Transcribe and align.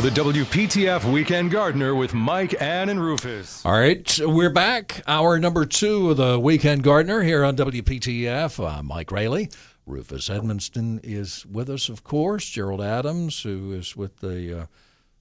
The 0.00 0.08
WPTF 0.08 1.12
Weekend 1.12 1.50
Gardener 1.50 1.94
with 1.94 2.14
Mike, 2.14 2.54
Ann, 2.58 2.88
and 2.88 2.98
Rufus. 2.98 3.64
All 3.66 3.78
right, 3.78 4.18
we're 4.22 4.48
back. 4.48 5.02
Hour 5.06 5.38
number 5.38 5.66
two 5.66 6.10
of 6.10 6.16
the 6.16 6.40
Weekend 6.40 6.82
Gardener 6.82 7.20
here 7.20 7.44
on 7.44 7.54
WPTF. 7.54 8.66
I'm 8.66 8.86
Mike 8.86 9.12
Raley. 9.12 9.50
Rufus 9.84 10.30
Edmisten 10.30 11.00
is 11.02 11.44
with 11.44 11.68
us, 11.68 11.90
of 11.90 12.02
course. 12.02 12.48
Gerald 12.48 12.80
Adams, 12.80 13.42
who 13.42 13.72
is 13.74 13.94
with 13.94 14.20
the 14.20 14.62
uh, 14.62 14.66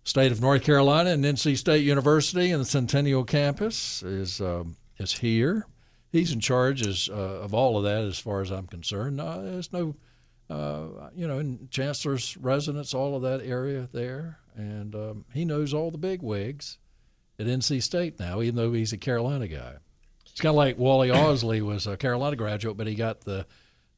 state 0.06 0.32
of 0.32 0.40
North 0.40 0.64
Carolina 0.64 1.10
and 1.10 1.26
NC 1.26 1.58
State 1.58 1.84
University 1.84 2.50
and 2.50 2.62
the 2.62 2.66
Centennial 2.66 3.26
Campus, 3.26 4.02
is 4.02 4.40
um, 4.40 4.78
is 4.98 5.12
here. 5.12 5.68
He's 6.14 6.32
in 6.32 6.40
charge 6.40 6.88
as, 6.88 7.10
uh, 7.10 7.14
of 7.14 7.54
all 7.54 7.78
of 7.78 7.84
that, 7.84 8.06
as 8.06 8.18
far 8.18 8.40
as 8.40 8.50
I'm 8.50 8.68
concerned. 8.68 9.20
Uh, 9.20 9.42
there's 9.42 9.74
no, 9.74 9.96
uh, 10.50 11.10
you 11.14 11.28
know, 11.28 11.40
in 11.40 11.68
Chancellor's 11.70 12.38
residence, 12.38 12.94
all 12.94 13.18
of 13.18 13.22
that 13.24 13.42
area 13.42 13.90
there, 13.92 14.40
and 14.60 14.94
um, 14.94 15.26
he 15.34 15.46
knows 15.46 15.74
all 15.74 15.90
the 15.90 15.98
big 15.98 16.22
wigs 16.22 16.78
at 17.40 17.48
NC 17.48 17.82
State 17.82 18.20
now, 18.20 18.42
even 18.42 18.56
though 18.56 18.74
he's 18.74 18.92
a 18.92 18.98
Carolina 18.98 19.48
guy. 19.48 19.76
It's 20.26 20.42
kind 20.42 20.52
of 20.52 20.58
like 20.58 20.78
Wally 20.78 21.10
Ausley 21.14 21.62
was 21.62 21.88
a 21.88 21.96
Carolina 21.96 22.36
graduate, 22.36 22.78
but 22.78 22.88
he 22.88 22.96
got 22.96 23.22
the 23.22 23.46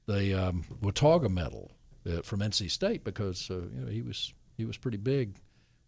the 0.05 0.33
um, 0.33 0.63
Watauga 0.81 1.29
medal 1.29 1.71
uh, 2.07 2.21
from 2.21 2.39
NC 2.39 2.69
State 2.69 3.03
because 3.03 3.49
uh, 3.49 3.55
you 3.55 3.81
know 3.81 3.91
he 3.91 4.01
was 4.01 4.33
he 4.55 4.65
was 4.65 4.77
pretty 4.77 4.97
big 4.97 5.37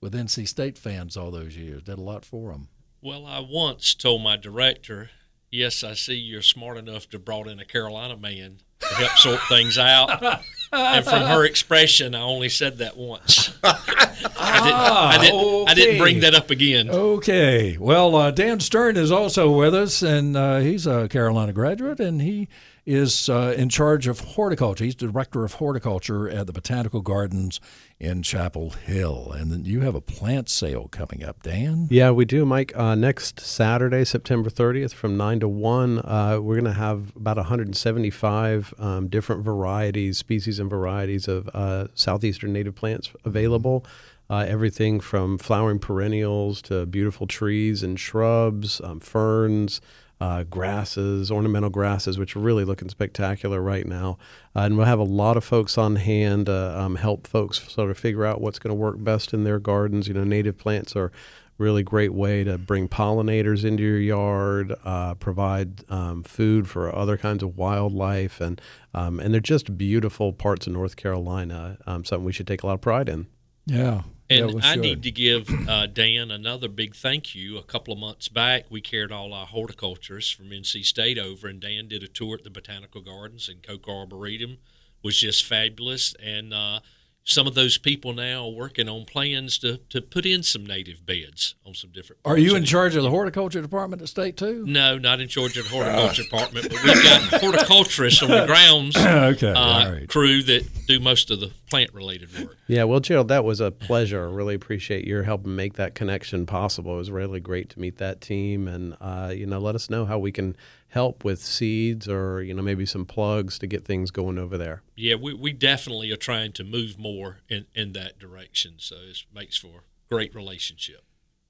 with 0.02 0.14
NC 0.14 0.48
State 0.48 0.78
fans 0.78 1.16
all 1.16 1.32
those 1.32 1.56
years. 1.56 1.84
Did 1.84 2.00
a 2.00 2.02
lot 2.02 2.26
for 2.26 2.52
them. 2.52 2.70
Well, 3.02 3.26
I 3.26 3.40
once 3.40 3.94
told 3.94 4.24
my 4.24 4.38
director, 4.38 5.12
"Yes, 5.52 5.84
I 5.84 5.94
see 5.94 6.16
you're 6.16 6.42
smart 6.42 6.78
enough 6.78 7.10
to 7.10 7.20
brought 7.20 7.48
in 7.48 7.60
a 7.60 7.66
Carolina 7.66 8.18
man 8.18 8.58
to 8.80 8.96
help 8.96 9.18
sort 9.18 9.42
things 9.48 9.78
out." 9.78 10.42
and 10.74 11.06
from 11.06 11.24
her 11.24 11.46
expression, 11.46 12.16
I 12.16 12.22
only 12.22 12.50
said 12.50 12.80
that 12.80 12.98
once. 12.98 13.58
I, 13.64 14.60
didn't, 14.64 14.74
I, 14.76 15.18
didn't, 15.22 15.70
I 15.70 15.74
didn't 15.74 16.00
bring 16.00 16.20
that 16.22 16.36
up 16.36 16.50
again. 16.50 16.90
Okay. 16.90 17.78
Well, 17.78 18.16
uh, 18.16 18.32
Dan 18.32 18.60
Stern 18.60 18.98
is 18.98 19.12
also 19.12 19.52
with 19.52 19.74
us, 19.74 20.02
and 20.02 20.36
uh, 20.36 20.60
he's 20.60 20.88
a 20.88 21.08
Carolina 21.08 21.54
graduate, 21.54 22.00
and 22.00 22.22
he 22.22 22.48
is 22.86 23.30
uh, 23.30 23.54
in 23.58 23.70
charge 23.70 24.08
of 24.08 24.20
horticulture. 24.20 24.84
He's 24.84 24.96
director 24.96 25.44
of 25.46 25.54
horticulture 25.54 26.30
at 26.30 26.48
the 26.48 26.54
Botanical 26.54 27.02
Gardens 27.02 27.62
in 28.04 28.22
Chapel 28.22 28.72
Hill. 28.72 29.32
And 29.32 29.52
then 29.52 29.66
you 29.66 29.80
have 29.82 29.96
a 29.96 30.02
plant 30.02 30.50
sale 30.50 30.90
coming 30.90 31.24
up, 31.24 31.42
Dan. 31.42 31.88
Yeah, 31.90 32.12
we 32.12 32.26
do, 32.26 32.46
Mike. 32.46 32.76
Uh, 32.76 32.96
next 32.96 33.40
Saturday, 33.40 34.04
September 34.04 34.50
30th, 34.50 34.94
from 34.94 35.16
9 35.16 35.40
to 35.40 35.48
1, 35.48 36.00
uh, 36.00 36.40
we're 36.42 36.56
going 36.56 36.66
to 36.66 36.74
have 36.74 37.16
about 37.16 37.38
175 37.38 38.74
um, 38.78 39.08
different 39.08 39.44
varieties, 39.44 40.18
species 40.18 40.60
and 40.60 40.70
varieties 40.70 41.28
of 41.28 41.50
uh, 41.54 41.88
southeastern 41.94 42.52
native 42.52 42.76
plants 42.76 43.12
available. 43.24 43.86
Uh, 44.30 44.46
everything 44.48 45.00
from 45.00 45.38
flowering 45.38 45.80
perennials 45.80 46.62
to 46.64 46.86
beautiful 46.86 47.28
trees 47.28 47.84
and 47.84 48.00
shrubs, 48.00 48.82
um, 48.82 49.00
ferns, 49.00 49.80
uh, 50.24 50.44
grasses, 50.44 51.30
ornamental 51.30 51.70
grasses, 51.70 52.18
which 52.18 52.34
are 52.34 52.40
really 52.40 52.64
looking 52.64 52.88
spectacular 52.88 53.62
right 53.62 53.86
now. 53.86 54.18
Uh, 54.56 54.62
and 54.62 54.78
we'll 54.78 54.86
have 54.86 54.98
a 54.98 55.04
lot 55.04 55.36
of 55.36 55.44
folks 55.44 55.78
on 55.78 55.98
hand 55.98 56.46
to 56.46 56.80
um, 56.80 56.96
help 56.96 57.28
folks 57.28 57.62
sort 57.70 57.92
of 57.92 57.98
figure 57.98 58.24
out 58.24 58.40
what's 58.40 58.58
going 58.58 58.70
to 58.70 58.76
work 58.76 58.96
best 59.04 59.34
in 59.34 59.44
their 59.44 59.60
gardens. 59.60 60.08
You 60.08 60.14
know, 60.14 60.24
native 60.24 60.58
plants 60.58 60.96
are 60.96 61.12
really 61.58 61.84
great 61.84 62.14
way 62.14 62.46
to 62.46 62.58
bring 62.58 62.88
pollinators 62.88 63.66
into 63.66 63.84
your 63.84 64.00
yard, 64.00 64.74
uh, 64.86 65.16
provide 65.16 65.84
um, 65.92 66.24
food 66.24 66.70
for 66.70 66.96
other 66.96 67.18
kinds 67.18 67.44
of 67.44 67.58
wildlife, 67.58 68.40
and 68.40 68.62
um, 68.94 69.20
and 69.20 69.34
they're 69.34 69.42
just 69.42 69.78
beautiful 69.78 70.32
parts 70.32 70.68
of 70.68 70.74
North 70.74 70.96
Carolina. 70.96 71.78
Um, 71.86 72.06
something 72.06 72.24
we 72.24 72.32
should 72.32 72.48
take 72.48 72.64
a 72.64 72.68
lot 72.68 72.76
of 72.76 72.82
pride 72.82 73.10
in. 73.10 73.28
Yeah. 73.66 74.04
And 74.40 74.52
yeah, 74.52 74.60
I 74.64 74.74
should. 74.74 74.82
need 74.82 75.04
to 75.04 75.12
give 75.12 75.70
uh, 75.70 75.88
Dan 75.88 76.32
another 76.32 76.68
big 76.68 76.96
thank 76.96 77.36
you. 77.36 77.58
A 77.58 77.64
couple 77.64 77.94
of 77.94 78.00
months 78.00 78.28
back, 78.28 78.66
we 78.70 78.82
carried 78.82 79.12
all 79.12 79.34
our 79.34 79.46
horticulturists 79.46 80.32
from 80.32 80.50
NC 80.50 80.86
State 80.86 81.18
over, 81.18 81.48
and 81.48 81.60
Dan 81.60 81.88
did 81.88 82.04
a 82.04 82.08
tour 82.08 82.36
at 82.36 82.44
the 82.44 82.50
Botanical 82.50 83.02
Gardens, 83.02 83.48
and 83.48 83.62
Coker 83.62 83.92
Arboretum 83.92 84.58
was 85.04 85.20
just 85.20 85.46
fabulous. 85.46 86.16
And 86.22 86.54
uh, 86.54 86.80
some 87.26 87.48
of 87.48 87.56
those 87.56 87.78
people 87.78 88.14
now 88.14 88.46
are 88.46 88.52
working 88.52 88.90
on 88.90 89.06
plans 89.06 89.58
to, 89.60 89.78
to 89.90 90.02
put 90.02 90.26
in 90.26 90.44
some 90.44 90.66
native 90.66 91.06
beds 91.06 91.56
on 91.66 91.74
some 91.74 91.90
different. 91.92 92.20
Are 92.26 92.38
you 92.38 92.56
in 92.56 92.66
charge 92.66 92.96
of 92.96 93.04
the 93.04 93.10
horticulture 93.10 93.62
department 93.62 94.02
at 94.02 94.10
state 94.10 94.36
too? 94.36 94.66
No, 94.68 94.98
not 94.98 95.22
in 95.22 95.30
charge 95.30 95.58
of 95.58 95.64
the 95.64 95.70
horticulture 95.70 96.24
department, 96.24 96.70
but 96.70 96.84
we've 96.84 97.04
got 97.04 97.22
horticulturists 97.42 98.22
on 98.22 98.30
the 98.30 98.46
grounds 98.46 98.98
Okay, 98.98 99.52
uh, 99.52 99.58
all 99.58 99.92
right. 99.92 100.10
crew 100.10 100.44
that 100.44 100.68
do 100.88 101.00
most 101.00 101.32
of 101.32 101.40
the 101.40 101.52
plant 101.70 101.94
related 101.94 102.30
work. 102.38 102.58
Yeah, 102.68 102.84
well, 102.84 103.00
Gerald, 103.00 103.30
that 103.30 103.46
was 103.46 103.62
a 103.62 103.72
pleasure. 103.72 104.28
I 104.28 104.32
really 104.32 104.56
appreciate 104.56 105.06
your 105.06 105.24
helping 105.24 105.56
make 105.56 105.74
that 105.74 105.96
connection 105.96 106.46
possible. 106.46 106.96
It 106.96 106.98
was 106.98 107.12
really 107.12 107.40
great 107.40 107.70
to 107.72 107.80
meet 107.80 107.98
that 107.98 108.20
team, 108.20 108.68
and 108.68 108.98
uh, 109.00 109.32
you 109.34 109.46
know, 109.46 109.60
let 109.60 109.76
us 109.76 109.90
know 109.90 110.06
how 110.06 110.20
we 110.20 110.32
can 110.32 110.56
help 110.94 111.24
with 111.24 111.42
seeds 111.44 112.08
or 112.08 112.42
you 112.44 112.54
know 112.54 112.62
maybe 112.62 112.86
some 112.86 113.04
plugs 113.04 113.58
to 113.58 113.66
get 113.68 113.84
things 113.84 114.12
going 114.12 114.38
over 114.38 114.58
there. 114.58 114.84
Yeah, 114.96 115.16
we, 115.16 115.34
we 115.34 115.52
definitely 115.52 116.12
are 116.12 116.18
trying 116.18 116.52
to 116.54 116.64
move 116.64 117.00
more 117.00 117.40
in, 117.50 117.66
in 117.74 117.94
that 117.94 118.20
direction. 118.20 118.76
So 118.78 118.96
it 119.10 119.24
makes 119.34 119.58
for 119.58 119.86
great 120.10 120.36
relationship. 120.36 121.04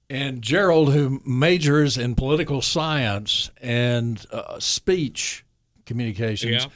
And 0.08 0.40
Gerald, 0.42 0.92
who 0.94 1.20
majors 1.26 1.98
in 1.98 2.14
political 2.14 2.62
science 2.62 3.50
and 3.60 4.24
uh, 4.30 4.58
speech 4.60 5.44
communications, 5.84 6.64
Yeah. 6.64 6.70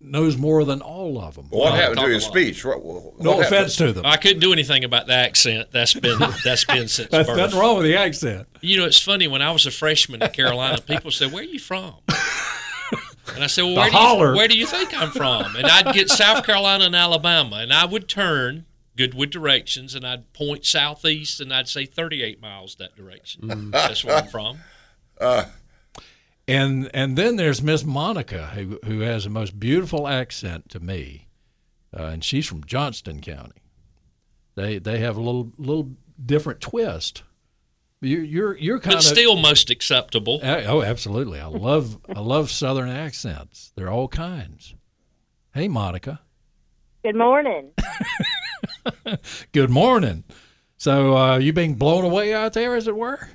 Knows 0.00 0.36
more 0.36 0.64
than 0.64 0.80
all 0.80 1.20
of 1.20 1.34
them. 1.34 1.46
What 1.50 1.74
happened 1.74 2.00
to 2.00 2.06
a 2.06 2.10
his 2.10 2.24
speech? 2.24 2.64
What, 2.64 2.82
what 2.82 3.20
no 3.20 3.32
happened? 3.32 3.46
offense 3.46 3.76
to 3.76 3.92
them. 3.92 4.06
I 4.06 4.16
couldn't 4.16 4.40
do 4.40 4.52
anything 4.52 4.84
about 4.84 5.06
the 5.06 5.14
accent. 5.14 5.68
That's 5.72 5.94
been 5.94 6.18
that's 6.44 6.64
been 6.64 6.88
since 6.88 7.10
That's 7.10 7.28
birth. 7.28 7.36
nothing 7.36 7.58
wrong 7.58 7.76
with 7.76 7.84
the 7.86 7.96
accent. 7.96 8.48
You 8.60 8.78
know, 8.78 8.86
it's 8.86 9.00
funny 9.00 9.28
when 9.28 9.42
I 9.42 9.50
was 9.50 9.66
a 9.66 9.70
freshman 9.70 10.22
in 10.22 10.30
Carolina, 10.30 10.80
people 10.80 11.10
said, 11.10 11.32
"Where 11.32 11.42
are 11.42 11.46
you 11.46 11.58
from?" 11.58 11.94
And 13.34 13.44
I 13.44 13.46
said, 13.46 13.62
"Well, 13.62 13.76
where 13.76 13.90
do, 13.90 13.96
you, 13.96 14.36
where 14.36 14.48
do 14.48 14.58
you 14.58 14.66
think 14.66 14.92
I'm 15.00 15.10
from?" 15.10 15.54
And 15.54 15.66
I'd 15.66 15.94
get 15.94 16.08
South 16.10 16.44
Carolina 16.44 16.86
and 16.86 16.96
Alabama, 16.96 17.56
and 17.56 17.72
I 17.72 17.84
would 17.84 18.08
turn 18.08 18.64
Goodwood 18.96 19.30
directions, 19.30 19.94
and 19.94 20.04
I'd 20.06 20.32
point 20.32 20.64
southeast, 20.66 21.40
and 21.40 21.52
I'd 21.54 21.68
say 21.68 21.86
38 21.86 22.42
miles 22.42 22.74
that 22.76 22.96
direction. 22.96 23.42
Mm. 23.42 23.70
That's 23.70 24.04
where 24.04 24.16
I'm 24.16 24.26
from. 24.26 24.58
Uh, 25.20 25.44
And 26.50 26.90
and 26.92 27.16
then 27.16 27.36
there's 27.36 27.62
Miss 27.62 27.84
Monica, 27.84 28.48
who 28.48 28.78
who 28.84 29.00
has 29.00 29.24
the 29.24 29.30
most 29.30 29.58
beautiful 29.58 30.08
accent 30.08 30.68
to 30.70 30.80
me, 30.80 31.28
uh, 31.96 32.04
and 32.04 32.24
she's 32.24 32.46
from 32.46 32.64
Johnston 32.64 33.20
County. 33.20 33.62
They 34.56 34.78
they 34.78 34.98
have 34.98 35.16
a 35.16 35.20
little 35.20 35.52
little 35.58 35.92
different 36.24 36.60
twist. 36.60 37.22
You, 38.00 38.20
you're 38.20 38.56
you're 38.56 38.80
kind 38.80 38.96
But 38.96 39.04
of 39.04 39.10
still 39.10 39.36
most 39.36 39.70
acceptable. 39.70 40.40
Uh, 40.42 40.62
oh, 40.66 40.82
absolutely. 40.82 41.38
I 41.38 41.46
love 41.46 41.98
I 42.14 42.20
love 42.20 42.50
Southern 42.50 42.88
accents. 42.88 43.72
They're 43.76 43.90
all 43.90 44.08
kinds. 44.08 44.74
Hey, 45.52 45.68
Monica. 45.68 46.20
Good 47.04 47.16
morning. 47.16 47.72
Good 49.52 49.70
morning. 49.70 50.24
So, 50.76 51.16
uh, 51.16 51.38
you 51.38 51.52
being 51.52 51.74
blown 51.74 52.04
away 52.04 52.32
out 52.32 52.54
there, 52.54 52.74
as 52.74 52.86
it 52.86 52.96
were? 52.96 53.28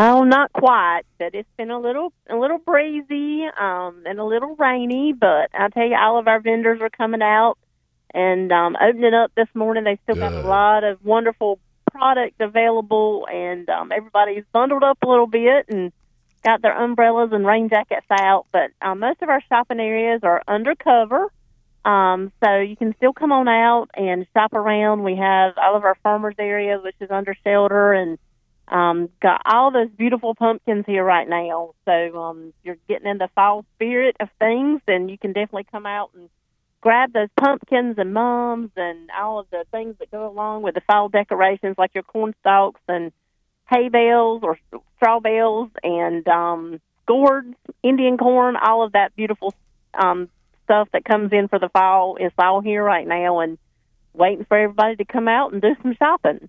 Oh, 0.00 0.22
not 0.22 0.52
quite, 0.52 1.02
but 1.18 1.34
it's 1.34 1.48
been 1.56 1.72
a 1.72 1.80
little 1.80 2.12
a 2.30 2.36
little 2.36 2.58
breezy 2.58 3.46
um, 3.60 4.04
and 4.06 4.20
a 4.20 4.24
little 4.24 4.54
rainy. 4.54 5.12
But 5.12 5.50
I 5.52 5.68
tell 5.70 5.88
you, 5.88 5.96
all 5.96 6.20
of 6.20 6.28
our 6.28 6.38
vendors 6.38 6.80
are 6.80 6.88
coming 6.88 7.20
out 7.20 7.58
and 8.14 8.52
um, 8.52 8.76
opening 8.80 9.12
up 9.12 9.32
this 9.34 9.48
morning. 9.54 9.82
They 9.82 9.98
still 10.04 10.14
got 10.14 10.32
a 10.32 10.46
lot 10.46 10.84
of 10.84 11.04
wonderful 11.04 11.58
product 11.90 12.40
available, 12.40 13.26
and 13.28 13.68
um, 13.68 13.90
everybody's 13.90 14.44
bundled 14.52 14.84
up 14.84 14.98
a 15.02 15.08
little 15.08 15.26
bit 15.26 15.66
and 15.68 15.90
got 16.44 16.62
their 16.62 16.80
umbrellas 16.80 17.30
and 17.32 17.44
rain 17.44 17.68
jackets 17.68 18.06
out. 18.08 18.46
But 18.52 18.70
um, 18.80 19.00
most 19.00 19.20
of 19.20 19.28
our 19.28 19.42
shopping 19.48 19.80
areas 19.80 20.20
are 20.22 20.44
undercover. 20.46 21.26
Um, 21.84 22.30
so 22.44 22.60
you 22.60 22.76
can 22.76 22.94
still 22.98 23.12
come 23.12 23.32
on 23.32 23.48
out 23.48 23.88
and 23.94 24.28
shop 24.32 24.52
around. 24.52 25.02
We 25.02 25.16
have 25.16 25.54
all 25.58 25.74
of 25.74 25.82
our 25.82 25.96
farmers 26.04 26.36
areas, 26.38 26.84
which 26.84 26.94
is 27.00 27.10
under 27.10 27.34
shelter, 27.42 27.94
and 27.94 28.16
um, 28.70 29.08
got 29.20 29.42
all 29.44 29.70
those 29.70 29.90
beautiful 29.90 30.34
pumpkins 30.34 30.84
here 30.86 31.04
right 31.04 31.28
now. 31.28 31.74
So 31.84 32.22
um, 32.22 32.52
you're 32.62 32.78
getting 32.88 33.08
in 33.08 33.18
the 33.18 33.28
fall 33.34 33.64
spirit 33.76 34.16
of 34.20 34.28
things, 34.38 34.80
and 34.86 35.10
you 35.10 35.18
can 35.18 35.32
definitely 35.32 35.66
come 35.70 35.86
out 35.86 36.10
and 36.14 36.28
grab 36.80 37.12
those 37.12 37.28
pumpkins 37.36 37.96
and 37.98 38.14
mums 38.14 38.70
and 38.76 39.10
all 39.18 39.40
of 39.40 39.46
the 39.50 39.64
things 39.70 39.96
that 39.98 40.10
go 40.10 40.28
along 40.28 40.62
with 40.62 40.74
the 40.74 40.80
fall 40.82 41.08
decorations, 41.08 41.76
like 41.78 41.90
your 41.94 42.04
corn 42.04 42.34
stalks 42.40 42.80
and 42.88 43.12
hay 43.68 43.88
bales 43.88 44.40
or 44.42 44.58
straw 44.96 45.20
bales 45.20 45.70
and 45.82 46.26
um, 46.28 46.80
gourds, 47.06 47.54
Indian 47.82 48.16
corn, 48.16 48.56
all 48.56 48.84
of 48.84 48.92
that 48.92 49.14
beautiful 49.16 49.54
um, 49.94 50.28
stuff 50.64 50.88
that 50.92 51.04
comes 51.04 51.32
in 51.32 51.48
for 51.48 51.58
the 51.58 51.68
fall 51.70 52.16
is 52.16 52.32
all 52.38 52.60
here 52.60 52.84
right 52.84 53.06
now, 53.06 53.40
and 53.40 53.58
waiting 54.12 54.44
for 54.44 54.58
everybody 54.58 54.96
to 54.96 55.04
come 55.04 55.28
out 55.28 55.52
and 55.52 55.62
do 55.62 55.74
some 55.82 55.94
shopping. 55.98 56.48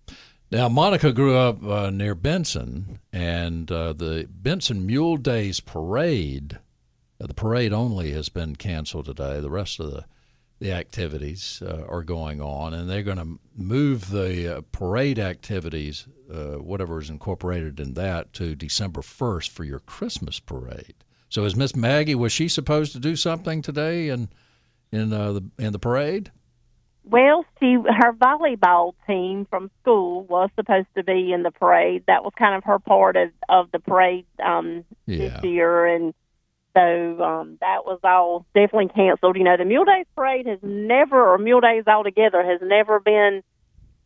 Now, 0.51 0.67
Monica 0.67 1.13
grew 1.13 1.37
up 1.37 1.63
uh, 1.63 1.91
near 1.91 2.15
Benson, 2.15 2.99
and 3.13 3.71
uh, 3.71 3.93
the 3.93 4.27
Benson 4.31 4.83
Mule 4.83 5.17
Days 5.17 5.59
parade, 5.59 6.57
uh, 7.21 7.27
the 7.27 7.35
parade 7.35 7.71
only 7.71 8.11
has 8.13 8.29
been 8.29 8.55
canceled 8.55 9.05
today. 9.05 9.39
The 9.39 9.51
rest 9.51 9.79
of 9.79 9.91
the 9.91 10.05
the 10.59 10.73
activities 10.73 11.63
uh, 11.65 11.85
are 11.87 12.03
going 12.03 12.41
on, 12.41 12.73
and 12.73 12.89
they're 12.89 13.01
going 13.03 13.17
to 13.17 13.39
move 13.55 14.09
the 14.09 14.57
uh, 14.57 14.61
parade 14.73 15.17
activities, 15.17 16.05
uh, 16.29 16.55
whatever 16.55 16.99
is 16.99 17.09
incorporated 17.09 17.79
in 17.79 17.93
that, 17.93 18.33
to 18.33 18.55
December 18.55 18.99
1st 18.99 19.47
for 19.49 19.63
your 19.63 19.79
Christmas 19.79 20.39
parade. 20.39 20.95
So, 21.29 21.45
is 21.45 21.55
Miss 21.55 21.75
Maggie 21.75 22.15
was 22.15 22.33
she 22.33 22.49
supposed 22.49 22.91
to 22.91 22.99
do 22.99 23.15
something 23.15 23.61
today 23.61 24.09
in 24.09 24.29
in 24.91 25.09
the 25.11 25.43
in 25.57 25.71
the 25.71 25.79
parade? 25.79 26.31
Well, 27.03 27.45
she 27.59 27.73
her 27.73 28.13
volleyball 28.13 28.93
team 29.07 29.47
from 29.49 29.71
school 29.81 30.23
was 30.25 30.49
supposed 30.55 30.87
to 30.95 31.03
be 31.03 31.31
in 31.33 31.43
the 31.43 31.51
parade. 31.51 32.03
That 32.07 32.23
was 32.23 32.33
kind 32.37 32.55
of 32.55 32.63
her 32.65 32.79
part 32.79 33.15
of 33.15 33.29
of 33.47 33.71
the 33.71 33.79
parade 33.79 34.25
um, 34.43 34.85
Yeah. 35.05 35.29
this 35.29 35.43
year, 35.43 35.85
and 35.87 36.13
so 36.75 37.23
um, 37.23 37.57
that 37.61 37.85
was 37.85 37.99
all 38.03 38.45
definitely 38.53 38.89
canceled. 38.93 39.37
You 39.37 39.43
know, 39.43 39.57
the 39.57 39.65
Mule 39.65 39.85
Days 39.85 40.05
parade 40.15 40.45
has 40.45 40.59
never, 40.61 41.33
or 41.33 41.37
Mule 41.37 41.61
Days 41.61 41.85
altogether, 41.87 42.43
has 42.43 42.59
never 42.61 42.99
been 42.99 43.41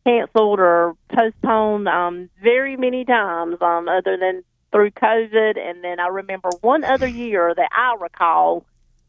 canceled 0.06 0.60
or 0.60 0.96
postponed 1.14 1.88
um, 1.88 2.30
very 2.42 2.78
many 2.78 3.06
times, 3.06 3.58
um, 3.62 3.88
other 3.90 4.18
than 4.18 4.44
through 4.72 4.92
COVID. 4.92 5.58
And 5.58 5.84
then 5.84 6.00
I 6.00 6.08
remember 6.08 6.50
one 6.62 6.84
other 6.84 7.08
year 7.08 7.54
that 7.56 7.70
I 7.72 7.96
recall 8.00 8.66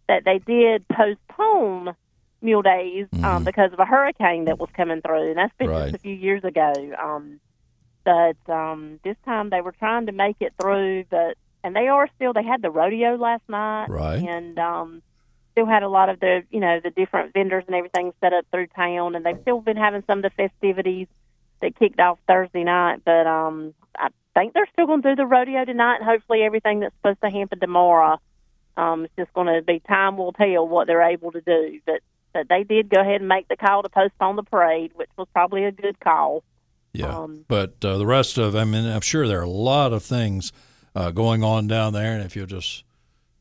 that 0.09 0.25
they 0.25 0.39
did 0.39 0.87
postpone 0.89 1.95
Mule 2.45 2.63
Days 2.63 3.07
um, 3.23 3.43
because 3.43 3.73
of 3.73 3.81
a 3.81 3.85
hurricane 3.85 4.45
that 4.45 4.59
was 4.59 4.69
coming 4.77 5.01
through, 5.01 5.31
and 5.31 5.39
that's 5.39 5.57
been 5.59 5.71
Right. 5.71 5.85
just 5.85 5.97
a 5.97 5.99
few 5.99 6.15
years 6.15 6.45
ago. 6.45 6.73
Um, 7.03 7.41
but 8.05 8.37
um, 8.53 9.01
this 9.03 9.17
time 9.25 9.51
they 9.51 9.63
were 9.63 9.73
trying 9.73 10.07
to 10.07 10.13
make 10.13 10.37
it 10.41 10.53
through, 10.61 11.05
but 11.11 11.37
and 11.65 11.75
they 11.75 11.89
are 11.89 12.09
still. 12.15 12.35
They 12.35 12.45
had 12.45 12.61
the 12.61 12.71
rodeo 12.71 13.17
last 13.17 13.43
night, 13.49 13.89
Right. 13.89 14.23
And 14.23 14.59
um, 14.59 15.03
still 15.53 15.65
had 15.67 15.83
a 15.83 15.89
lot 15.89 16.11
of 16.11 16.21
the 16.21 16.43
you 16.51 16.61
know 16.61 16.81
the 16.85 16.91
different 16.91 17.33
vendors 17.33 17.65
and 17.67 17.75
everything 17.75 18.13
set 18.21 18.35
up 18.35 18.45
through 18.51 18.67
town, 18.69 19.15
and 19.15 19.25
they've 19.25 19.41
still 19.41 19.61
been 19.63 19.79
having 19.79 20.05
some 20.07 20.19
of 20.19 20.23
the 20.25 20.31
festivities 20.31 21.07
that 21.63 21.79
kicked 21.79 21.99
off 21.99 22.19
Thursday 22.29 22.63
night. 22.65 23.01
But 23.05 23.27
um, 23.27 23.73
I 23.99 24.09
think 24.35 24.53
they're 24.53 24.69
still 24.75 24.87
going 24.87 25.01
to 25.03 25.11
do 25.11 25.17
the 25.17 25.27
rodeo 25.27 25.65
tonight, 25.65 25.97
and 25.97 26.05
hopefully 26.05 26.43
everything 26.43 26.81
that's 26.81 26.95
supposed 26.97 27.23
to 27.23 27.31
happen 27.31 27.59
tomorrow. 27.59 28.21
Um, 28.77 29.05
it's 29.05 29.15
just 29.17 29.33
going 29.33 29.47
to 29.47 29.63
be 29.63 29.81
time 29.81 30.19
will 30.19 30.33
tell 30.33 30.69
what 30.69 30.87
they're 30.87 31.03
able 31.03 31.33
to 31.33 31.41
do, 31.41 31.81
but. 31.87 32.01
But 32.35 32.49
they 32.49 32.65
did 32.65 32.91
go 32.91 33.01
ahead 33.01 33.21
and 33.21 33.29
make 33.29 33.49
the 33.49 33.57
call 33.57 33.83
to 33.83 33.89
postpone 33.89 34.37
the 34.37 34.43
parade, 34.43 34.93
which 34.95 35.09
was 35.17 35.29
probably 35.33 35.65
a 35.65 35.73
good 35.73 35.99
call. 36.01 36.43
Yeah, 36.93 37.17
Um, 37.17 37.45
but 37.49 37.77
uh, 37.85 37.97
the 37.97 38.07
rest 38.07 38.37
of, 38.39 38.55
I 38.55 38.65
mean, 38.65 38.85
I'm 38.87 39.01
sure 39.01 39.27
there 39.27 39.41
are 39.41 39.43
a 39.43 39.49
lot 39.49 39.93
of 39.93 40.03
things 40.03 40.53
uh, 40.95 41.11
going 41.11 41.43
on 41.43 41.67
down 41.67 41.93
there, 41.93 42.15
and 42.15 42.23
if 42.23 42.37
you 42.37 42.45
just 42.47 42.85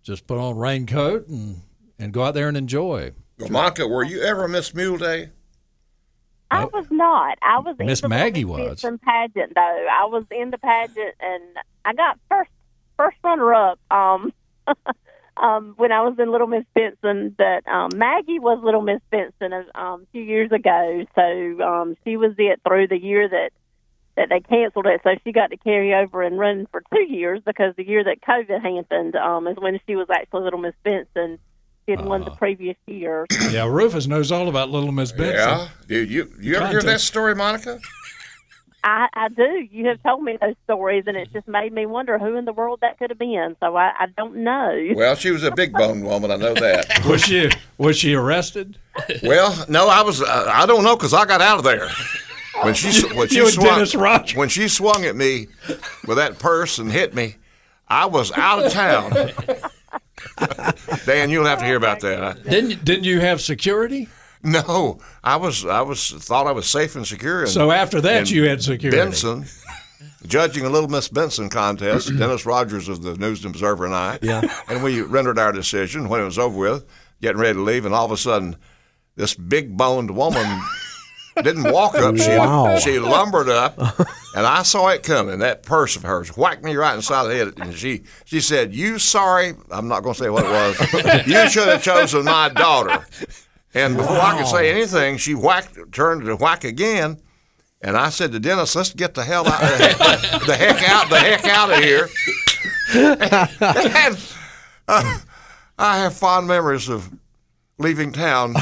just 0.01 0.25
put 0.28 0.38
on 0.38 0.56
a 0.56 0.60
raincoat 0.60 1.28
and 1.28 1.62
and 2.00 2.13
go 2.13 2.24
out 2.24 2.34
there 2.34 2.48
and 2.48 2.57
enjoy. 2.57 3.12
Well, 3.40 3.50
Monica, 3.50 3.88
were 3.88 4.04
you 4.04 4.22
ever 4.22 4.48
Miss 4.48 4.74
Mule 4.74 4.98
Day? 4.98 5.30
I 6.51 6.66
was 6.66 6.86
not. 6.92 7.38
I 7.42 7.60
was 7.60 7.75
Miss 7.80 8.04
Maggie 8.04 8.46
was. 8.46 8.81
Benson 8.81 9.00
pageant 9.00 9.54
though. 9.56 9.88
I 9.92 10.06
was 10.06 10.24
in 10.30 10.51
the 10.51 10.57
pageant 10.60 11.16
and 11.19 11.44
I 11.84 11.94
got 11.94 12.19
first 12.30 12.51
first 12.98 13.18
runner 13.24 13.54
up. 13.54 13.80
Um, 13.89 14.34
um, 15.38 15.74
when 15.77 15.91
I 15.91 16.01
was 16.01 16.15
in 16.19 16.31
Little 16.31 16.47
Miss 16.47 16.65
Benson, 16.75 17.35
that 17.38 17.68
um, 17.68 17.89
Maggie 17.97 18.39
was 18.39 18.59
Little 18.63 18.81
Miss 18.81 19.01
Benson 19.12 19.51
a 19.53 19.65
um, 19.80 20.07
few 20.12 20.21
years 20.24 20.51
ago. 20.51 21.06
So 21.15 21.62
um, 21.63 21.95
she 22.03 22.18
was 22.18 22.33
it 22.38 22.62
through 22.68 22.88
the 22.88 23.00
year 23.01 23.27
that 23.30 23.51
that 24.15 24.30
they 24.30 24.41
canceled 24.41 24.85
it. 24.85 25.01
So 25.03 25.09
she 25.24 25.31
got 25.31 25.47
to 25.50 25.57
carry 25.57 25.94
over 25.94 26.21
and 26.21 26.38
run 26.38 26.68
for 26.71 26.83
two 26.94 27.01
years 27.01 27.41
because 27.45 27.74
the 27.75 27.88
year 27.88 28.03
that 28.03 28.21
COVID 28.21 28.62
happened 28.62 29.15
um, 29.15 29.47
is 29.47 29.57
when 29.57 29.80
she 29.88 29.95
was 29.95 30.07
actually 30.12 30.44
Little 30.44 30.59
Miss 30.59 30.75
Benson. 30.83 31.39
She 31.86 31.91
had 31.91 32.06
won 32.06 32.21
the 32.21 32.27
Uh-huh. 32.27 32.36
previous 32.38 32.77
year. 32.88 33.25
Yeah, 33.51 33.65
Rufus 33.68 34.07
knows 34.07 34.31
all 34.31 34.47
about 34.50 34.69
Little 34.69 34.91
Miss 34.91 35.12
Benson. 35.12 35.36
Yeah. 35.36 35.68
Dude, 35.88 36.09
you 36.12 36.31
you 36.39 36.56
ever 36.56 36.68
hear 36.68 36.81
that 36.83 37.01
story, 37.01 37.33
Monica? 37.36 37.79
I, 38.83 39.07
I 39.13 39.30
do. 39.30 39.68
You 39.71 39.88
have 39.88 40.03
told 40.03 40.24
me 40.24 40.38
those 40.39 40.56
stories, 40.65 41.06
and 41.07 41.15
it's 41.15 41.31
just 41.31 41.47
made 41.47 41.71
me 41.71 41.85
wonder 41.85 42.19
who 42.19 42.35
in 42.35 42.45
the 42.45 42.51
world 42.51 42.80
that 42.81 43.00
could 43.00 43.09
have 43.12 43.19
been. 43.19 43.56
So 43.62 43.77
I, 43.77 43.91
I 43.97 44.06
don't 44.18 44.38
know. 44.38 44.89
Well, 44.95 45.15
she 45.15 45.31
was 45.31 45.44
a 45.44 45.51
big 45.51 45.71
boned 45.71 46.03
woman. 46.03 46.31
I 46.31 46.35
know 46.35 46.53
that. 46.53 47.06
Was 47.07 47.21
she 47.21 47.50
was 47.77 47.97
she 47.97 48.13
arrested? 48.13 48.77
Well, 49.24 49.65
no, 49.68 49.88
I 49.88 50.01
was. 50.01 50.21
Uh, 50.21 50.50
I 50.51 50.65
don't 50.65 50.83
know 50.83 50.95
because 50.95 51.13
I 51.13 51.25
got 51.25 51.41
out 51.41 51.57
of 51.57 51.63
there 51.63 51.89
when 52.62 52.74
she 52.74 53.07
when 53.15 53.27
she 53.30 53.45
swung 53.50 53.85
when 54.35 54.50
she 54.50 54.68
swung 54.68 55.06
at 55.06 55.15
me 55.15 55.47
with 56.07 56.18
that 56.18 56.39
purse 56.39 56.79
and 56.79 56.91
hit 56.91 57.13
me. 57.13 57.36
I 57.88 58.06
was 58.06 58.31
out 58.31 58.65
of 58.65 58.71
town. 58.71 59.12
Dan, 61.06 61.29
you'll 61.29 61.45
have 61.45 61.59
to 61.59 61.65
hear 61.65 61.77
about 61.77 62.00
that. 62.01 62.44
Didn't 62.44 62.84
didn't 62.86 63.03
you 63.05 63.19
have 63.19 63.41
security? 63.41 64.08
no, 64.67 65.00
I 65.23 65.35
was 65.38 65.65
I 65.65 65.81
was 65.81 66.12
thought 66.12 66.47
I 66.47 66.51
was 66.51 66.67
safe 66.67 66.95
and 66.95 67.07
secure. 67.07 67.41
And, 67.41 67.50
So 67.50 67.71
after 67.71 68.01
that, 68.01 68.29
you 68.29 68.47
had 68.47 68.62
security. 68.62 68.97
Benson, 68.97 69.45
judging 70.27 70.65
a 70.65 70.69
Little 70.69 70.89
Miss 70.89 71.07
Benson 71.07 71.50
contest, 71.50 72.07
Dennis 72.17 72.45
Rogers 72.45 72.89
of 72.89 73.01
the 73.03 73.15
News 73.17 73.43
and 73.45 73.53
Observer 73.55 73.85
and 73.85 73.95
I, 73.95 74.19
Yeah. 74.21 74.41
and 74.67 74.83
we 74.83 75.01
rendered 75.01 75.39
our 75.39 75.51
decision 75.51 76.09
when 76.09 76.21
it 76.21 76.25
was 76.25 76.38
over 76.39 76.57
with, 76.57 76.85
getting 77.21 77.39
ready 77.41 77.53
to 77.53 77.62
leave, 77.62 77.85
and 77.85 77.95
all 77.95 78.05
of 78.05 78.12
a 78.12 78.17
sudden, 78.17 78.55
this 79.15 79.33
big 79.33 79.77
boned 79.77 80.12
woman 80.12 80.62
didn't 81.43 81.71
walk 81.71 81.95
up. 81.95 82.17
She, 82.17 82.29
Wow. 82.29 82.77
she 82.79 83.00
lumbered 83.00 83.47
up, 83.50 83.77
and 84.35 84.45
I 84.45 84.63
saw 84.63 84.89
it 84.89 85.03
coming. 85.03 85.39
That 85.39 85.63
purse 85.63 85.95
of 85.95 86.03
hers 86.03 86.35
whacked 86.35 86.63
me 86.63 86.75
right 86.75 86.95
inside 86.95 87.27
the 87.27 87.35
head, 87.35 87.53
and 87.57 87.73
she 87.75 88.03
she 88.25 88.41
said, 88.41 88.73
"You 88.73 89.00
sorry? 89.00 89.53
I'm 89.71 89.88
not 89.88 90.03
going 90.03 90.15
to 90.15 90.19
say 90.23 90.29
what 90.29 90.45
it 90.45 90.50
was. 90.51 91.25
you 91.27 91.50
should 91.50 91.67
have 91.67 91.81
chosen 91.83 92.25
my 92.25 92.50
daughter." 92.50 93.05
And 93.74 93.98
before 93.98 94.20
I 94.20 94.38
could 94.38 94.48
say 94.48 94.70
anything, 94.72 95.18
she 95.18 95.34
whacked, 95.34 95.77
turned 95.92 96.25
to 96.25 96.36
whack 96.36 96.63
again. 96.63 97.20
And 97.82 97.98
I 97.98 98.10
said 98.10 98.32
to 98.32 98.39
Dennis, 98.39 98.75
"Let's 98.75 98.94
get 98.94 99.13
the 99.13 99.24
hell 99.24 99.46
out, 99.48 99.60
the 99.60 100.56
heck 100.58 100.89
out, 100.89 101.10
the 101.10 101.18
heck 101.20 101.46
out 101.46 101.72
of 101.72 101.80
here." 101.84 102.08
and, 102.94 104.18
uh, 104.88 105.20
I 105.77 105.98
have 105.98 106.13
fond 106.15 106.48
memories 106.48 106.88
of 106.88 107.10
leaving 107.80 108.12
town 108.13 108.56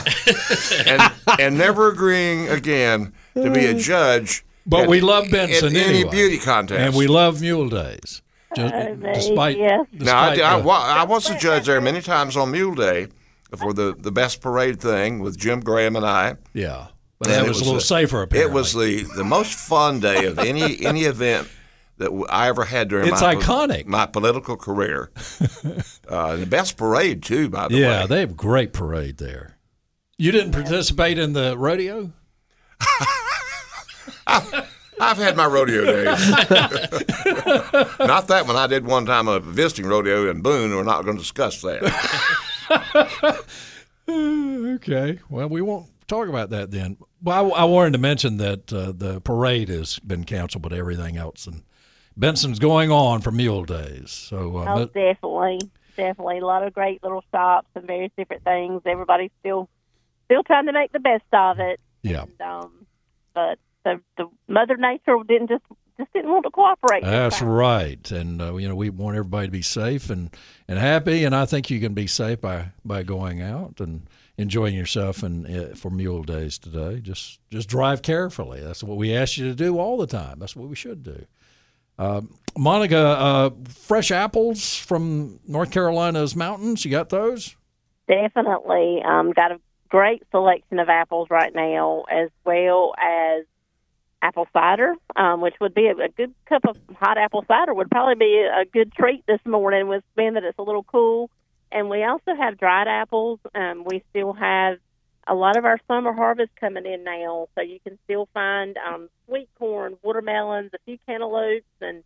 and 0.88 1.02
and 1.40 1.58
never 1.58 1.90
agreeing 1.90 2.48
again 2.48 3.14
to 3.36 3.52
be 3.52 3.66
a 3.66 3.74
judge. 3.74 4.44
But 4.66 4.82
at- 4.84 4.90
we 4.90 5.02
love 5.02 5.30
Benson 5.30 5.76
at 5.76 5.88
any 5.88 6.04
beauty 6.06 6.38
contest. 6.40 6.80
and 6.80 6.96
we 6.96 7.08
love 7.08 7.42
Mule 7.42 7.70
Days. 7.70 8.22
Just, 8.56 8.74
Uh, 8.74 8.96
maybe, 8.98 9.14
despite, 9.14 9.58
yes. 9.58 9.86
Now, 9.94 10.20
I, 10.20 10.36
I, 10.36 10.58
I 10.60 11.04
was 11.06 11.30
a 11.30 11.38
judge 11.38 11.66
there 11.68 11.80
many 11.80 12.02
times 12.02 12.36
on 12.36 12.52
Mule 12.52 12.76
Day 12.76 13.08
for 13.58 13.74
the, 13.74 13.96
the 13.98 14.12
best 14.12 14.42
parade 14.42 14.80
thing 14.82 15.20
with 15.20 15.38
Jim 15.38 15.60
Graham 15.60 15.96
and 15.96 16.06
I. 16.06 16.38
yeah, 16.54 16.88
but 17.20 17.28
And 17.30 17.36
that 17.38 17.46
it 17.46 17.50
was, 17.50 17.60
a 17.60 17.64
little 17.64 17.76
the- 17.76 17.82
safer. 17.82 18.22
Apparently, 18.22 18.50
It 18.52 18.54
was 18.54 18.74
the, 18.74 19.04
the 19.16 19.24
most 19.24 19.54
fun 19.58 20.00
day 20.00 20.26
of 20.26 20.40
any 20.40 20.86
any 20.86 21.04
event 21.04 21.48
that 21.98 22.10
I 22.30 22.48
ever 22.48 22.64
had 22.66 22.88
during 22.90 23.08
It's 23.10 23.22
my 23.22 23.36
iconic. 23.36 23.86
my 23.86 24.06
political 24.08 24.58
career. 24.58 25.12
uh, 26.08 26.36
the 26.38 26.46
best 26.48 26.78
parade 26.78 27.22
too, 27.24 27.50
by 27.50 27.68
the 27.68 27.76
Yeah, 27.76 27.88
way. 27.88 27.94
Yeah, 28.00 28.06
they 28.08 28.20
have 28.22 28.36
great 28.38 28.74
parade 28.74 29.18
there. 29.18 29.58
You 30.18 30.32
didn't 30.32 30.52
participate 30.54 31.18
in 31.20 31.34
the 31.34 31.58
rodeo? 31.58 32.12
I've 35.00 35.18
had 35.18 35.36
my 35.36 35.46
rodeo 35.48 35.84
days. 35.86 36.30
Not 38.00 38.28
that 38.28 38.44
one. 38.46 38.56
I 38.56 38.68
did 38.68 38.86
one 38.86 39.06
time 39.06 39.28
a 39.28 39.40
visiting 39.40 39.88
rodeo 39.88 40.30
in 40.30 40.42
Boone. 40.42 40.76
We're 40.76 40.84
not 40.84 41.04
going 41.06 41.18
to 41.18 41.22
discuss 41.24 41.62
that. 41.62 41.82
Okay. 44.10 45.20
Well, 45.30 45.48
we 45.48 45.62
won't 45.62 45.88
talk 46.08 46.28
about 46.28 46.50
that 46.50 46.72
then. 46.72 46.98
Well, 47.24 47.54
I, 47.54 47.62
I 47.62 47.64
wanted 47.66 47.94
to 47.94 48.00
mention 48.00 48.38
that 48.38 48.74
uh, 48.74 48.92
the 48.92 49.22
parade 49.22 49.70
has 49.70 50.00
been 50.00 50.24
canceled, 50.24 50.64
but 50.64 50.74
everything 50.74 51.18
else 51.18 51.48
and 51.48 51.64
Benson's 52.18 52.60
going 52.60 52.92
on 52.92 53.22
for 53.22 53.32
Mule 53.32 53.64
Days. 53.64 54.12
So 54.12 54.58
uh, 54.58 54.76
Oh, 54.80 54.86
definitely, 54.86 55.60
definitely. 55.96 56.40
A 56.40 56.46
lot 56.46 56.64
of 56.64 56.74
great 56.74 57.02
little 57.04 57.24
shops 57.32 57.68
and 57.76 57.86
various 57.86 58.12
different 58.18 58.44
things. 58.44 58.82
Everybody's 58.86 59.32
still 59.40 59.70
still 60.26 60.44
trying 60.44 60.66
to 60.66 60.74
make 60.74 60.92
the 60.92 61.00
best 61.00 61.24
of 61.32 61.60
it. 61.60 61.80
yeah, 62.04 62.24
And, 62.24 62.42
um, 62.42 62.86
but 63.34 63.60
the 63.86 64.02
the 64.18 64.28
Mother 64.48 64.76
Nature 64.78 65.16
didn't 65.26 65.48
just 65.50 65.64
just 66.02 66.14
didn't 66.14 66.32
want 66.32 66.44
to 66.46 66.52
cooperate. 66.52 67.04
that's 67.04 67.42
right. 67.42 68.12
And 68.12 68.42
uh, 68.42 68.56
you 68.56 68.68
know, 68.68 68.76
we 68.76 68.90
want 68.90 69.18
everybody 69.18 69.48
to 69.48 69.52
be 69.52 69.62
safe 69.62 70.10
and, 70.10 70.30
and 70.68 70.78
happy. 70.78 71.24
And 71.24 71.36
I 71.36 71.46
think 71.46 71.70
you 71.70 71.80
can 71.80 71.94
be 71.94 72.08
safe 72.08 72.42
by, 72.42 72.72
by 72.84 73.04
going 73.04 73.42
out 73.42 73.80
and 73.80 74.08
enjoying 74.38 74.76
yourself 74.76 75.24
and 75.24 75.48
uh, 75.48 75.76
for 75.76 75.90
Mule 75.90 76.24
Days 76.24 76.58
today. 76.58 77.00
Just 77.00 77.40
just 77.50 77.70
drive 77.70 78.02
carefully. 78.02 78.62
That's 78.62 78.84
what 78.84 78.98
we 78.98 79.16
ask 79.16 79.38
you 79.38 79.46
to 79.46 79.56
do 79.56 79.80
all 79.80 79.98
the 79.98 80.08
time. 80.08 80.40
That's 80.40 80.56
what 80.56 80.68
we 80.68 80.76
should 80.76 81.04
do. 81.04 81.26
Uh, 81.98 82.22
Monica, 82.58 82.98
uh, 82.98 83.50
fresh 83.70 84.12
apples 84.12 84.76
from 84.76 85.40
North 85.48 85.72
Carolina's 85.72 86.36
mountains. 86.36 86.84
You 86.84 86.92
got 86.92 87.10
those? 87.10 87.56
definitely 88.12 89.02
um, 89.06 89.32
got 89.32 89.52
a 89.52 89.60
great 89.90 90.24
selection 90.32 90.80
of 90.80 90.90
apples 90.90 91.28
right 91.30 91.54
now, 91.54 92.04
as 92.12 92.30
well 92.46 92.94
as 93.00 93.46
apple 94.22 94.48
cider, 94.54 94.96
um, 95.16 95.42
which 95.42 95.56
would 95.60 95.74
be 95.74 95.88
a, 95.88 95.92
a 95.92 96.10
good 96.10 96.34
cup 96.46 96.64
of 96.68 96.78
hot 96.98 97.18
apple 97.18 97.44
cider 97.48 97.74
would 97.74 97.90
probably 97.90 98.16
be 98.16 98.38
a 98.42 98.66
good 98.66 98.94
treat 98.94 99.26
this 99.26 99.40
morning, 99.46 99.88
with 99.88 100.04
being 100.16 100.34
that 100.34 100.44
it's 100.44 100.60
a 100.60 100.64
little 100.64 100.84
cool. 100.84 101.30
And 101.72 101.90
we 101.90 102.04
also 102.04 102.36
have 102.38 102.58
dried 102.58 102.88
apples. 102.88 103.40
Um, 103.56 103.84
we 103.86 104.04
still 104.10 104.34
have 104.34 104.78
a 105.28 105.34
lot 105.34 105.58
of 105.58 105.66
our 105.66 105.80
summer 105.88 106.14
harvest 106.14 106.52
coming 106.60 106.86
in 106.86 107.04
now, 107.04 107.48
so 107.56 107.62
you 107.62 107.80
can 107.80 107.98
still 108.06 108.28
find 108.34 108.78
um, 108.78 109.10
sweet 109.28 109.50
corn, 109.58 109.98
watermelons, 110.04 110.72
a 110.74 110.78
few 110.86 110.98
cantaloupes, 111.06 111.66
and 111.80 112.04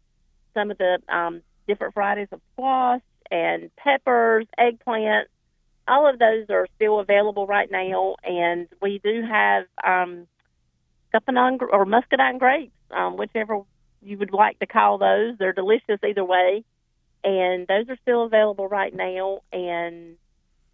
some 0.54 0.70
of 0.70 0.78
the 0.78 1.00
um, 1.10 1.42
different 1.68 1.94
varieties 1.94 2.28
of 2.32 2.42
squash 2.54 3.02
and 3.32 3.72
peppers, 3.78 4.46
eggplant. 4.58 5.28
All 5.88 6.10
of 6.10 6.20
those 6.20 6.46
are 6.50 6.68
still 6.76 7.00
available 7.00 7.48
right 7.48 7.70
now, 7.72 8.16
and 8.24 8.68
we 8.82 9.00
do 9.04 9.24
have 9.28 9.66
um, 9.84 10.28
or 11.72 11.86
muscadine 11.86 12.38
grapes, 12.38 12.74
um, 12.92 13.18
whichever 13.18 13.62
you 14.02 14.18
would 14.18 14.34
like 14.34 14.60
to 14.60 14.66
call 14.66 14.98
those. 14.98 15.38
They're 15.38 15.54
delicious 15.54 16.00
either 16.08 16.24
way, 16.24 16.64
and 17.24 17.68
those 17.68 17.90
are 17.90 17.98
still 18.02 18.24
available 18.24 18.68
right 18.68 18.94
now. 18.94 19.42
And 19.52 20.18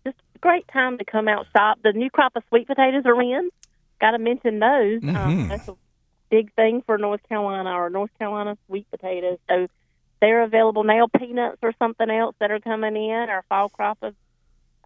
just 0.06 0.18
a 0.36 0.40
great 0.40 0.68
time 0.68 0.98
to 0.98 1.06
come 1.06 1.28
out 1.28 1.48
shop. 1.56 1.80
The 1.84 1.94
new 1.94 2.10
crop 2.10 2.36
of 2.36 2.44
sweet 2.50 2.68
potatoes 2.68 3.04
are 3.06 3.22
in. 3.22 3.50
Got 4.00 4.12
to 4.12 4.20
mention 4.20 4.60
those. 4.60 5.02
Mhm. 5.02 5.16
Um, 5.16 5.48
that's 5.48 5.68
a 5.68 5.76
big 6.30 6.54
thing 6.54 6.82
for 6.82 6.98
North 6.98 7.22
Carolina 7.30 7.72
or 7.72 7.90
North 7.90 8.12
Carolina 8.18 8.58
sweet 8.68 8.90
potatoes. 8.90 9.38
So 9.48 9.68
they're 10.22 10.44
available 10.44 10.84
now. 10.84 11.08
Peanuts 11.08 11.60
or 11.62 11.74
something 11.80 12.10
else 12.10 12.36
that 12.40 12.52
are 12.52 12.60
coming 12.60 12.96
in. 12.96 13.30
Our 13.30 13.44
fall 13.50 13.70
crop 13.70 14.00
of 14.02 14.16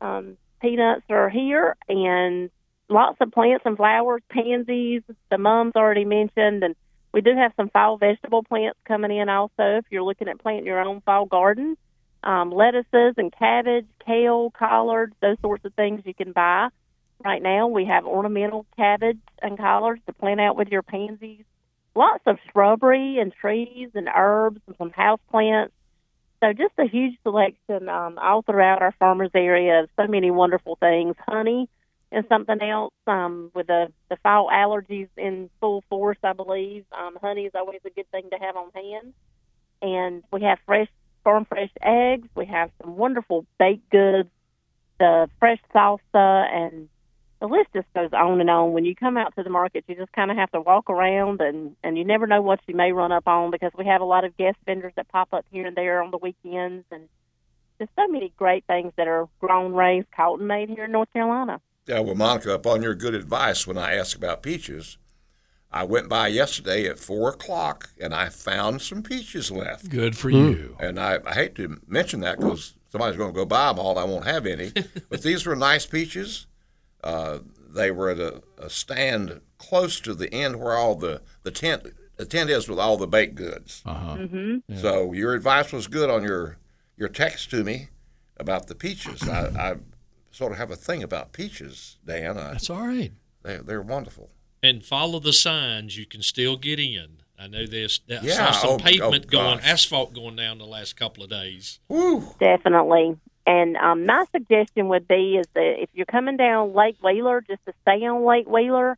um, 0.01 0.37
peanuts 0.61 1.03
are 1.09 1.29
here, 1.29 1.75
and 1.87 2.49
lots 2.89 3.17
of 3.21 3.31
plants 3.31 3.63
and 3.65 3.77
flowers, 3.77 4.21
pansies. 4.29 5.01
The 5.29 5.37
mums 5.37 5.73
already 5.75 6.05
mentioned, 6.05 6.63
and 6.63 6.75
we 7.13 7.21
do 7.21 7.35
have 7.35 7.53
some 7.57 7.69
fall 7.69 7.97
vegetable 7.97 8.43
plants 8.43 8.79
coming 8.85 9.15
in 9.15 9.29
also. 9.29 9.53
If 9.57 9.85
you're 9.89 10.03
looking 10.03 10.27
at 10.27 10.39
planting 10.39 10.65
your 10.65 10.81
own 10.81 11.01
fall 11.01 11.25
garden, 11.25 11.77
um, 12.23 12.51
lettuces 12.51 13.15
and 13.17 13.33
cabbage, 13.37 13.87
kale, 14.05 14.51
collards, 14.51 15.13
those 15.21 15.37
sorts 15.41 15.65
of 15.65 15.73
things 15.73 16.01
you 16.05 16.13
can 16.13 16.31
buy. 16.31 16.69
Right 17.23 17.41
now, 17.41 17.67
we 17.67 17.85
have 17.85 18.05
ornamental 18.05 18.65
cabbage 18.75 19.19
and 19.41 19.57
collards 19.57 20.01
to 20.07 20.13
plant 20.13 20.41
out 20.41 20.57
with 20.57 20.67
your 20.69 20.81
pansies. 20.81 21.45
Lots 21.95 22.23
of 22.25 22.37
shrubbery 22.51 23.19
and 23.19 23.33
trees 23.33 23.89
and 23.95 24.09
herbs 24.13 24.59
and 24.67 24.75
some 24.77 24.91
house 24.91 25.21
plants. 25.31 25.73
So 26.43 26.51
just 26.51 26.73
a 26.77 26.85
huge 26.85 27.17
selection 27.23 27.87
um, 27.87 28.19
all 28.21 28.41
throughout 28.41 28.81
our 28.81 28.93
farmers 28.99 29.31
area 29.33 29.87
so 29.95 30.05
many 30.07 30.29
wonderful 30.29 30.75
things. 30.75 31.15
Honey 31.25 31.69
and 32.15 32.25
something 32.29 32.61
else 32.61 32.93
um, 33.07 33.51
with 33.53 33.67
the, 33.67 33.91
the 34.09 34.15
fall 34.23 34.49
allergies 34.49 35.09
in 35.17 35.49
full 35.59 35.83
force, 35.89 36.17
I 36.23 36.31
believe. 36.31 36.85
Um, 36.97 37.17
honey 37.21 37.43
is 37.43 37.51
always 37.53 37.81
a 37.85 37.89
good 37.89 38.09
thing 38.09 38.29
to 38.31 38.37
have 38.37 38.55
on 38.55 38.71
hand. 38.73 39.13
And 39.81 40.23
we 40.31 40.41
have 40.43 40.57
fresh, 40.65 40.87
farm 41.25 41.45
fresh 41.45 41.71
eggs. 41.81 42.29
We 42.33 42.45
have 42.45 42.71
some 42.81 42.95
wonderful 42.95 43.45
baked 43.59 43.89
goods, 43.89 44.29
the 44.97 45.29
fresh 45.39 45.59
salsa, 45.75 45.99
and 46.13 46.87
the 47.41 47.47
list 47.47 47.67
just 47.75 47.93
goes 47.93 48.11
on 48.13 48.39
and 48.39 48.49
on. 48.49 48.71
When 48.71 48.85
you 48.85 48.95
come 48.95 49.17
out 49.17 49.35
to 49.35 49.43
the 49.43 49.49
market, 49.49 49.83
you 49.89 49.95
just 49.95 50.13
kind 50.13 50.31
of 50.31 50.37
have 50.37 50.51
to 50.53 50.61
walk 50.61 50.89
around, 50.89 51.41
and 51.41 51.75
and 51.83 51.97
you 51.97 52.05
never 52.05 52.27
know 52.27 52.41
what 52.41 52.61
you 52.65 52.75
may 52.75 52.93
run 52.93 53.11
up 53.11 53.27
on 53.27 53.51
because 53.51 53.71
we 53.77 53.85
have 53.87 53.99
a 53.99 54.05
lot 54.05 54.23
of 54.23 54.37
guest 54.37 54.57
vendors 54.65 54.93
that 54.95 55.09
pop 55.09 55.33
up 55.33 55.45
here 55.51 55.67
and 55.67 55.75
there 55.75 56.01
on 56.01 56.11
the 56.11 56.17
weekends, 56.17 56.85
and 56.91 57.09
there's 57.77 57.89
so 57.97 58.07
many 58.07 58.31
great 58.37 58.63
things 58.65 58.93
that 58.95 59.09
are 59.09 59.27
grown, 59.41 59.73
raised, 59.73 60.07
caught, 60.15 60.39
made 60.39 60.69
here 60.69 60.85
in 60.85 60.93
North 60.93 61.11
Carolina. 61.11 61.59
Yeah, 61.87 61.99
well, 61.99 62.15
Monica, 62.15 62.53
upon 62.53 62.81
your 62.81 62.95
good 62.95 63.13
advice 63.13 63.67
when 63.67 63.77
I 63.77 63.95
asked 63.95 64.15
about 64.15 64.41
peaches, 64.41 64.97
I 65.71 65.83
went 65.83 66.09
by 66.09 66.27
yesterday 66.27 66.87
at 66.87 66.97
four 66.97 67.29
o'clock 67.29 67.89
and 67.99 68.13
I 68.13 68.29
found 68.29 68.81
some 68.81 69.03
peaches 69.03 69.51
left. 69.51 69.89
Good 69.89 70.17
for 70.17 70.29
you. 70.29 70.75
And 70.79 70.99
I, 70.99 71.19
I 71.25 71.33
hate 71.33 71.53
to 71.55 71.79
mention 71.87 72.21
that 72.21 72.39
because 72.39 72.75
somebody's 72.89 73.17
going 73.17 73.33
to 73.33 73.35
go 73.35 73.45
buy 73.45 73.67
them 73.67 73.79
all. 73.79 73.99
I 73.99 74.03
won't 74.05 74.25
have 74.25 74.45
any. 74.45 74.71
but 75.09 75.21
these 75.21 75.45
were 75.45 75.55
nice 75.55 75.85
peaches. 75.85 76.47
Uh, 77.03 77.39
they 77.69 77.91
were 77.91 78.09
at 78.09 78.19
a, 78.19 78.41
a 78.57 78.69
stand 78.69 79.41
close 79.57 79.99
to 79.99 80.15
the 80.15 80.33
end 80.33 80.59
where 80.59 80.75
all 80.75 80.95
the, 80.95 81.21
the 81.43 81.51
tent 81.51 81.87
the 82.17 82.25
tent 82.25 82.49
is 82.49 82.69
with 82.69 82.79
all 82.79 82.95
the 82.95 83.07
baked 83.07 83.35
goods. 83.35 83.81
Uh-huh. 83.85 84.15
Mm-hmm. 84.15 84.77
So 84.77 85.11
your 85.11 85.33
advice 85.33 85.73
was 85.73 85.87
good 85.87 86.09
on 86.09 86.23
your 86.23 86.57
your 86.97 87.09
text 87.09 87.49
to 87.49 87.63
me 87.63 87.89
about 88.37 88.67
the 88.67 88.75
peaches. 88.75 89.27
I, 89.27 89.47
I 89.71 89.75
sort 90.35 90.51
of 90.51 90.57
have 90.57 90.69
a 90.69 90.75
thing 90.75 91.01
about 91.01 91.31
peaches, 91.31 91.97
Dan. 92.05 92.37
I, 92.37 92.51
That's 92.51 92.69
all 92.69 92.87
right. 92.87 93.13
they, 93.43 93.57
they're 93.57 93.81
wonderful. 93.81 94.29
And 94.61 94.83
follow 94.83 95.19
the 95.19 95.31
signs. 95.31 95.97
You 95.97 96.05
can 96.05 96.21
still 96.21 96.57
get 96.57 96.79
in. 96.79 97.17
I 97.39 97.47
know 97.47 97.65
there's 97.65 98.01
I 98.09 98.19
Yeah, 98.21 98.33
saw 98.33 98.51
some 98.51 98.69
oh, 98.71 98.77
pavement 98.77 99.25
oh, 99.27 99.31
going, 99.31 99.59
asphalt 99.59 100.13
going 100.13 100.35
down 100.35 100.57
the 100.57 100.65
last 100.65 100.97
couple 100.97 101.23
of 101.23 101.29
days. 101.29 101.79
Woo! 101.87 102.23
Definitely. 102.39 103.17
And 103.47 103.77
um, 103.77 104.05
my 104.05 104.25
suggestion 104.31 104.89
would 104.89 105.07
be 105.07 105.37
is 105.37 105.45
that 105.53 105.75
if 105.81 105.89
you're 105.93 106.05
coming 106.05 106.35
down 106.35 106.73
Lake 106.73 106.97
Wheeler, 107.03 107.41
just 107.41 107.63
to 107.65 107.73
stay 107.83 108.05
on 108.05 108.25
Lake 108.25 108.47
Wheeler, 108.47 108.97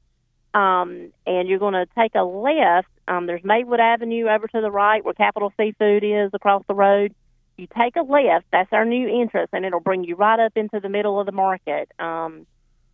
um, 0.54 1.12
and 1.26 1.48
you're 1.48 1.60
going 1.60 1.74
to 1.74 1.86
take 1.98 2.16
a 2.16 2.24
left. 2.24 2.88
Um, 3.08 3.26
there's 3.28 3.44
Maywood 3.44 3.80
Avenue 3.80 4.28
over 4.28 4.48
to 4.48 4.62
the 4.62 4.72
right 4.72 5.04
where 5.04 5.14
Capital 5.14 5.52
Seafood 5.58 6.04
is 6.04 6.32
across 6.34 6.64
the 6.68 6.74
road. 6.74 7.14
You 7.58 7.68
take 7.78 7.96
a 7.96 8.02
left. 8.02 8.46
That's 8.52 8.72
our 8.72 8.86
new 8.86 9.22
entrance, 9.22 9.50
and 9.52 9.66
it'll 9.66 9.80
bring 9.80 10.04
you 10.04 10.16
right 10.16 10.40
up 10.40 10.54
into 10.56 10.80
the 10.80 10.90
middle 10.90 11.20
of 11.20 11.26
the 11.26 11.32
market. 11.32 11.90
Um, 12.00 12.46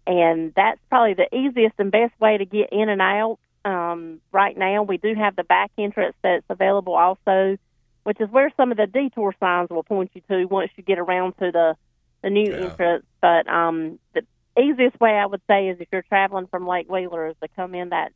and 0.07 0.53
that's 0.55 0.79
probably 0.89 1.13
the 1.13 1.33
easiest 1.35 1.75
and 1.79 1.91
best 1.91 2.13
way 2.19 2.37
to 2.37 2.45
get 2.45 2.69
in 2.71 2.89
and 2.89 3.01
out. 3.01 3.39
Um, 3.65 4.21
right 4.31 4.57
now, 4.57 4.83
we 4.83 4.97
do 4.97 5.13
have 5.15 5.35
the 5.35 5.43
back 5.43 5.71
entrance 5.77 6.15
that's 6.21 6.45
available 6.49 6.95
also 6.95 7.57
which 8.03 8.19
is 8.19 8.29
where 8.29 8.51
some 8.57 8.71
of 8.71 8.77
the 8.77 8.87
detour 8.87 9.33
signs 9.39 9.69
will 9.69 9.83
point 9.83 10.11
you 10.13 10.21
to 10.29 10.45
once 10.45 10.71
you 10.75 10.83
get 10.83 10.99
around 10.99 11.33
to 11.39 11.51
the 11.51 11.75
the 12.21 12.29
new 12.29 12.51
Yeah. 12.51 12.65
entrance. 12.65 13.05
But 13.21 13.47
um, 13.47 13.99
the 14.13 14.23
easiest 14.61 14.99
way 14.99 15.11
I 15.11 15.25
would 15.25 15.41
say 15.47 15.69
is 15.69 15.79
if 15.79 15.87
you're 15.91 16.03
traveling 16.03 16.47
from 16.47 16.67
Lake 16.67 16.89
Wheeler 16.89 17.27
is 17.27 17.35
to 17.41 17.49
come 17.55 17.75
in 17.75 17.89
that 17.89 18.11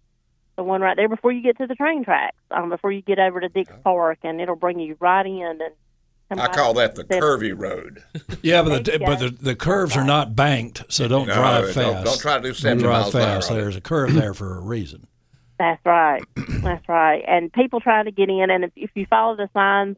the 0.55 0.63
one 0.63 0.81
right 0.81 0.95
there 0.95 1.09
before 1.09 1.31
you 1.31 1.41
get 1.41 1.57
to 1.57 1.67
the 1.67 1.75
train 1.75 2.03
tracks, 2.03 2.37
um, 2.51 2.69
before 2.69 2.91
you 2.91 3.01
get 3.01 3.19
over 3.19 3.39
to 3.39 3.49
Dix 3.49 3.71
Park, 3.83 4.19
and 4.23 4.41
it'll 4.41 4.55
bring 4.55 4.79
you 4.79 4.97
right 4.99 5.25
in. 5.25 5.59
And 5.61 5.73
I 6.29 6.47
call 6.47 6.73
that 6.75 6.95
the 6.95 7.03
curvy 7.05 7.57
road. 7.57 8.03
Yeah, 8.43 8.61
but 8.61 8.85
the, 8.85 8.99
but 8.99 9.19
the, 9.19 9.29
the 9.29 9.55
curves 9.55 9.97
are 9.97 10.03
not 10.03 10.35
banked, 10.35 10.83
so 10.89 11.07
don't 11.07 11.27
No, 11.27 11.33
drive 11.35 11.65
don't- 11.65 11.73
fast. 11.73 12.05
don't 12.05 12.19
try 12.19 12.35
to 12.35 12.41
do 12.41 12.47
Don't 12.49 12.55
70 12.55 12.83
drive 12.83 13.01
miles 13.01 13.15
an 13.15 13.21
hour 13.21 13.27
fast. 13.41 13.49
There's 13.49 13.75
a 13.75 13.81
curve 13.81 14.13
there 14.13 14.33
for 14.33 14.57
a 14.57 14.61
reason. 14.61 15.07
That's 15.59 15.83
right. 15.85 16.21
That's 16.35 16.87
right. 16.87 17.23
And 17.27 17.51
people 17.51 17.79
trying 17.79 18.05
to 18.05 18.11
get 18.11 18.29
in, 18.29 18.49
and 18.49 18.63
if, 18.65 18.71
if 18.75 18.91
you 18.95 19.05
follow 19.09 19.35
the 19.35 19.49
signs, 19.53 19.97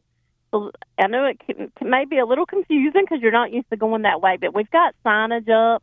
I 0.52 1.06
know 1.06 1.26
it 1.26 1.40
can, 1.46 1.70
can 1.76 1.90
may 1.90 2.06
be 2.06 2.18
a 2.18 2.24
little 2.26 2.46
confusing 2.46 3.02
because 3.04 3.20
you're 3.20 3.30
not 3.30 3.52
used 3.52 3.68
to 3.70 3.76
going 3.76 4.02
that 4.02 4.20
way, 4.20 4.36
but 4.40 4.54
we've 4.54 4.70
got 4.70 4.94
signage 5.04 5.48
up, 5.50 5.82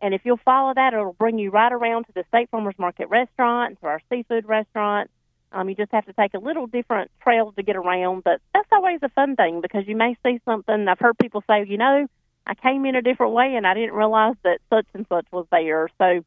and 0.00 0.14
if 0.14 0.22
you'll 0.24 0.40
follow 0.44 0.72
that, 0.74 0.92
it'll 0.94 1.12
bring 1.12 1.38
you 1.38 1.50
right 1.50 1.72
around 1.72 2.04
to 2.06 2.12
the 2.14 2.24
State 2.28 2.48
Farmers 2.50 2.74
Market 2.78 3.08
restaurant 3.10 3.70
and 3.70 3.80
to 3.80 3.86
our 3.86 4.00
seafood 4.10 4.46
restaurant. 4.48 5.10
Um, 5.52 5.68
you 5.68 5.74
just 5.74 5.92
have 5.92 6.06
to 6.06 6.12
take 6.12 6.34
a 6.34 6.38
little 6.38 6.66
different 6.66 7.10
trails 7.22 7.54
to 7.56 7.62
get 7.62 7.76
around, 7.76 8.24
but 8.24 8.40
that's 8.52 8.68
always 8.72 9.00
a 9.02 9.08
fun 9.10 9.36
thing 9.36 9.60
because 9.60 9.84
you 9.86 9.96
may 9.96 10.16
see 10.24 10.40
something. 10.44 10.86
I've 10.88 10.98
heard 10.98 11.16
people 11.18 11.42
say, 11.48 11.64
you 11.66 11.78
know, 11.78 12.06
I 12.46 12.54
came 12.54 12.84
in 12.86 12.96
a 12.96 13.02
different 13.02 13.32
way 13.32 13.54
and 13.56 13.66
I 13.66 13.74
didn't 13.74 13.94
realize 13.94 14.34
that 14.44 14.60
such 14.70 14.86
and 14.94 15.06
such 15.08 15.26
was 15.32 15.46
there. 15.50 15.88
So 15.98 16.24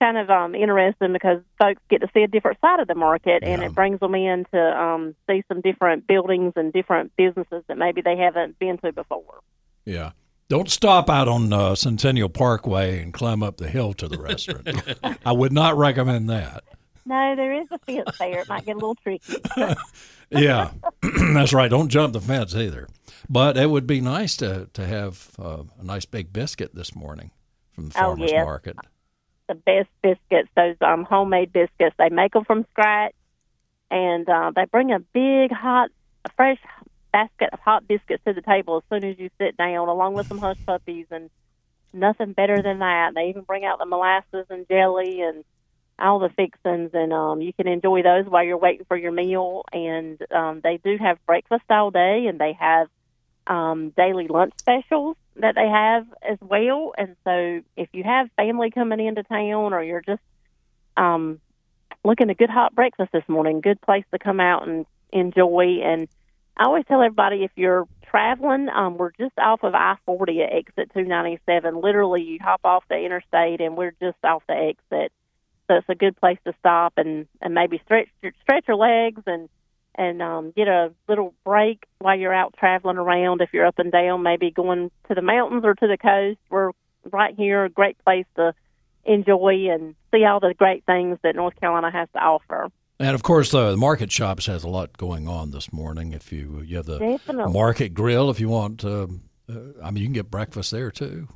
kind 0.00 0.18
of 0.18 0.28
um 0.28 0.54
interesting 0.54 1.12
because 1.12 1.40
folks 1.58 1.80
get 1.88 2.00
to 2.00 2.08
see 2.12 2.22
a 2.22 2.26
different 2.26 2.60
side 2.60 2.80
of 2.80 2.88
the 2.88 2.94
market 2.94 3.42
and 3.42 3.62
it 3.62 3.74
brings 3.74 4.00
them 4.00 4.14
in 4.14 4.44
to 4.52 4.58
um 4.58 5.14
see 5.28 5.42
some 5.48 5.60
different 5.60 6.06
buildings 6.06 6.52
and 6.56 6.72
different 6.72 7.12
businesses 7.16 7.62
that 7.68 7.78
maybe 7.78 8.02
they 8.02 8.16
haven't 8.16 8.58
been 8.58 8.76
to 8.78 8.92
before. 8.92 9.40
Yeah. 9.84 10.10
Don't 10.48 10.70
stop 10.70 11.08
out 11.08 11.26
on 11.26 11.52
uh, 11.52 11.74
Centennial 11.74 12.28
Parkway 12.28 13.00
and 13.02 13.14
climb 13.14 13.42
up 13.42 13.56
the 13.56 13.68
hill 13.68 13.94
to 13.94 14.08
the 14.08 14.18
restaurant. 14.18 14.68
I 15.24 15.32
would 15.32 15.52
not 15.52 15.78
recommend 15.78 16.28
that. 16.28 16.64
No, 17.06 17.36
there 17.36 17.52
is 17.52 17.66
a 17.70 17.78
fence 17.80 18.16
there. 18.18 18.40
It 18.40 18.48
might 18.48 18.64
get 18.64 18.72
a 18.72 18.78
little 18.78 18.94
tricky. 18.96 19.34
Yeah, 20.30 20.70
that's 21.34 21.52
right. 21.52 21.70
Don't 21.70 21.88
jump 21.90 22.12
the 22.14 22.20
fence 22.20 22.56
either. 22.56 22.88
But 23.28 23.56
it 23.56 23.70
would 23.70 23.86
be 23.86 24.00
nice 24.00 24.36
to 24.38 24.68
to 24.72 24.84
have 24.86 25.30
uh, 25.38 25.62
a 25.80 25.84
nice 25.84 26.06
big 26.06 26.32
biscuit 26.32 26.74
this 26.74 26.94
morning 26.96 27.30
from 27.72 27.90
the 27.90 27.98
Oh, 27.98 28.00
farmers 28.16 28.30
yes. 28.32 28.44
market. 28.44 28.76
the 29.48 29.54
best 29.54 29.88
biscuits, 30.02 30.48
those 30.56 30.76
um 30.80 31.04
homemade 31.04 31.52
biscuits. 31.52 31.94
They 31.98 32.08
make 32.08 32.32
them 32.32 32.44
from 32.44 32.64
scratch, 32.70 33.14
and 33.90 34.28
uh, 34.28 34.52
they 34.56 34.64
bring 34.64 34.90
a 34.92 34.98
big 34.98 35.52
hot, 35.52 35.90
fresh 36.36 36.58
basket 37.12 37.50
of 37.52 37.60
hot 37.60 37.86
biscuits 37.86 38.24
to 38.26 38.32
the 38.32 38.42
table 38.42 38.78
as 38.78 38.82
soon 38.90 39.08
as 39.08 39.18
you 39.18 39.30
sit 39.38 39.56
down, 39.56 39.88
along 39.88 40.14
with 40.14 40.26
some 40.26 40.38
hush 40.38 40.58
puppies, 40.66 41.06
and 41.12 41.30
nothing 41.92 42.32
better 42.32 42.60
than 42.62 42.80
that. 42.80 43.12
They 43.14 43.28
even 43.28 43.42
bring 43.42 43.64
out 43.64 43.78
the 43.78 43.86
molasses 43.86 44.46
and 44.50 44.66
jelly 44.68 45.20
and 45.20 45.44
all 45.98 46.18
the 46.18 46.28
fixings, 46.30 46.90
and 46.92 47.12
um, 47.12 47.40
you 47.40 47.52
can 47.52 47.68
enjoy 47.68 48.02
those 48.02 48.26
while 48.26 48.44
you're 48.44 48.58
waiting 48.58 48.86
for 48.86 48.96
your 48.96 49.12
meal. 49.12 49.64
And 49.72 50.20
um, 50.32 50.60
they 50.62 50.78
do 50.78 50.96
have 50.98 51.24
breakfast 51.26 51.64
all 51.70 51.90
day, 51.90 52.26
and 52.26 52.38
they 52.38 52.52
have 52.58 52.88
um, 53.46 53.90
daily 53.90 54.26
lunch 54.28 54.54
specials 54.58 55.16
that 55.36 55.54
they 55.54 55.68
have 55.68 56.06
as 56.22 56.38
well. 56.40 56.94
And 56.96 57.16
so 57.24 57.62
if 57.76 57.88
you 57.92 58.04
have 58.04 58.30
family 58.36 58.70
coming 58.70 59.04
into 59.04 59.22
town 59.22 59.72
or 59.72 59.82
you're 59.82 60.02
just 60.02 60.22
um, 60.96 61.40
looking 62.04 62.30
a 62.30 62.34
good 62.34 62.50
hot 62.50 62.74
breakfast 62.74 63.12
this 63.12 63.28
morning, 63.28 63.60
good 63.60 63.80
place 63.80 64.04
to 64.12 64.18
come 64.18 64.40
out 64.40 64.68
and 64.68 64.86
enjoy. 65.12 65.80
And 65.82 66.08
I 66.56 66.64
always 66.64 66.84
tell 66.86 67.02
everybody 67.02 67.44
if 67.44 67.50
you're 67.56 67.86
traveling, 68.08 68.68
um, 68.68 68.96
we're 68.96 69.10
just 69.12 69.36
off 69.38 69.64
of 69.64 69.74
I 69.74 69.96
40 70.06 70.42
at 70.42 70.52
exit 70.52 70.90
297. 70.94 71.80
Literally, 71.80 72.22
you 72.22 72.38
hop 72.40 72.60
off 72.64 72.84
the 72.88 72.96
interstate 72.96 73.60
and 73.60 73.76
we're 73.76 73.94
just 74.00 74.18
off 74.22 74.42
the 74.46 74.54
exit. 74.54 75.12
So 75.68 75.76
it's 75.76 75.88
a 75.88 75.94
good 75.94 76.16
place 76.16 76.38
to 76.44 76.54
stop 76.58 76.94
and, 76.96 77.26
and 77.40 77.54
maybe 77.54 77.80
stretch 77.84 78.08
your, 78.22 78.32
stretch 78.42 78.64
your 78.68 78.76
legs 78.76 79.22
and 79.26 79.48
and 79.96 80.20
um, 80.20 80.52
get 80.56 80.66
a 80.66 80.92
little 81.08 81.34
break 81.44 81.84
while 82.00 82.18
you're 82.18 82.34
out 82.34 82.54
traveling 82.58 82.96
around. 82.96 83.40
If 83.40 83.50
you're 83.52 83.66
up 83.66 83.78
and 83.78 83.92
down, 83.92 84.24
maybe 84.24 84.50
going 84.50 84.90
to 85.08 85.14
the 85.14 85.22
mountains 85.22 85.64
or 85.64 85.74
to 85.74 85.86
the 85.86 85.96
coast, 85.96 86.40
we're 86.50 86.72
right 87.12 87.34
here, 87.36 87.64
a 87.64 87.68
great 87.70 87.96
place 88.04 88.26
to 88.34 88.54
enjoy 89.04 89.68
and 89.70 89.94
see 90.12 90.24
all 90.24 90.40
the 90.40 90.54
great 90.54 90.84
things 90.84 91.18
that 91.22 91.36
North 91.36 91.58
Carolina 91.60 91.92
has 91.92 92.08
to 92.14 92.18
offer. 92.18 92.70
And 92.98 93.14
of 93.14 93.22
course, 93.22 93.52
uh, 93.52 93.72
the 93.72 93.76
market 93.76 94.10
shops 94.10 94.46
has 94.46 94.64
a 94.64 94.68
lot 94.68 94.96
going 94.96 95.28
on 95.28 95.50
this 95.50 95.72
morning. 95.72 96.12
If 96.12 96.32
you 96.32 96.62
you 96.64 96.76
have 96.78 96.86
the 96.86 96.98
Definitely. 96.98 97.52
market 97.52 97.94
grill, 97.94 98.30
if 98.30 98.40
you 98.40 98.48
want, 98.48 98.84
um, 98.84 99.22
uh, 99.48 99.80
I 99.82 99.90
mean, 99.90 100.02
you 100.02 100.06
can 100.06 100.14
get 100.14 100.30
breakfast 100.30 100.70
there 100.70 100.90
too. 100.90 101.28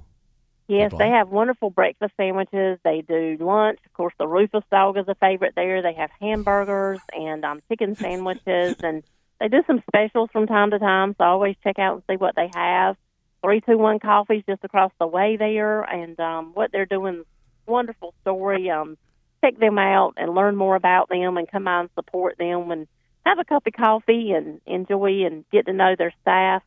Yes, 0.69 0.93
they 0.99 1.09
have 1.09 1.31
wonderful 1.31 1.71
breakfast 1.71 2.13
sandwiches. 2.19 2.79
They 2.85 3.01
do 3.01 3.39
lunch. 3.41 3.79
Of 3.87 3.93
course, 3.95 4.13
the 4.19 4.29
Rufus 4.29 4.65
dog 4.71 4.99
is 4.99 5.09
a 5.09 5.15
favorite 5.15 5.55
there. 5.57 5.81
They 5.81 5.95
have 5.95 6.11
hamburgers 6.21 7.01
and 7.11 7.43
um, 7.43 7.63
chicken 7.71 7.97
sandwiches, 7.97 8.77
and 8.83 9.03
they 9.41 9.49
do 9.49 9.63
some 9.67 9.83
specials 9.89 10.29
from 10.31 10.47
time 10.47 10.71
to 10.73 10.79
time. 10.79 11.15
So 11.17 11.25
I 11.25 11.29
always 11.29 11.57
check 11.65 11.79
out 11.79 11.95
and 11.95 12.03
see 12.09 12.17
what 12.17 12.37
they 12.37 12.51
have. 12.53 12.97
Three 13.43 13.63
Two 13.63 13.79
One 13.79 13.99
Coffee's 13.99 14.45
just 14.47 14.63
across 14.63 14.93
the 15.01 15.07
way 15.07 15.37
there, 15.39 15.81
and 15.81 16.21
um, 16.21 16.51
what 16.53 16.71
they're 16.71 16.85
doing, 16.85 17.25
wonderful 17.67 18.13
story. 18.21 18.69
Um, 18.69 18.99
check 19.41 19.59
them 19.59 19.79
out 19.79 20.15
and 20.19 20.35
learn 20.35 20.55
more 20.55 20.77
about 20.77 21.09
them, 21.09 21.39
and 21.39 21.51
come 21.51 21.67
out 21.67 21.81
and 21.81 21.91
support 21.95 22.37
them, 22.37 22.71
and 22.73 22.87
have 23.25 23.39
a 23.39 23.45
cup 23.45 23.67
of 23.67 23.73
coffee 23.73 24.33
and 24.33 24.61
enjoy 24.67 25.25
and 25.25 25.45
get 25.51 25.65
to 25.65 25.73
know 25.73 25.95
their 25.97 26.13
staff. 26.21 26.63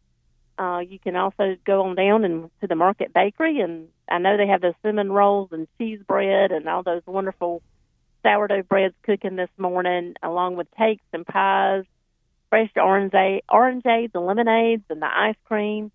Uh, 0.57 0.79
you 0.79 0.99
can 0.99 1.15
also 1.15 1.55
go 1.65 1.83
on 1.83 1.95
down 1.95 2.23
and 2.23 2.49
to 2.61 2.67
the 2.67 2.75
Market 2.75 3.13
Bakery, 3.13 3.61
and 3.61 3.87
I 4.09 4.19
know 4.19 4.37
they 4.37 4.47
have 4.47 4.61
those 4.61 4.73
cinnamon 4.83 5.11
rolls 5.11 5.49
and 5.51 5.67
cheese 5.77 5.99
bread 6.07 6.51
and 6.51 6.67
all 6.67 6.83
those 6.83 7.01
wonderful 7.05 7.61
sourdough 8.23 8.63
breads 8.63 8.93
cooking 9.03 9.35
this 9.35 9.49
morning, 9.57 10.13
along 10.21 10.57
with 10.57 10.67
cakes 10.77 11.05
and 11.13 11.25
pies, 11.25 11.83
fresh 12.49 12.69
orangeade, 12.77 13.41
orangeades, 13.49 14.11
and 14.13 14.25
lemonades, 14.25 14.83
and 14.89 15.01
the 15.01 15.07
ice 15.07 15.35
cream. 15.45 15.91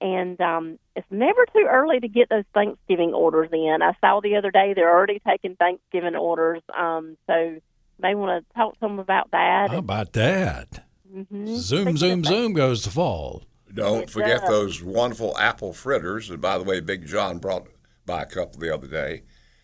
And 0.00 0.40
um, 0.40 0.78
it's 0.96 1.06
never 1.10 1.44
too 1.46 1.66
early 1.68 2.00
to 2.00 2.08
get 2.08 2.28
those 2.28 2.44
Thanksgiving 2.54 3.14
orders 3.14 3.50
in. 3.52 3.78
I 3.82 3.92
saw 4.00 4.20
the 4.20 4.36
other 4.36 4.50
day 4.50 4.72
they're 4.74 4.90
already 4.90 5.20
taking 5.26 5.56
Thanksgiving 5.56 6.16
orders, 6.16 6.62
um, 6.76 7.16
so 7.26 7.60
they 8.00 8.14
want 8.14 8.44
to 8.44 8.54
talk 8.54 8.74
to 8.74 8.80
them 8.80 8.98
about 8.98 9.30
that. 9.32 9.70
How 9.70 9.78
about 9.78 10.12
that? 10.14 10.84
Mhm. 11.12 11.46
Zoom, 11.56 11.96
zoom, 11.96 12.24
zoom 12.24 12.52
goes 12.52 12.84
the 12.84 12.90
fall. 12.90 13.42
Don't 13.74 14.04
It 14.04 14.10
forget 14.10 14.40
does. 14.40 14.48
those 14.50 14.82
wonderful 14.82 15.36
apple 15.38 15.72
fritters. 15.72 16.30
And 16.30 16.40
by 16.40 16.58
the 16.58 16.64
way, 16.64 16.80
Big 16.80 17.06
John 17.06 17.38
brought 17.38 17.66
by 18.06 18.22
a 18.22 18.26
couple 18.26 18.60
the 18.60 18.72
other 18.74 18.86
day. 18.86 19.22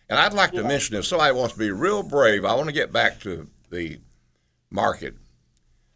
And 0.09 0.19
I'd 0.19 0.33
like 0.33 0.51
to 0.51 0.63
mention 0.63 0.95
if 0.95 1.05
somebody 1.05 1.33
wants 1.33 1.53
to 1.53 1.59
be 1.59 1.71
real 1.71 2.03
brave, 2.03 2.45
I 2.45 2.53
want 2.55 2.67
to 2.67 2.73
get 2.73 2.91
back 2.93 3.19
to 3.21 3.47
the 3.71 3.99
market. 4.69 5.15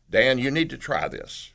Dan, 0.10 0.40
you 0.40 0.50
need 0.50 0.70
to 0.72 0.78
try 0.78 1.08
this. 1.08 1.52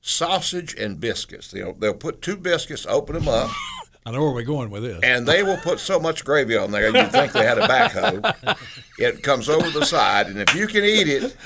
Sausage 0.00 0.74
and 0.74 0.98
biscuits. 0.98 1.52
You 1.52 1.64
know, 1.64 1.76
they'll 1.78 1.94
put 1.94 2.22
two 2.22 2.36
biscuits, 2.36 2.86
open 2.86 3.14
them 3.14 3.28
up, 3.28 3.50
I 4.06 4.12
know 4.12 4.22
where 4.22 4.32
we're 4.32 4.42
going 4.44 4.70
with 4.70 4.82
this. 4.82 4.98
and 5.04 5.26
they 5.28 5.42
will 5.42 5.58
put 5.58 5.78
so 5.78 6.00
much 6.00 6.24
gravy 6.24 6.56
on 6.56 6.70
there 6.70 6.86
you'd 6.86 7.12
think 7.12 7.32
they 7.32 7.44
had 7.44 7.58
a 7.58 7.68
backhoe. 7.68 8.56
It 8.98 9.22
comes 9.22 9.48
over 9.48 9.68
the 9.70 9.84
side, 9.86 10.26
and 10.26 10.38
if 10.38 10.54
you 10.54 10.66
can 10.66 10.84
eat 10.84 11.06
it, 11.08 11.36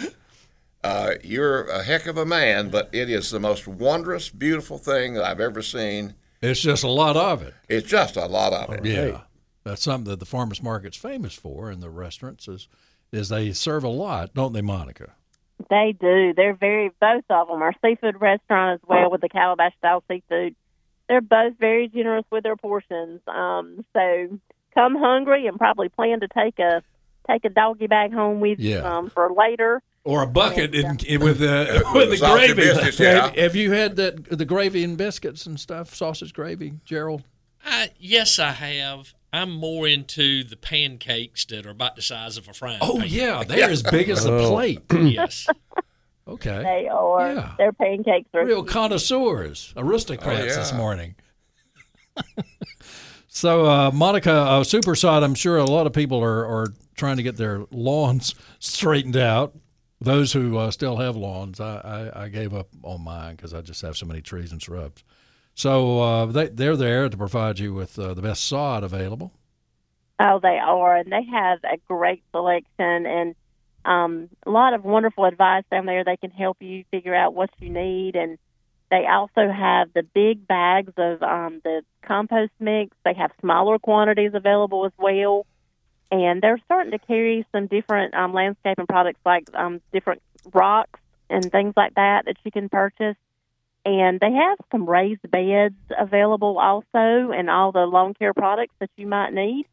uh, 0.84 1.14
you're 1.24 1.64
a 1.64 1.82
heck 1.82 2.06
of 2.06 2.16
a 2.16 2.24
man. 2.26 2.68
But 2.70 2.90
it 2.92 3.10
is 3.10 3.30
the 3.30 3.40
most 3.40 3.66
wondrous, 3.66 4.28
beautiful 4.28 4.78
thing 4.78 5.14
that 5.14 5.24
I've 5.24 5.40
ever 5.40 5.62
seen. 5.62 6.14
It's 6.42 6.60
just 6.60 6.84
a 6.84 6.88
lot 6.88 7.16
of 7.16 7.42
it. 7.42 7.54
It's 7.68 7.88
just 7.88 8.16
a 8.16 8.26
lot 8.26 8.52
of 8.52 8.74
it. 8.74 8.84
Yeah, 8.84 9.22
that's 9.64 9.82
something 9.82 10.10
that 10.10 10.20
the 10.20 10.26
farmers 10.26 10.62
market's 10.62 10.96
famous 10.98 11.34
for, 11.34 11.70
and 11.70 11.82
the 11.82 11.90
restaurants 11.90 12.46
is 12.48 12.68
is 13.12 13.28
they 13.28 13.52
serve 13.52 13.84
a 13.84 13.88
lot, 13.88 14.34
don't 14.34 14.52
they, 14.52 14.60
Monica? 14.62 15.12
They 15.70 15.94
do. 15.98 16.34
They're 16.34 16.54
very 16.54 16.90
both 17.00 17.24
of 17.30 17.48
them. 17.48 17.62
Our 17.62 17.72
seafood 17.84 18.20
restaurant 18.20 18.80
as 18.82 18.88
well 18.88 19.10
with 19.10 19.20
the 19.20 19.28
calabash 19.28 19.72
style 19.78 20.02
seafood. 20.10 20.54
They're 21.08 21.20
both 21.20 21.54
very 21.58 21.88
generous 21.88 22.24
with 22.30 22.42
their 22.42 22.56
portions. 22.56 23.20
Um, 23.28 23.84
so 23.92 24.38
come 24.74 24.96
hungry 24.96 25.46
and 25.46 25.56
probably 25.56 25.88
plan 25.88 26.20
to 26.20 26.28
take 26.28 26.58
a 26.58 26.82
take 27.30 27.44
a 27.44 27.48
doggy 27.50 27.86
bag 27.86 28.12
home 28.12 28.40
with 28.40 28.58
you 28.58 28.76
Yeah. 28.76 28.96
um, 28.98 29.10
for 29.10 29.32
later. 29.32 29.80
Or 30.04 30.22
a 30.22 30.26
bucket 30.26 30.74
in, 30.74 30.98
in- 31.06 31.20
with 31.22 31.38
the 31.40 31.82
with 31.94 32.10
the 32.10 32.26
gravy. 32.26 32.54
biscuits, 32.54 33.00
yeah. 33.00 33.24
Have, 33.26 33.36
have 33.36 33.56
you 33.56 33.72
had 33.72 33.96
that 33.96 34.24
the 34.38 34.44
gravy 34.44 34.84
and 34.84 34.98
biscuits 34.98 35.46
and 35.46 35.58
stuff, 35.58 35.94
sausage 35.94 36.34
gravy, 36.34 36.74
Gerald? 36.84 37.24
I, 37.64 37.90
yes, 37.98 38.38
I 38.38 38.50
have. 38.52 39.14
I'm 39.32 39.50
more 39.50 39.88
into 39.88 40.44
the 40.44 40.56
pancakes 40.56 41.44
that 41.46 41.64
are 41.66 41.70
about 41.70 41.96
the 41.96 42.02
size 42.02 42.36
of 42.36 42.46
a 42.48 42.52
frying 42.52 42.78
Oh 42.82 42.98
pan. 42.98 43.06
yeah, 43.08 43.42
they're 43.48 43.70
as 43.70 43.82
big 43.82 44.10
as 44.10 44.24
the 44.24 44.46
plate. 44.48 44.82
Yes. 44.92 45.46
Okay, 46.28 46.62
They 46.62 46.88
are. 46.88 47.32
Yeah. 47.34 47.54
Their 47.58 47.72
pancakes 47.72 48.28
are 48.34 48.44
real 48.46 48.62
connoisseurs, 48.64 49.74
aristocrats 49.76 50.54
Oh, 50.54 50.58
this 50.58 50.72
morning. 50.72 51.14
so, 53.28 53.66
uh, 53.66 53.90
Monica, 53.92 54.32
uh, 54.32 54.64
super 54.64 54.94
sod. 54.94 55.22
I'm 55.22 55.34
sure 55.34 55.58
a 55.58 55.64
lot 55.64 55.86
of 55.86 55.92
people 55.92 56.22
are, 56.22 56.46
are 56.46 56.66
trying 56.96 57.16
to 57.18 57.22
get 57.22 57.36
their 57.36 57.64
lawns 57.70 58.34
straightened 58.58 59.16
out. 59.16 59.54
Those 60.04 60.32
who 60.32 60.58
uh, 60.58 60.70
still 60.70 60.96
have 60.98 61.16
lawns, 61.16 61.60
I, 61.60 62.10
I, 62.14 62.24
I 62.24 62.28
gave 62.28 62.54
up 62.54 62.68
on 62.82 63.02
mine 63.02 63.36
because 63.36 63.54
I 63.54 63.62
just 63.62 63.82
have 63.82 63.96
so 63.96 64.06
many 64.06 64.20
trees 64.20 64.52
and 64.52 64.62
shrubs. 64.62 65.02
So 65.54 66.00
uh, 66.00 66.26
they 66.26 66.48
they're 66.48 66.76
there 66.76 67.08
to 67.08 67.16
provide 67.16 67.58
you 67.58 67.72
with 67.72 67.98
uh, 67.98 68.14
the 68.14 68.22
best 68.22 68.44
sod 68.44 68.82
available. 68.84 69.32
Oh, 70.18 70.40
they 70.40 70.58
are, 70.58 70.96
and 70.96 71.10
they 71.10 71.24
have 71.24 71.60
a 71.64 71.78
great 71.88 72.22
selection 72.32 73.06
and 73.06 73.34
um, 73.84 74.28
a 74.46 74.50
lot 74.50 74.74
of 74.74 74.84
wonderful 74.84 75.24
advice 75.24 75.64
down 75.70 75.86
there. 75.86 76.04
They 76.04 76.16
can 76.16 76.30
help 76.30 76.58
you 76.60 76.84
figure 76.90 77.14
out 77.14 77.34
what 77.34 77.50
you 77.58 77.70
need, 77.70 78.16
and 78.16 78.38
they 78.90 79.06
also 79.06 79.50
have 79.50 79.92
the 79.92 80.02
big 80.02 80.46
bags 80.46 80.92
of 80.96 81.22
um, 81.22 81.60
the 81.64 81.82
compost 82.02 82.52
mix. 82.60 82.96
They 83.04 83.14
have 83.14 83.30
smaller 83.40 83.78
quantities 83.78 84.32
available 84.34 84.86
as 84.86 84.92
well, 84.98 85.46
and 86.10 86.42
they're 86.42 86.60
starting 86.64 86.92
to 86.92 86.98
carry 86.98 87.46
some 87.52 87.66
different 87.66 88.14
um, 88.14 88.32
landscaping 88.32 88.86
products 88.86 89.20
like 89.24 89.48
um, 89.54 89.80
different 89.92 90.22
rocks 90.52 91.00
and 91.30 91.50
things 91.50 91.74
like 91.76 91.94
that 91.94 92.26
that 92.26 92.36
you 92.44 92.50
can 92.50 92.68
purchase. 92.68 93.16
And 93.86 94.18
they 94.18 94.32
have 94.32 94.58
some 94.70 94.88
raised 94.88 95.30
beds 95.30 95.74
available 95.98 96.58
also, 96.58 97.32
and 97.32 97.50
all 97.50 97.70
the 97.70 97.80
lawn 97.80 98.14
care 98.14 98.32
products 98.32 98.74
that 98.80 98.90
you 98.96 99.06
might 99.06 99.34
need. 99.34 99.66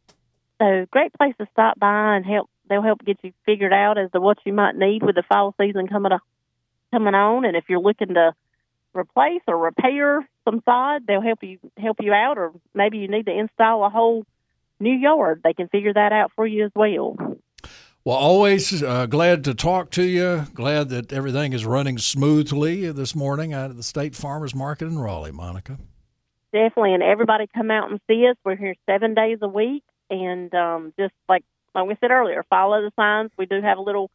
So 0.62 0.86
great 0.91 1.13
place 1.13 1.34
to 1.39 1.48
stop 1.54 1.80
by 1.80 2.15
and 2.15 2.26
help. 2.26 2.50
They'll 2.70 2.82
help 2.82 3.04
get 3.06 3.20
you 3.24 3.34
figured 3.46 3.74
out 3.74 3.98
as 3.98 4.12
to 4.12 4.20
what 4.20 4.38
you 4.46 4.54
might 4.54 4.76
need 4.76 5.02
with 5.02 5.15
the 5.15 5.24
fall 5.24 5.56
season 5.60 5.88
coming 5.88 6.12
up, 6.12 6.22
coming 6.91 7.15
on. 7.15 7.46
And 7.46 7.56
if 7.56 7.65
you're 7.70 7.80
looking 7.80 8.13
to 8.15 8.34
replace 8.94 9.41
or 9.48 9.58
repair 9.58 10.28
some 10.46 10.62
sod, 10.65 11.08
they'll 11.08 11.22
help 11.22 11.44
you 11.44 11.60
help 11.78 11.98
you 12.02 12.13
out. 12.13 12.38
Or 12.38 12.52
maybe 12.74 12.98
you 13.00 13.08
need 13.08 13.26
to 13.28 13.38
install 13.38 13.86
a 13.86 13.89
whole 13.89 14.26
new 14.82 14.94
yard. 14.94 15.41
They 15.44 15.54
can 15.54 15.67
figure 15.70 15.94
that 15.94 16.12
out 16.12 16.32
for 16.36 16.46
you 16.46 16.65
as 16.65 16.72
well. 16.76 17.15
Well, 18.04 18.17
always 18.17 18.82
uh, 18.82 19.06
glad 19.06 19.44
to 19.44 19.54
talk 19.54 19.91
to 19.91 20.04
you. 20.04 20.46
Glad 20.56 20.89
that 20.89 21.13
everything 21.13 21.54
is 21.54 21.65
running 21.65 22.00
smoothly 22.00 22.91
this 22.91 23.15
morning 23.15 23.54
out 23.54 23.70
of 23.70 23.78
the 23.78 23.84
State 23.84 24.15
Farmers 24.15 24.56
Market 24.56 24.88
in 24.88 24.98
Raleigh, 24.98 25.32
Monica. 25.32 25.78
Definitely, 26.52 26.96
and 26.96 27.04
everybody 27.04 27.46
come 27.54 27.70
out 27.70 27.91
and 27.91 28.00
see 28.08 28.28
us. 28.28 28.36
We're 28.44 28.56
here 28.56 28.74
seven 28.89 29.13
days 29.13 29.38
a 29.44 29.48
week, 29.48 29.84
and 30.10 30.54
um, 30.56 30.94
just 31.00 31.13
like 31.30 31.44
like 31.76 31.88
we 31.88 31.96
said 32.02 32.10
earlier, 32.10 32.44
follow 32.50 32.82
the 32.82 32.91
signs. 32.96 33.30
We 33.38 33.46
do 33.46 33.62
have 33.62 33.78
a 33.78 33.82
little 33.82 34.10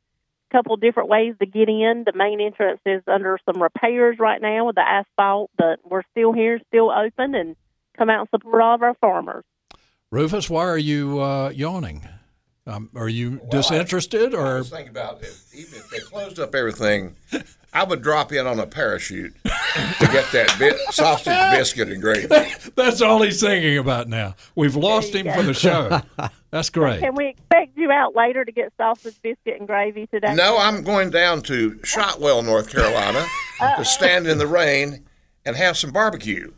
couple 0.52 0.76
different 0.76 1.08
ways 1.08 1.34
to 1.40 1.46
get 1.46 1.68
in. 1.68 2.04
The 2.04 2.12
main 2.12 2.40
entrance 2.40 2.80
is 2.84 3.02
under 3.06 3.38
some 3.46 3.62
repairs 3.62 4.16
right 4.18 4.40
now 4.40 4.66
with 4.66 4.74
the 4.74 4.86
asphalt, 4.86 5.50
but 5.56 5.78
we're 5.84 6.02
still 6.10 6.32
here, 6.32 6.60
still 6.68 6.90
open, 6.90 7.34
and 7.34 7.56
come 7.96 8.10
out 8.10 8.20
and 8.20 8.28
support 8.30 8.62
all 8.62 8.74
of 8.74 8.82
our 8.82 8.94
farmers. 9.00 9.44
Rufus, 10.12 10.48
why 10.48 10.64
are 10.64 10.78
you 10.78 11.20
uh, 11.20 11.50
yawning? 11.50 12.08
Um, 12.68 12.90
are 12.94 13.08
you 13.08 13.40
disinterested 13.50 14.34
I 14.34 14.38
or 14.38 14.58
was 14.58 14.70
thinking 14.70 14.88
about 14.88 15.22
it. 15.22 15.36
Even 15.54 15.74
if 15.74 15.90
they 15.90 15.98
closed 15.98 16.38
up 16.40 16.54
everything, 16.54 17.14
I 17.72 17.84
would 17.84 18.02
drop 18.02 18.32
in 18.32 18.46
on 18.46 18.58
a 18.58 18.66
parachute 18.66 19.34
to 19.44 20.08
get 20.12 20.30
that 20.32 20.54
bit, 20.58 20.76
sausage, 20.90 21.36
biscuit, 21.52 21.90
and 21.90 22.00
gravy. 22.00 22.28
that's 22.76 23.02
all 23.02 23.22
he's 23.22 23.40
thinking 23.40 23.78
about 23.78 24.08
now? 24.08 24.34
We've 24.54 24.74
lost 24.74 25.14
him 25.14 25.32
for 25.32 25.42
the 25.42 25.54
show. 25.54 26.00
That's 26.50 26.70
great. 26.70 27.00
Can 27.00 27.14
we 27.14 27.28
expect 27.28 27.76
you 27.76 27.90
out 27.90 28.16
later 28.16 28.42
to 28.42 28.50
get 28.50 28.72
sausage, 28.78 29.20
biscuit, 29.20 29.58
and 29.58 29.66
gravy 29.66 30.06
today? 30.06 30.34
No, 30.34 30.56
I'm 30.56 30.82
going 30.82 31.10
down 31.10 31.42
to 31.42 31.78
Shotwell, 31.84 32.42
North 32.42 32.70
Carolina, 32.70 33.26
to 33.76 33.84
stand 33.84 34.26
in 34.26 34.38
the 34.38 34.46
rain 34.46 35.04
and 35.44 35.54
have 35.54 35.76
some 35.76 35.90
barbecue 35.90 36.50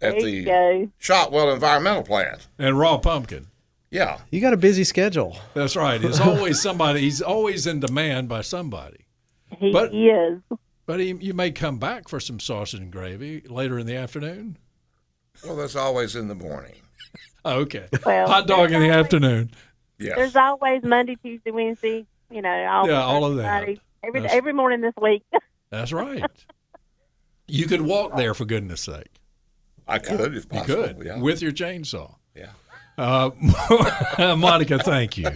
at 0.00 0.14
at 0.14 0.20
There 0.20 0.28
you 0.28 0.40
the 0.40 0.44
go. 0.44 0.90
Shotwell 0.98 1.52
Environmental 1.52 2.02
Plant. 2.02 2.46
And 2.58 2.78
raw 2.78 2.98
pumpkin. 2.98 3.46
Yeah. 3.90 4.18
You 4.30 4.40
got 4.40 4.52
a 4.52 4.56
busy 4.58 4.84
schedule. 4.84 5.36
That's 5.54 5.76
right. 5.76 6.00
He's 6.00 6.20
always 6.20 6.60
somebody. 6.60 7.00
He's 7.00 7.22
always 7.22 7.66
in 7.66 7.80
demand 7.80 8.28
by 8.28 8.40
somebody. 8.42 9.06
He 9.58 9.72
But- 9.72 9.94
is. 9.94 10.40
But 10.86 11.00
he, 11.00 11.14
you 11.20 11.34
may 11.34 11.50
come 11.50 11.78
back 11.80 12.08
for 12.08 12.20
some 12.20 12.38
sausage 12.38 12.78
and 12.78 12.92
gravy 12.92 13.40
later 13.48 13.76
in 13.76 13.86
the 13.86 13.96
afternoon. 13.96 14.56
Well, 15.44 15.56
that's 15.56 15.74
always 15.74 16.14
in 16.14 16.28
the 16.28 16.34
morning. 16.34 16.74
Oh, 17.44 17.60
okay. 17.60 17.86
Well, 18.04 18.26
Hot 18.26 18.48
dog 18.48 18.72
in 18.72 18.80
the 18.80 18.88
there's 18.88 19.04
afternoon. 19.04 19.50
Yeah. 20.00 20.14
There's 20.16 20.34
always 20.34 20.82
Monday, 20.82 21.14
Tuesday, 21.14 21.52
Wednesday. 21.52 22.04
You 22.28 22.42
know, 22.42 22.66
all 22.66 22.88
Yeah, 22.88 23.04
all 23.04 23.24
of 23.24 23.36
that. 23.36 23.42
Friday, 23.62 23.80
Every 24.02 24.20
That's- 24.20 24.36
every 24.36 24.52
morning 24.52 24.80
this 24.80 24.94
week. 25.00 25.22
That's 25.70 25.92
right. 25.92 26.24
You 27.46 27.66
could 27.66 27.82
walk 27.82 28.16
there 28.16 28.34
for 28.34 28.44
goodness 28.44 28.80
sake. 28.80 29.15
I 29.88 29.98
could 29.98 30.34
if 30.34 30.46
You 30.52 30.60
could 30.62 31.02
Yeah. 31.04 31.20
with 31.20 31.40
your 31.42 31.52
chainsaw. 31.52 32.14
yeah. 32.34 32.50
Uh, 32.98 33.30
Monica, 34.36 34.78
thank 34.78 35.18
you. 35.18 35.28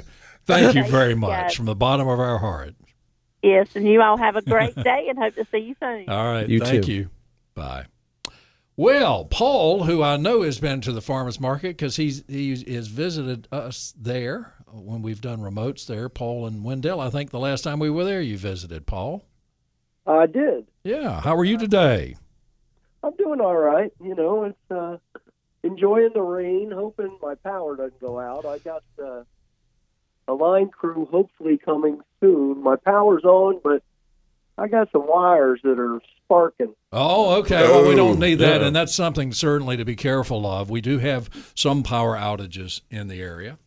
Thank 0.47 0.75
you 0.75 0.85
very 0.85 1.15
much 1.15 1.31
Yes. 1.31 1.55
from 1.55 1.67
the 1.67 1.75
bottom 1.77 2.09
of 2.09 2.19
our 2.19 2.39
heart. 2.39 2.75
yes, 3.43 3.69
and 3.75 3.87
you 3.87 4.01
all 4.03 4.17
have 4.17 4.37
a 4.37 4.43
great 4.43 4.75
day, 4.83 5.07
and 5.09 5.19
hope 5.19 5.35
to 5.37 5.45
see 5.53 5.59
you 5.59 5.75
soon. 5.81 6.09
All 6.09 6.33
right. 6.33 6.49
You 6.49 6.61
thank 6.61 6.87
too. 6.87 6.93
you. 6.93 7.11
Bye. 7.55 7.85
Well, 8.77 9.27
Paul, 9.27 9.85
who 9.85 10.03
I 10.03 10.17
know 10.17 10.41
has 10.43 10.59
been 10.59 10.81
to 10.83 10.93
the 10.93 11.03
farmers 11.03 11.39
market 11.39 11.77
because 11.77 11.97
he's 11.97 12.25
he 12.27 12.51
has 12.75 12.87
visited 12.89 13.47
us 13.53 13.93
there 13.99 14.55
when 14.73 15.03
we've 15.03 15.21
done 15.21 15.41
remotes 15.41 15.87
there. 15.87 16.09
Paul 16.09 16.47
and 16.47 16.65
Wendell. 16.65 16.99
I 17.01 17.11
think 17.11 17.31
the 17.31 17.39
last 17.39 17.63
time 17.63 17.79
we 17.79 17.91
were 17.91 18.05
there, 18.05 18.23
you 18.23 18.39
visited 18.39 18.87
Paul. 18.87 19.23
I 20.07 20.25
did. 20.27 20.67
Yeah. 20.83 21.21
How 21.21 21.37
are 21.37 21.45
you 21.45 21.59
today? 21.59 22.17
I'm 23.03 23.15
doing 23.17 23.41
all 23.41 23.57
right. 23.57 23.93
You 24.03 24.15
know, 24.15 24.45
it's 24.45 24.71
uh, 24.71 24.99
enjoying 25.63 26.11
the 26.15 26.23
rain, 26.23 26.71
hoping 26.71 27.17
my 27.23 27.35
power 27.37 27.77
doesn't 27.77 28.01
go 28.01 28.19
out. 28.21 28.45
I 28.45 28.59
got 28.59 28.83
uh, 29.03 29.23
a 30.29 30.35
line 30.35 30.69
crew 30.69 31.09
hopefully 31.11 31.59
coming 31.59 32.01
soon. 32.21 32.63
My 32.63 32.77
power's 32.77 33.25
on, 33.25 33.61
but 33.65 33.83
I 34.59 34.69
got 34.69 34.91
some 34.93 35.07
wires 35.07 35.61
that 35.65 35.79
are 35.79 36.01
sparking. 36.25 36.75
Oh, 36.93 37.37
okay. 37.41 37.63
Well, 37.63 37.89
we 37.89 37.95
don't 37.97 38.17
Oh, 38.17 38.21
need 38.21 38.35
that, 38.37 38.61
yeah. 38.61 38.67
and 38.67 38.77
that's 38.77 38.95
something 38.95 39.33
certainly 39.33 39.77
to 39.79 39.85
be 39.85 39.97
careful 39.97 40.47
of. 40.47 40.69
We 40.69 40.81
do 40.83 40.99
have 40.99 41.31
some 41.55 41.83
power 41.83 42.17
outages 42.17 42.83
in 42.91 43.09
the 43.09 43.23
area, 43.23 43.59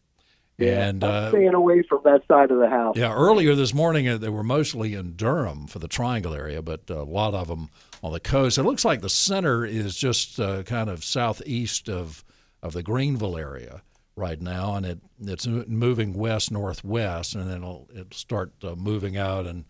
and 0.59 1.03
I'm 1.03 1.09
uh, 1.09 1.29
staying 1.29 1.55
away 1.55 1.81
from 1.89 2.01
that 2.05 2.21
side 2.27 2.51
of 2.51 2.59
the 2.59 2.69
house. 2.69 2.95
Yeah, 2.95 3.13
earlier 3.13 3.55
this 3.55 3.73
morning 3.73 4.07
uh, 4.07 4.17
they 4.19 4.29
were 4.29 4.43
mostly 4.43 4.93
in 4.93 5.13
Durham 5.15 5.65
for 5.65 5.79
the 5.79 5.87
Triangle 5.87 6.35
area, 6.35 6.61
but 6.61 6.87
a 6.91 7.01
lot 7.03 7.33
of 7.33 7.47
them 7.47 7.69
on 8.03 8.11
the 8.11 8.19
coast. 8.19 8.57
It 8.57 8.63
looks 8.63 8.85
like 8.85 9.01
the 9.01 9.09
center 9.09 9.65
is 9.65 9.95
just 9.95 10.39
uh, 10.39 10.63
kind 10.63 10.89
of 10.89 11.03
southeast 11.03 11.89
of 11.89 12.23
of 12.61 12.73
the 12.73 12.83
Greenville 12.83 13.37
area 13.37 13.81
right 14.15 14.39
now, 14.39 14.75
and 14.75 14.85
it 14.85 14.99
it's 15.21 15.47
moving 15.47 16.13
west 16.13 16.51
northwest, 16.51 17.33
and 17.33 17.49
then 17.49 17.57
it'll 17.57 17.89
it'll 17.91 18.11
start 18.11 18.53
uh, 18.63 18.75
moving 18.75 19.17
out 19.17 19.47
and 19.47 19.65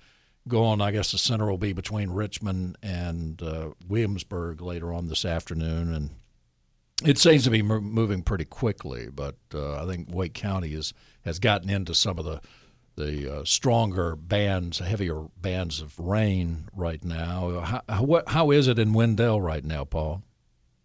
go 0.48 0.66
on. 0.66 0.82
I 0.82 0.92
guess 0.92 1.12
the 1.12 1.18
center 1.18 1.46
will 1.46 1.58
be 1.58 1.74
between 1.74 2.10
Richmond 2.10 2.78
and 2.82 3.42
uh, 3.42 3.70
Williamsburg 3.88 4.62
later 4.62 4.92
on 4.92 5.08
this 5.08 5.26
afternoon, 5.26 5.94
and 5.94 6.10
it 7.06 7.20
seems 7.20 7.44
to 7.44 7.52
be 7.52 7.62
moving 7.62 8.24
pretty 8.24 8.46
quickly, 8.46 9.10
but 9.14 9.36
uh, 9.54 9.84
I 9.84 9.86
think 9.86 10.08
Wake 10.10 10.34
County 10.34 10.74
is 10.74 10.94
has 11.24 11.38
gotten 11.40 11.70
into 11.70 11.94
some 11.94 12.18
of 12.18 12.26
the 12.26 12.42
the 12.96 13.40
uh, 13.40 13.44
stronger 13.44 14.16
bands, 14.16 14.80
heavier 14.80 15.22
bands 15.42 15.82
of 15.82 15.98
rain 16.00 16.70
right 16.76 17.04
now. 17.04 17.60
How, 17.62 17.82
how, 17.90 18.04
what, 18.04 18.30
how 18.30 18.52
is 18.52 18.68
it 18.68 18.78
in 18.80 18.94
Wendell 18.94 19.42
right 19.42 19.64
now, 19.64 19.84
Paul? 19.84 20.24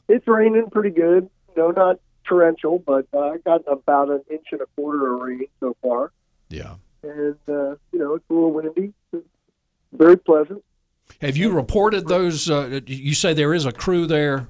It's 0.09 0.27
raining 0.27 0.71
pretty 0.71 0.91
good. 0.91 1.29
No, 1.57 1.71
not 1.71 2.01
torrential, 2.25 2.79
but 2.79 3.07
uh, 3.13 3.19
I 3.19 3.39
got 3.39 3.63
about 3.67 4.11
an 4.11 4.23
inch 4.31 4.47
and 4.53 4.61
a 4.61 4.67
quarter 4.77 5.15
of 5.15 5.21
rain 5.21 5.47
so 5.61 5.77
far. 5.83 6.13
Yeah. 6.49 6.75
And, 7.03 7.37
uh, 7.49 7.77
you 7.93 7.99
know, 7.99 8.15
it's 8.15 8.25
a 8.31 8.33
little 8.33 8.53
windy. 8.53 8.93
It's 9.13 9.27
very 9.93 10.17
pleasant. 10.17 10.65
Have 11.21 11.37
you 11.37 11.53
reported 11.53 12.07
those? 12.07 12.51
Uh, 12.51 12.81
you 12.87 13.15
say 13.15 13.33
there 13.35 13.55
is 13.55 13.65
a 13.65 13.73
crew 13.73 14.07
there 14.07 14.49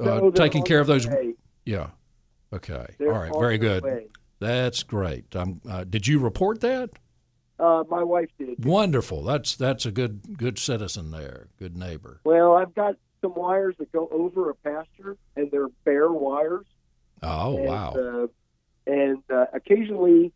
uh, 0.00 0.04
No, 0.04 0.30
taking 0.30 0.64
care 0.64 0.80
of 0.80 0.86
those. 0.86 1.06
Yeah. 1.64 1.88
Okay. 2.52 2.86
They're 2.98 3.12
All 3.12 3.20
right. 3.20 3.32
Very 3.38 3.58
good. 3.58 4.08
That's 4.42 4.82
great. 4.82 5.34
Um, 5.36 5.60
uh, 5.68 5.84
did 5.84 6.06
you 6.08 6.18
report 6.18 6.60
that? 6.62 6.90
Uh, 7.60 7.84
my 7.88 8.02
wife 8.02 8.28
did. 8.38 8.64
Wonderful. 8.64 9.22
That's 9.22 9.54
that's 9.54 9.86
a 9.86 9.92
good 9.92 10.36
good 10.36 10.58
citizen 10.58 11.12
there. 11.12 11.46
Good 11.58 11.76
neighbor. 11.76 12.20
Well, 12.24 12.54
I've 12.56 12.74
got 12.74 12.96
some 13.20 13.34
wires 13.36 13.76
that 13.78 13.92
go 13.92 14.08
over 14.10 14.50
a 14.50 14.54
pasture, 14.56 15.16
and 15.36 15.48
they're 15.52 15.68
bare 15.84 16.10
wires. 16.10 16.66
Oh 17.22 17.56
and, 17.56 17.66
wow. 17.68 17.92
Uh, 17.92 18.26
and 18.90 19.22
uh, 19.32 19.46
occasionally 19.54 20.32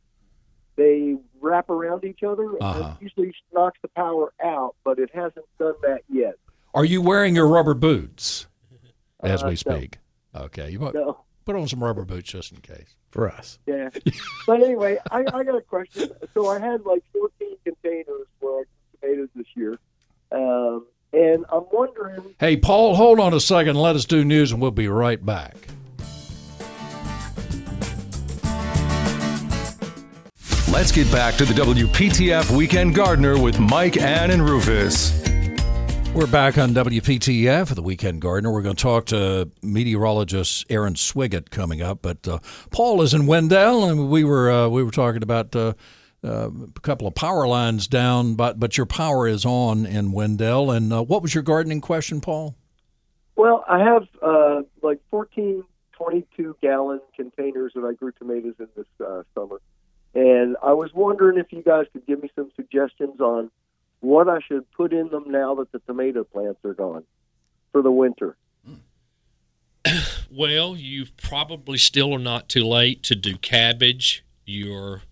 they 0.76 1.16
wrap 1.40 1.68
around 1.68 2.04
each 2.04 2.22
other, 2.22 2.50
and 2.52 2.62
Uh-huh. 2.62 2.94
usually 3.00 3.34
knocks 3.52 3.78
the 3.82 3.88
power 3.88 4.32
out. 4.44 4.76
But 4.84 5.00
it 5.00 5.10
hasn't 5.12 5.46
done 5.58 5.74
that 5.82 6.02
yet. 6.08 6.34
Are 6.74 6.84
you 6.84 7.02
wearing 7.02 7.34
your 7.34 7.48
rubber 7.48 7.74
boots 7.74 8.46
as 9.20 9.42
Uh, 9.42 9.46
we 9.46 9.50
no. 9.52 9.56
speak? 9.56 9.98
Okay, 10.34 10.70
you 10.70 10.78
might 10.78 10.94
No, 10.94 11.24
put 11.46 11.56
on 11.56 11.66
some 11.68 11.82
rubber 11.82 12.04
boots 12.04 12.30
just 12.30 12.52
in 12.52 12.58
case. 12.60 12.94
for 13.10 13.30
us. 13.30 13.58
yeah. 13.66 13.88
but 14.46 14.62
anyway, 14.62 14.98
I, 15.10 15.20
I 15.32 15.44
got 15.44 15.54
a 15.54 15.62
question. 15.62 16.10
So 16.34 16.48
I 16.48 16.58
had 16.58 16.84
like 16.84 17.02
14 17.12 17.56
containers 17.64 18.26
for 18.38 18.66
tomatoes 19.00 19.28
this 19.34 19.46
year, 19.54 19.78
um, 20.32 20.84
and 21.14 21.46
I'm 21.50 21.64
wondering. 21.72 22.34
Hey, 22.38 22.56
Paul, 22.58 22.96
hold 22.96 23.20
on 23.20 23.32
a 23.32 23.40
second. 23.40 23.76
Let 23.76 23.96
us 23.96 24.04
do 24.04 24.24
news, 24.24 24.52
and 24.52 24.60
we'll 24.60 24.72
be 24.72 24.88
right 24.88 25.24
back. 25.24 25.56
Let's 30.70 30.92
get 30.92 31.10
back 31.10 31.36
to 31.36 31.46
the 31.46 31.54
WPTF 31.54 32.54
Weekend 32.54 32.94
Gardener 32.94 33.40
with 33.40 33.58
Mike, 33.58 33.96
Ann, 33.96 34.30
and 34.30 34.42
Rufus. 34.42 35.25
We're 36.16 36.26
back 36.26 36.56
on 36.56 36.70
WPTF, 36.70 37.74
the 37.74 37.82
Weekend 37.82 38.22
Gardener. 38.22 38.50
We're 38.50 38.62
going 38.62 38.74
to 38.74 38.82
talk 38.82 39.04
to 39.06 39.50
meteorologist 39.60 40.64
Aaron 40.70 40.94
Swigert 40.94 41.50
coming 41.50 41.82
up, 41.82 42.00
but 42.00 42.26
uh, 42.26 42.38
Paul 42.70 43.02
is 43.02 43.12
in 43.12 43.26
Wendell, 43.26 43.84
and 43.84 44.08
we 44.08 44.24
were 44.24 44.50
uh, 44.50 44.68
we 44.68 44.82
were 44.82 44.90
talking 44.90 45.22
about 45.22 45.54
uh, 45.54 45.74
uh, 46.24 46.48
a 46.48 46.80
couple 46.80 47.06
of 47.06 47.14
power 47.14 47.46
lines 47.46 47.86
down, 47.86 48.34
but 48.34 48.58
but 48.58 48.78
your 48.78 48.86
power 48.86 49.28
is 49.28 49.44
on 49.44 49.84
in 49.84 50.10
Wendell. 50.10 50.70
And 50.70 50.90
uh, 50.90 51.02
what 51.02 51.20
was 51.20 51.34
your 51.34 51.42
gardening 51.42 51.82
question, 51.82 52.22
Paul? 52.22 52.56
Well, 53.36 53.62
I 53.68 53.80
have 53.80 54.08
uh, 54.22 54.62
like 54.82 55.00
14 55.10 55.64
22 55.92 56.56
gallon 56.62 57.02
containers 57.14 57.72
that 57.74 57.84
I 57.84 57.92
grew 57.92 58.12
tomatoes 58.12 58.54
in 58.58 58.68
this 58.74 58.86
summer. 59.34 59.60
And 60.14 60.56
I 60.62 60.72
was 60.72 60.94
wondering 60.94 61.36
if 61.36 61.52
you 61.52 61.62
guys 61.62 61.84
could 61.92 62.06
give 62.06 62.22
me 62.22 62.30
some 62.34 62.50
suggestions 62.56 63.20
on 63.20 63.50
what 64.00 64.28
I 64.28 64.38
should 64.46 64.70
put 64.72 64.92
in 64.92 65.08
them 65.08 65.24
now 65.28 65.54
that 65.56 65.72
the 65.72 65.78
tomato 65.80 66.24
plants 66.24 66.60
are 66.64 66.74
gone 66.74 67.04
for 67.72 67.82
the 67.82 67.92
winter. 67.92 68.36
Well, 70.28 70.76
you 70.76 71.06
probably 71.16 71.78
still 71.78 72.12
are 72.12 72.18
not 72.18 72.48
too 72.48 72.66
late 72.66 73.02
to 73.04 73.14
do 73.14 73.36
cabbage. 73.36 74.24
You're 74.44 75.02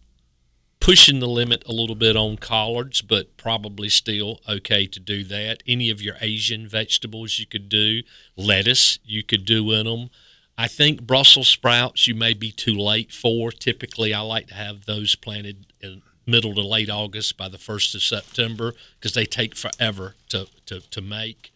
pushing 0.81 1.21
the 1.21 1.29
limit 1.29 1.63
a 1.67 1.73
little 1.73 1.95
bit 1.95 2.17
on 2.17 2.37
collards, 2.37 3.01
but 3.01 3.37
probably 3.39 3.89
still 3.89 4.41
okay 4.47 4.87
to 4.87 5.01
do 5.01 5.25
that. 5.25 5.63
Any 5.67 5.89
of 5.89 6.03
your 6.03 6.17
Asian 6.21 6.69
vegetables 6.69 7.39
you 7.39 7.47
could 7.47 7.71
do, 7.71 8.03
lettuce 8.37 8.99
you 9.05 9.23
could 9.23 9.45
do 9.45 9.71
in 9.73 9.87
them. 9.87 10.11
I 10.59 10.69
think 10.69 11.03
Brussels 11.03 11.49
sprouts 11.49 12.07
you 12.07 12.15
may 12.15 12.35
be 12.35 12.53
too 12.53 12.77
late 12.77 13.13
for. 13.13 13.51
Typically, 13.51 14.13
I 14.13 14.21
like 14.21 14.49
to 14.49 14.55
have 14.55 14.85
those 14.85 15.15
planted 15.15 15.67
in 15.81 16.03
middle 16.27 16.55
to 16.55 16.61
late 16.63 16.91
August 16.91 17.37
by 17.37 17.49
the 17.49 17.59
first 17.59 17.95
of 17.95 18.03
September 18.03 18.73
because 18.99 19.13
they 19.15 19.25
take 19.27 19.55
forever 19.57 20.15
to, 20.31 20.47
to, 20.67 20.81
to 20.91 21.01
make. 21.01 21.53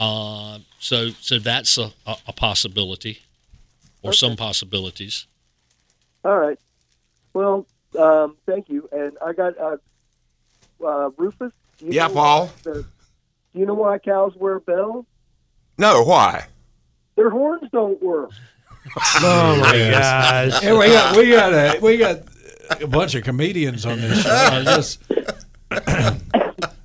Uh, 0.00 0.58
so 0.80 1.10
so 1.20 1.38
that's 1.38 1.78
a, 1.78 1.92
a, 2.06 2.16
a 2.28 2.32
possibility, 2.32 3.20
or 4.02 4.12
some 4.12 4.34
possibilities. 4.36 5.26
All 6.24 6.36
right. 6.36 6.58
Well, 7.34 7.66
um, 7.98 8.36
thank 8.46 8.68
you. 8.68 8.88
And 8.90 9.16
I 9.24 9.32
got 9.32 9.56
uh, 9.58 9.76
uh, 10.84 11.10
Rufus. 11.16 11.52
do 11.78 11.86
you 11.86 11.92
Yeah, 11.92 12.08
Paul. 12.08 12.46
why 12.46 12.52
the- 12.72 12.86
do 13.52 13.58
you 13.60 13.66
know 13.66 13.74
why 13.74 13.98
cows 13.98 14.34
wear 14.34 14.58
bells? 14.60 15.04
No, 15.78 16.02
why? 16.04 16.46
Their 17.16 17.28
horns 17.30 17.68
don't 17.72 18.02
work. 18.02 18.30
Oh 18.96 19.58
my 19.60 19.70
gosh. 19.92 20.60
Hey, 20.60 20.72
we 20.72 20.86
got 20.88 21.16
we 21.16 21.30
got 21.30 21.52
a 21.54 21.78
we 21.80 21.96
got 21.96 22.16
a 22.80 22.86
bunch 22.86 23.14
of 23.14 23.24
comedians 23.24 23.86
on 23.86 24.00
this 24.00 24.22
show. 24.22 24.30
I 24.30 24.62
just 24.64 25.02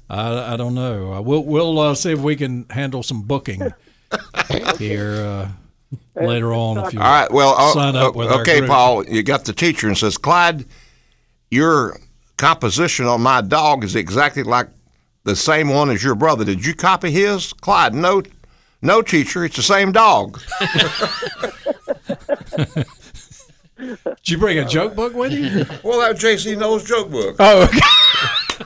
I, 0.10 0.54
I 0.54 0.58
don't 0.58 0.73
know. 0.73 1.13
Uh, 1.13 1.21
We'll 1.21 1.43
we'll 1.43 1.80
uh, 1.80 1.95
see 1.95 2.12
if 2.12 2.19
we 2.19 2.36
can 2.36 2.65
handle 2.69 3.04
some 3.04 3.23
booking 3.23 3.62
here 4.78 5.15
uh, 5.15 5.50
later 6.15 6.54
on. 6.54 6.78
If 6.78 6.93
you 6.93 7.00
All 7.00 7.06
right. 7.06 7.32
Well, 7.32 7.56
uh, 7.58 7.73
sign 7.73 7.95
up 7.95 8.15
with 8.15 8.30
our 8.30 8.41
okay, 8.41 8.60
group. 8.60 8.69
Paul. 8.69 9.06
You 9.06 9.23
got 9.23 9.45
the 9.45 9.54
teacher 9.54 9.88
and 9.88 9.97
says, 9.97 10.17
Clyde, 10.17 10.65
your 11.52 12.00
composition 12.38 13.06
on 13.06 13.21
my 13.21 13.41
dog 13.41 13.84
is 13.84 13.95
exactly 13.95 14.43
like 14.43 14.69
the 15.23 15.36
same 15.36 15.69
one 15.69 15.89
as 15.89 16.04
your 16.04 16.15
brother. 16.15 16.45
Did 16.45 16.65
you 16.65 16.73
copy 16.73 17.12
his? 17.12 17.54
Clyde, 17.54 17.93
no. 17.93 18.23
No, 18.80 19.02
teacher, 19.02 19.43
it's 19.43 19.56
the 19.56 19.63
same 19.63 19.91
dog. 19.91 20.39
Did 23.78 23.98
you 24.26 24.38
bring 24.38 24.58
a 24.60 24.66
joke 24.68 24.96
book 24.96 25.13
with 25.13 25.32
you? 25.34 25.66
well, 25.84 26.00
that 26.00 26.13
was 26.13 26.20
JC 26.22 26.58
knows 26.58 26.84
joke 26.84 27.10
book. 27.12 27.36
Oh, 27.40 27.63
okay. 27.63 28.66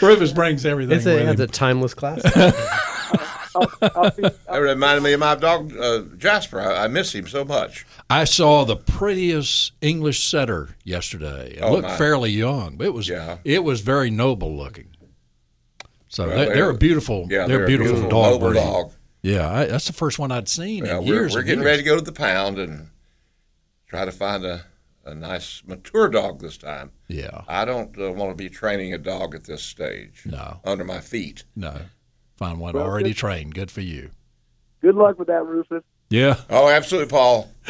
Rufus 0.06 0.32
brings 0.32 0.64
everything. 0.64 0.96
It's 0.96 1.06
a, 1.06 1.14
with 1.14 1.28
it's 1.30 1.40
a 1.40 1.44
him. 1.44 1.50
timeless 1.50 1.94
class. 1.94 2.22
That 3.52 4.58
reminded 4.58 5.02
me 5.02 5.12
of 5.12 5.20
my 5.20 5.34
dog 5.34 5.76
uh, 5.76 6.02
Jasper. 6.16 6.58
I, 6.58 6.84
I 6.84 6.88
miss 6.88 7.14
him 7.14 7.26
so 7.26 7.44
much. 7.44 7.84
I 8.08 8.24
saw 8.24 8.64
the 8.64 8.76
prettiest 8.76 9.72
English 9.82 10.24
setter 10.24 10.70
yesterday. 10.84 11.56
It 11.56 11.60
Oh, 11.62 11.72
looked 11.72 11.88
my. 11.88 11.96
fairly 11.98 12.30
young, 12.30 12.76
but 12.76 12.86
it 12.86 12.94
was 12.94 13.08
Yeah. 13.08 13.38
it 13.44 13.62
was 13.62 13.82
very 13.82 14.10
noble 14.10 14.56
looking. 14.56 14.88
So 16.08 16.26
Well, 16.28 16.36
they're, 16.36 16.46
they're, 16.46 16.54
they're- 16.54 16.70
a 16.70 16.74
beautiful, 16.78 17.26
Yeah, 17.30 17.46
they're, 17.46 17.64
a 17.64 17.66
beautiful, 17.66 18.00
dog 18.08 18.32
noble 18.32 18.48
breed. 18.50 18.54
dog. 18.60 18.92
Yeah, 19.22 19.50
I, 19.52 19.66
that's 19.66 19.86
the 19.86 19.92
first 19.92 20.18
one 20.18 20.32
I'd 20.32 20.48
seen 20.48 20.86
Yeah, 20.86 20.98
in 20.98 21.04
we're, 21.06 21.14
years. 21.14 21.34
we're 21.34 21.42
getting 21.42 21.60
years. 21.60 21.66
ready 21.66 21.82
to 21.82 21.88
go 21.88 21.96
to 21.96 22.02
the 22.02 22.12
pound 22.12 22.58
and 22.58 22.88
try 23.92 24.04
to 24.06 24.10
find 24.12 24.42
a, 24.44 24.64
a 25.04 25.14
nice 25.14 25.62
mature 25.66 26.08
dog 26.08 26.40
this 26.40 26.56
time. 26.56 26.90
Yeah, 27.08 27.42
I 27.46 27.64
don't 27.66 27.96
uh, 27.98 28.10
want 28.12 28.30
to 28.30 28.34
be 28.34 28.48
training 28.48 28.94
a 28.94 28.98
dog 28.98 29.34
at 29.34 29.44
this 29.44 29.62
stage. 29.62 30.22
No. 30.24 30.60
Under 30.64 30.82
my 30.84 31.00
feet. 31.00 31.44
no, 31.54 31.76
find 32.36 32.58
one 32.58 32.72
Well, 32.74 32.84
already 32.84 33.10
good- 33.10 33.16
trained. 33.18 33.54
Good 33.54 33.70
for 33.70 33.82
you. 33.82 34.10
Good 34.80 34.94
luck 34.96 35.18
with 35.18 35.28
that, 35.28 35.44
Rufus. 35.44 35.84
Yeah. 36.10 36.36
Oh, 36.50 36.68
absolutely, 36.68 37.10
Paul. 37.10 37.48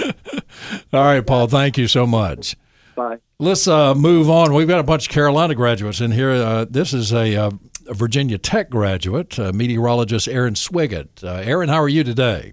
All 0.93 1.05
right, 1.05 1.27
Paul. 1.27 1.47
Thank 1.49 1.77
you 1.77 1.87
so 1.89 2.07
much. 2.07 2.57
Bye. 2.97 3.19
Let's 3.39 3.67
uh, 3.69 3.95
move 3.95 4.31
on. 4.31 4.55
We've 4.55 4.69
got 4.69 4.79
a 4.81 4.85
bunch 4.85 5.09
of 5.09 5.13
Carolina 5.13 5.55
graduates 5.55 6.01
in 6.01 6.13
here. 6.13 6.31
Uh, 6.31 6.65
this 6.69 6.95
is 6.95 7.13
a, 7.13 7.37
uh, 7.37 7.51
a 7.89 7.95
Virginia 7.95 8.39
Tech 8.39 8.71
graduate, 8.71 9.39
uh, 9.39 9.53
meteorologist 9.53 10.27
Aaron 10.29 10.55
Swiggett. 10.55 11.23
Uh, 11.25 11.43
Aaron, 11.45 11.69
how 11.69 11.83
are 11.83 11.89
you 11.89 12.03
today? 12.05 12.53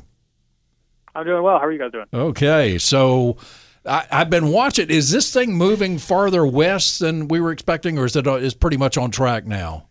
I'm 1.20 1.26
doing 1.26 1.44
well. 1.44 1.60
How 1.60 1.66
are 1.66 1.72
you 1.72 1.80
guys 1.80 1.92
doing? 1.92 2.06
Okay, 2.14 2.78
so 2.78 3.38
I, 3.86 4.06
I've 4.12 4.30
been 4.30 4.48
watching. 4.50 4.90
Is 4.90 5.12
this 5.12 5.32
thing 5.34 5.54
moving 5.56 5.98
farther 5.98 6.46
west 6.46 7.00
than 7.00 7.28
we 7.28 7.40
were 7.40 7.52
expecting, 7.52 7.98
or 8.00 8.06
is 8.06 8.16
it 8.16 8.26
uh, 8.28 8.36
is 8.36 8.54
pretty 8.54 8.78
much 8.78 8.98
on 8.98 9.12
track 9.12 9.46
now? 9.46 9.88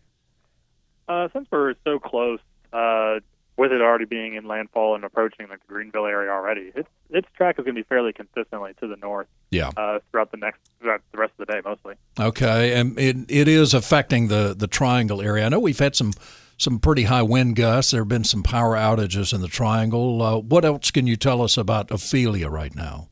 Uh, 1.09 1.29
since 1.33 1.47
we're 1.51 1.75
so 1.85 1.99
close, 1.99 2.41
uh, 2.73 3.21
with 3.57 3.73
it 3.73 3.81
already 3.81 4.05
being 4.05 4.35
in 4.35 4.47
landfall 4.47 4.95
and 4.95 5.05
approaching 5.05 5.49
like 5.49 5.59
the 5.67 5.73
Greenville 5.73 6.07
area 6.07 6.31
already, 6.31 6.71
its 6.75 6.89
its 7.11 7.27
track 7.37 7.57
is 7.59 7.65
going 7.65 7.75
to 7.75 7.83
be 7.83 7.87
fairly 7.89 8.13
consistently 8.13 8.73
to 8.81 8.87
the 8.87 8.97
north 8.97 9.27
Yeah. 9.51 9.71
uh, 9.77 9.99
throughout 10.11 10.31
the 10.31 10.37
next 10.37 10.61
throughout 10.81 11.01
the 11.13 11.19
rest 11.19 11.33
of 11.39 11.47
the 11.47 11.53
day, 11.53 11.61
mostly. 11.65 11.95
Okay, 12.21 12.79
and 12.79 12.99
it 12.99 13.17
it 13.29 13.49
is 13.49 13.75
affecting 13.75 14.29
the 14.29 14.55
the 14.57 14.67
Triangle 14.69 15.21
area. 15.23 15.45
I 15.47 15.49
know 15.49 15.59
we've 15.59 15.79
had 15.79 15.97
some 15.97 16.13
some 16.59 16.81
pretty 16.81 17.05
high 17.05 17.23
wind 17.23 17.57
gusts. 17.57 17.93
There 17.93 18.03
have 18.03 18.09
been 18.09 18.25
some 18.25 18.43
power 18.43 18.77
outages 18.77 19.33
in 19.33 19.41
the 19.41 19.49
Triangle. 19.49 20.21
Uh, 20.21 20.39
what 20.39 20.65
else 20.65 20.91
can 20.91 21.07
you 21.07 21.17
tell 21.17 21.41
us 21.41 21.57
about 21.57 21.91
Ophelia 21.91 22.49
right 22.51 22.75
now? 22.75 23.09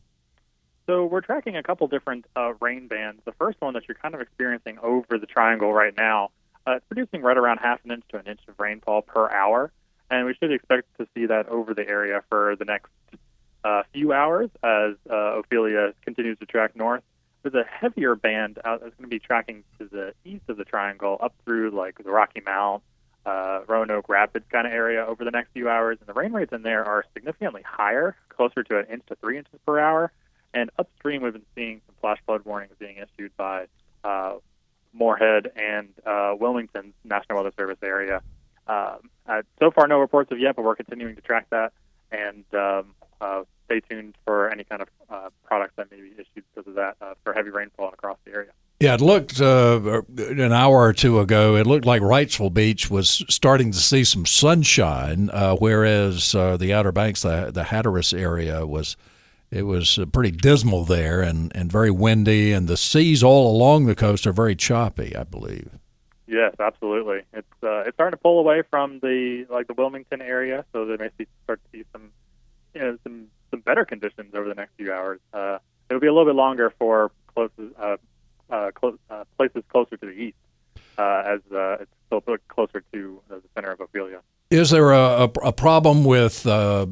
So 0.87 1.05
we're 1.05 1.21
tracking 1.21 1.57
a 1.57 1.63
couple 1.63 1.87
different 1.89 2.27
uh, 2.37 2.53
rain 2.61 2.87
bands. 2.87 3.23
The 3.25 3.33
first 3.33 3.61
one 3.61 3.75
that 3.75 3.85
you're 3.89 3.97
kind 3.97 4.15
of 4.15 4.21
experiencing 4.21 4.79
over 4.83 5.19
the 5.19 5.27
triangle 5.27 5.73
right 5.73 5.95
now, 5.97 6.31
uh, 6.67 6.73
it's 6.77 6.87
producing 6.87 7.23
right 7.23 7.37
around 7.37 7.59
half 7.59 7.81
an 7.85 7.93
inch 7.93 8.05
to 8.11 8.19
an 8.19 8.27
inch 8.27 8.41
of 8.47 8.55
rainfall 8.59 9.03
per 9.03 9.31
hour, 9.31 9.73
and 10.11 10.27
we 10.27 10.35
should 10.35 10.53
expect 10.53 10.87
to 10.99 11.07
see 11.15 11.27
that 11.27 11.49
over 11.49 11.75
the 11.75 11.89
area 11.89 12.23
for 12.29 12.55
the 12.57 12.65
next 12.65 12.91
uh, 13.65 13.83
few 13.93 14.13
hours 14.13 14.49
as 14.63 14.95
uh, 15.11 15.39
Ophelia 15.39 15.93
continues 16.03 16.39
to 16.39 16.47
track 16.47 16.77
north. 16.77 17.03
There's 17.43 17.55
a 17.55 17.65
heavier 17.69 18.15
band 18.15 18.59
that's 18.65 18.81
going 18.81 18.93
to 19.03 19.07
be 19.09 19.21
tracking 19.21 19.63
to 19.79 19.87
the 19.87 20.15
east 20.25 20.43
of 20.49 20.57
the 20.57 20.65
triangle, 20.65 21.17
up 21.21 21.35
through 21.45 21.71
like 21.71 21.99
the 22.03 22.11
Rocky 22.11 22.43
Mount, 22.45 22.83
uh, 23.27 23.61
Roanoke 23.67 24.09
Rapids 24.09 24.47
kind 24.51 24.67
of 24.67 24.73
area 24.73 25.05
over 25.05 25.25
the 25.25 25.31
next 25.31 25.51
few 25.53 25.69
hours, 25.69 25.99
and 26.01 26.09
the 26.09 26.15
rain 26.15 26.33
rates 26.33 26.53
in 26.53 26.63
there 26.63 26.85
are 26.85 27.05
significantly 27.13 27.63
higher, 27.63 28.17
closer 28.29 28.63
to 28.63 28.79
an 28.79 28.87
inch 28.87 29.03
to 29.09 29.17
three 29.17 29.37
inches 29.37 29.59
per 29.67 29.79
hour. 29.79 30.13
And 30.55 30.71
upstream, 30.79 31.23
we've 31.23 31.33
been 31.33 31.43
seeing 31.55 31.83
some 31.87 31.97
flash 32.01 32.19
flood 32.25 32.43
warnings 32.45 32.73
being 32.79 32.97
issued 32.97 33.37
by 33.37 33.67
uh, 34.05 34.37
Morehead 34.93 35.51
and 35.57 35.89
uh, 36.07 36.35
Wilmington's 36.39 36.95
National 37.05 37.39
Weather 37.39 37.53
Service 37.59 37.79
area. 37.83 38.23
Um, 38.69 39.11
uh, 39.27 39.43
so 39.59 39.71
far, 39.71 39.87
no 39.89 39.99
reports 39.99 40.31
of 40.31 40.39
yet, 40.39 40.57
but 40.57 40.65
we're 40.65 40.77
continuing 40.77 41.17
to 41.17 41.21
track 41.21 41.49
that. 41.51 41.73
And 42.13 42.45
um, 42.55 42.95
uh, 43.21 43.43
stay 43.67 43.81
tuned 43.81 44.15
for 44.25 44.51
any 44.51 44.65
kind 44.65 44.83
of 44.83 44.89
uh, 45.11 45.29
products 45.45 45.75
that 45.77 45.91
may 45.91 46.01
be 46.01 46.13
issued 46.13 46.45
because 46.55 46.69
of 46.69 46.75
that 46.75 46.97
uh, 47.01 47.15
for 47.25 47.33
heavy 47.33 47.51
rainfall 47.51 47.89
across 47.89 48.19
the 48.25 48.33
area. 48.33 48.53
Yeah, 48.79 48.95
it 48.95 49.01
looked 49.01 49.41
uh, 49.41 50.03
an 50.19 50.53
hour 50.53 50.83
or 50.83 50.93
two 50.93 51.19
ago. 51.19 51.57
It 51.57 51.67
looked 51.67 51.87
like 51.87 52.03
Wrightsville 52.03 52.53
Beach 52.53 52.91
was 52.91 53.25
starting 53.31 53.73
to 53.73 53.79
see 53.79 54.05
some 54.05 54.27
sunshine, 54.27 55.31
uh, 55.33 55.57
whereas 55.57 56.35
uh, 56.35 56.59
the 56.59 56.75
Outer 56.75 56.93
Banks, 56.93 57.23
the 57.23 57.51
the 57.53 57.65
Hatteras 57.65 58.13
area, 58.13 58.67
was 58.67 58.99
it 59.51 59.63
was 59.63 59.99
uh, 59.99 60.05
pretty 60.05 60.31
dismal 60.31 60.85
there 60.85 61.23
and, 61.23 61.51
and 61.55 61.73
very 61.73 61.91
windy, 61.91 62.53
and 62.53 62.69
the 62.69 62.77
seas 62.77 63.23
all 63.23 63.51
along 63.57 63.87
the 63.87 63.95
coast 63.95 64.27
are 64.27 64.33
very 64.33 64.55
choppy. 64.55 65.17
I 65.17 65.25
believe. 65.25 65.71
Yes, 66.27 66.55
absolutely. 66.61 67.23
It's 67.33 67.63
uh, 67.63 67.85
it's 67.87 67.95
starting 67.95 68.19
to 68.19 68.23
pull 68.23 68.39
away 68.39 68.63
from 68.69 68.99
the 68.99 69.47
like 69.49 69.69
the 69.69 69.75
Wilmington 69.75 70.21
area, 70.21 70.67
so 70.75 70.85
they 70.85 70.99
may 70.99 71.09
see, 71.17 71.27
start 71.45 71.61
to 71.65 71.79
see 71.79 71.85
some 71.93 72.11
you 72.75 72.81
know 72.83 72.99
some 73.05 73.29
some 73.51 73.61
better 73.61 73.87
conditions 73.87 74.35
over 74.35 74.51
the 74.51 74.55
next 74.55 74.73
few 74.77 74.93
hours. 74.93 75.19
Uh, 75.33 75.61
it'll 75.89 76.01
be 76.01 76.09
a 76.09 76.13
little 76.13 76.27
bit 76.27 76.37
longer 76.37 76.75
for 76.79 77.11
closest 77.35 77.75
uh, 78.51 78.71
clo- 78.75 78.99
uh, 79.11 79.25
places 79.37 79.63
closer 79.69 79.97
to 79.97 80.07
the 80.07 80.13
east, 80.13 80.37
uh, 80.99 81.23
as 81.27 81.41
uh, 81.53 81.79
it's 81.81 81.91
still 82.07 82.23
closer 82.49 82.83
to 82.93 83.21
the 83.29 83.43
center 83.55 83.73
of 83.73 83.81
Ophelia. 83.81 84.21
Is 84.51 84.71
there 84.71 84.93
a, 84.93 85.25
a, 85.25 85.31
a 85.45 85.53
problem 85.53 86.05
with 86.05 86.47
uh, 86.47 86.87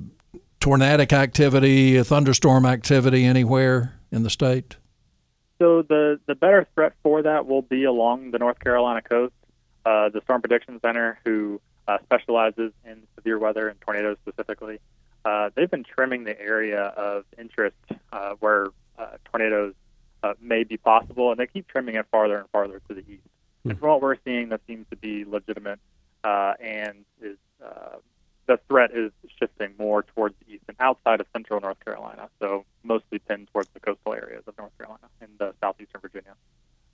tornadic 0.61 1.13
activity, 1.13 2.03
thunderstorm 2.03 2.67
activity 2.67 3.25
anywhere 3.25 3.95
in 4.11 4.23
the 4.23 4.31
state? 4.31 4.77
So 5.59 5.83
the 5.83 6.21
the 6.27 6.35
better 6.35 6.67
threat 6.75 6.95
for 7.03 7.23
that 7.23 7.47
will 7.47 7.63
be 7.63 7.85
along 7.85 8.33
the 8.33 8.39
North 8.39 8.59
Carolina 8.59 9.03
coast. 9.03 9.35
Uh, 9.87 10.09
the 10.09 10.21
Storm 10.25 10.41
Prediction 10.41 10.81
Center, 10.81 11.19
who 11.25 11.61
uh, 11.87 11.99
specializes 12.05 12.73
in 12.85 13.03
severe 13.15 13.39
weather 13.39 13.69
and 13.69 13.81
tornadoes 13.81 14.17
specifically, 14.27 14.81
uh, 15.25 15.51
they've 15.55 15.71
been 15.71 15.85
trimming 15.85 16.25
the 16.25 16.39
area 16.41 16.81
of 16.81 17.25
interest 17.39 17.77
uh, 18.13 18.33
where 18.41 18.69
uh, 18.99 19.19
tornadoes 19.27 19.75
uh, 20.25 20.33
may 20.41 20.65
be 20.65 20.77
possible, 20.77 21.31
and 21.31 21.39
they 21.39 21.47
keep 21.47 21.69
trimming 21.69 21.97
it 21.97 22.07
farther 22.11 22.39
and 22.39 22.49
farther 22.51 22.81
to 22.89 22.95
the 22.95 23.01
east. 23.01 23.29
And 23.65 23.79
from 23.79 23.89
what 23.91 24.03
we're 24.03 24.17
seeing, 24.25 24.51
that 24.51 24.61
seems 24.67 24.87
to 24.91 24.97
be 24.97 25.25
legitimate, 25.25 25.79
uh, 26.23 26.55
and 26.61 27.05
is 27.23 27.39
uh, 27.65 27.97
the 28.47 28.59
threat 28.69 28.91
is 28.93 29.11
shifting 29.39 29.73
more 29.79 30.03
towards 30.03 30.35
the 30.41 30.55
east 30.55 30.65
and 30.69 30.77
outside 30.81 31.21
of 31.21 31.27
central 31.33 31.61
North 31.61 31.83
Carolina, 31.83 32.29
so 32.41 32.65
mostly 32.83 33.19
pinned 33.19 33.49
towards 33.53 33.69
the 33.73 33.81
coastal 33.81 34.13
areas 34.13 34.43
of 34.47 34.57
North 34.59 34.77
Carolina 34.77 35.07
and 35.21 35.41
uh, 35.41 35.53
southeastern 35.63 36.01
Virginia. 36.01 36.35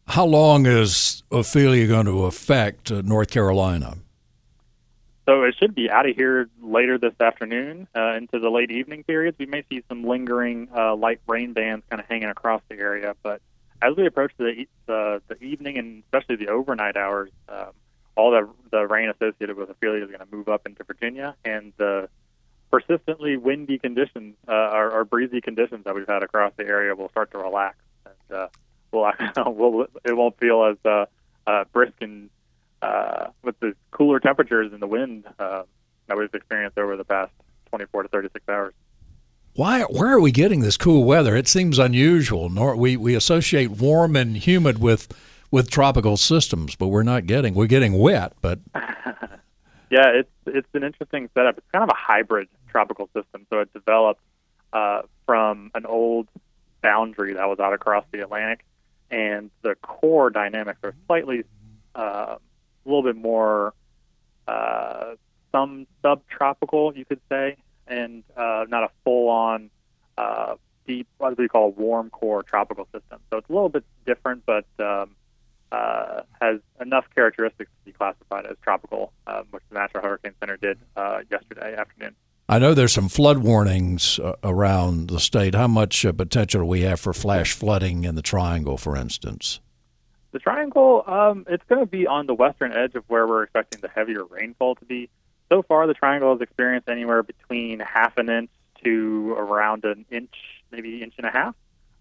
How 0.07 0.25
long 0.25 0.67
is 0.67 1.23
Ophelia 1.31 1.87
going 1.87 2.07
to 2.07 2.25
affect 2.27 2.91
uh, 2.91 3.03
North 3.05 3.31
Carolina? 3.31 3.97
So 5.27 5.43
it 5.45 5.55
should 5.59 5.75
be 5.75 5.91
out 5.91 6.09
of 6.09 6.17
here 6.17 6.49
later 6.63 6.99
this 6.99 7.15
afternoon 7.21 7.87
uh, 7.95 8.15
into 8.15 8.39
the 8.39 8.51
late 8.51 8.71
evening 8.71 9.05
periods. 9.05 9.39
We 9.39 9.47
may 9.47 9.65
see 9.71 9.83
some 9.89 10.05
lingering 10.05 10.69
uh, 10.77 10.97
light 10.97 11.21
rain 11.27 11.53
bands 11.53 11.85
kind 11.91 12.01
of 12.01 12.09
hanging 12.09 12.29
across 12.29 12.63
the 12.69 12.77
area, 12.77 13.15
but 13.23 13.41
as 13.83 13.97
we 13.97 14.07
approach 14.07 14.33
the 14.39 14.67
the, 14.87 15.23
the 15.29 15.43
evening 15.43 15.79
and 15.79 16.03
especially 16.05 16.37
the 16.37 16.49
overnight 16.49 16.97
hours, 16.97 17.31
um, 17.49 17.73
all 18.17 18.31
the 18.31 18.49
the 18.71 18.87
rain 18.87 19.11
associated 19.11 19.57
with 19.57 19.71
Ophelia 19.71 20.05
is 20.05 20.09
going 20.09 20.21
to 20.21 20.35
move 20.37 20.49
up 20.49 20.67
into 20.67 20.85
Virginia, 20.85 21.35
and 21.45 21.73
the 21.77 22.09
persistently 22.71 23.37
windy 23.37 23.79
conditions 23.79 24.37
uh, 24.49 24.53
or, 24.53 24.91
or 24.91 25.05
breezy 25.05 25.41
conditions 25.41 25.85
that 25.85 25.95
we've 25.95 26.09
had 26.09 26.23
across 26.23 26.53
the 26.57 26.65
area 26.65 26.95
will 26.95 27.09
start 27.11 27.31
to 27.33 27.39
relax, 27.39 27.77
and 28.07 28.39
uh, 28.39 28.49
we'll, 28.93 29.11
we'll 29.47 29.87
it 30.05 30.17
won't 30.17 30.39
feel 30.39 30.65
as 30.65 30.77
uh, 30.85 31.07
uh, 31.47 31.65
brisk 31.73 31.95
and 32.01 32.31
uh, 32.83 33.27
with 33.43 33.59
the 33.61 33.75
cooler 33.91 34.21
temperatures 34.21 34.73
and 34.73 34.81
the 34.81 34.87
wind 34.87 35.25
uh, 35.39 35.63
that 36.07 36.17
we've 36.17 36.33
experienced 36.35 36.79
over 36.79 36.97
the 36.97 37.05
past 37.05 37.33
24 37.71 38.05
to 38.05 38.09
36 38.09 38.49
hours. 38.49 38.75
Why? 39.55 39.83
Where 39.83 40.13
are 40.13 40.21
we 40.21 40.33
getting 40.33 40.61
this 40.61 40.77
cool 40.77 41.05
weather? 41.05 41.37
It 41.37 41.49
seems 41.49 41.79
unusual. 41.79 42.49
Nor 42.49 42.77
we, 42.77 42.97
we 42.97 43.15
associate 43.15 43.71
warm 43.71 44.17
and 44.17 44.37
humid 44.37 44.79
with 44.79 45.09
with 45.51 45.69
tropical 45.69 46.17
systems, 46.17 46.77
but 46.77 46.89
we're 46.89 47.03
not 47.03 47.27
getting. 47.27 47.55
We're 47.55 47.67
getting 47.67 47.95
wet, 47.99 48.35
but 48.41 48.61
Yeah, 49.91 50.07
it's 50.15 50.31
it's 50.47 50.69
an 50.73 50.85
interesting 50.85 51.29
setup. 51.35 51.59
It's 51.59 51.67
kind 51.73 51.83
of 51.83 51.91
a 51.91 51.99
hybrid 51.99 52.49
tropical 52.69 53.11
system. 53.15 53.47
So 53.51 53.59
it 53.59 53.73
developed 53.73 54.23
uh, 54.73 55.03
from 55.27 55.73
an 55.75 55.85
old 55.85 56.29
boundary 56.81 57.35
that 57.35 57.49
was 57.49 57.59
out 57.59 57.73
across 57.73 58.05
the 58.13 58.21
Atlantic, 58.21 58.65
and 59.11 59.51
the 59.63 59.75
core 59.83 60.31
dynamics 60.31 60.79
are 60.85 60.95
slightly 61.07 61.43
uh, 61.97 62.37
a 62.85 62.89
little 62.89 63.03
bit 63.03 63.17
more 63.17 63.75
uh, 64.47 65.15
some 65.53 65.87
subtropical, 66.03 66.97
you 66.97 67.05
could 67.05 67.21
say, 67.29 67.57
and 67.87 68.23
uh, 68.37 68.65
not 68.69 68.85
a 68.85 68.91
full-on 69.05 69.71
uh, 70.17 70.55
deep, 70.87 71.07
what 71.19 71.37
we 71.39 71.49
call 71.49 71.73
warm 71.73 72.11
core 72.11 72.43
tropical 72.43 72.85
system. 72.93 73.21
So 73.31 73.39
it's 73.39 73.49
a 73.49 73.53
little 73.53 73.69
bit 73.69 73.85
different, 74.07 74.45
but 74.47 74.67
um, 74.79 75.17
uh, 75.73 76.23
has 76.41 76.61
enough 76.81 77.07
characteristics 77.15 77.71
to 77.71 77.85
be 77.85 77.93
classified 77.93 78.47
as 78.47 78.57
tropical, 78.63 79.13
uh, 79.27 79.43
which 79.51 79.63
the 79.71 79.79
National 79.79 80.03
Hurricane 80.03 80.35
Center 80.41 80.57
did 80.57 80.79
uh, 80.97 81.21
yesterday 81.31 81.75
afternoon. 81.77 82.15
I 82.49 82.59
know 82.59 82.75
there's 82.75 82.93
some 82.93 83.09
flood 83.09 83.39
warnings 83.39 84.19
uh, 84.19 84.33
around 84.43 85.11
the 85.11 85.21
state. 85.21 85.55
How 85.55 85.69
much 85.69 86.05
uh, 86.05 86.13
potential 86.13 86.63
do 86.63 86.67
we 86.67 86.81
have 86.81 86.99
for 86.99 87.13
flash 87.13 87.53
flooding 87.53 88.03
in 88.03 88.17
the 88.17 88.23
Triangle, 88.23 88.77
for 88.77 88.97
instance? 88.97 89.61
Um, 91.21 91.45
it's 91.49 91.65
going 91.69 91.83
to 91.83 91.87
be 91.87 92.07
on 92.07 92.27
the 92.27 92.33
western 92.33 92.73
edge 92.73 92.95
of 92.95 93.05
where 93.09 93.27
we're 93.27 93.43
expecting 93.43 93.83
the 93.83 93.89
heavier 93.89 94.25
rainfall 94.25 94.77
to 94.77 94.85
be. 94.87 95.11
So 95.51 95.63
far, 95.63 95.87
the 95.87 95.93
triangle 95.93 96.33
has 96.33 96.41
experienced 96.41 96.89
anywhere 96.89 97.23
between 97.23 97.81
half 97.81 98.17
an 98.17 98.31
inch 98.31 98.51
to 98.85 99.35
around 99.37 99.85
an 99.85 100.07
inch, 100.11 100.35
maybe 100.71 101.03
inch 101.03 101.15
and 101.19 101.27
a 101.27 101.31
half, 101.31 101.55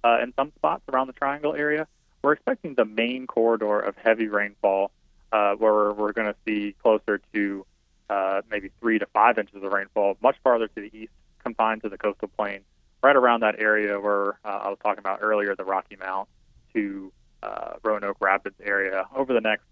uh, 0.05 0.19
in 0.23 0.33
some 0.37 0.53
spots 0.55 0.83
around 0.87 1.07
the 1.07 1.13
triangle 1.13 1.53
area. 1.53 1.85
We're 2.21 2.31
expecting 2.33 2.75
the 2.75 2.85
main 2.85 3.27
corridor 3.27 3.79
of 3.79 3.97
heavy 3.97 4.27
rainfall, 4.27 4.91
uh, 5.33 5.55
where 5.55 5.73
we're, 5.73 5.93
we're 5.93 6.13
going 6.13 6.31
to 6.31 6.35
see 6.47 6.75
closer 6.81 7.19
to 7.33 7.65
uh, 8.09 8.41
maybe 8.49 8.71
three 8.79 8.99
to 8.99 9.05
five 9.07 9.37
inches 9.37 9.61
of 9.61 9.69
rainfall, 9.69 10.15
much 10.21 10.37
farther 10.45 10.69
to 10.69 10.75
the 10.75 10.97
east, 10.97 11.11
confined 11.43 11.81
to 11.81 11.89
the 11.89 11.97
coastal 11.97 12.29
plain, 12.37 12.61
right 13.03 13.17
around 13.17 13.41
that 13.41 13.59
area 13.59 13.99
where 13.99 14.39
uh, 14.45 14.59
I 14.63 14.69
was 14.69 14.77
talking 14.81 14.99
about 14.99 15.19
earlier, 15.21 15.55
the 15.57 15.65
Rocky 15.65 15.97
Mount 15.97 16.29
to 16.73 17.11
uh, 17.43 17.73
Roanoke 17.83 18.17
Rapids 18.19 18.55
area 18.63 19.05
over 19.15 19.33
the 19.33 19.41
next 19.41 19.63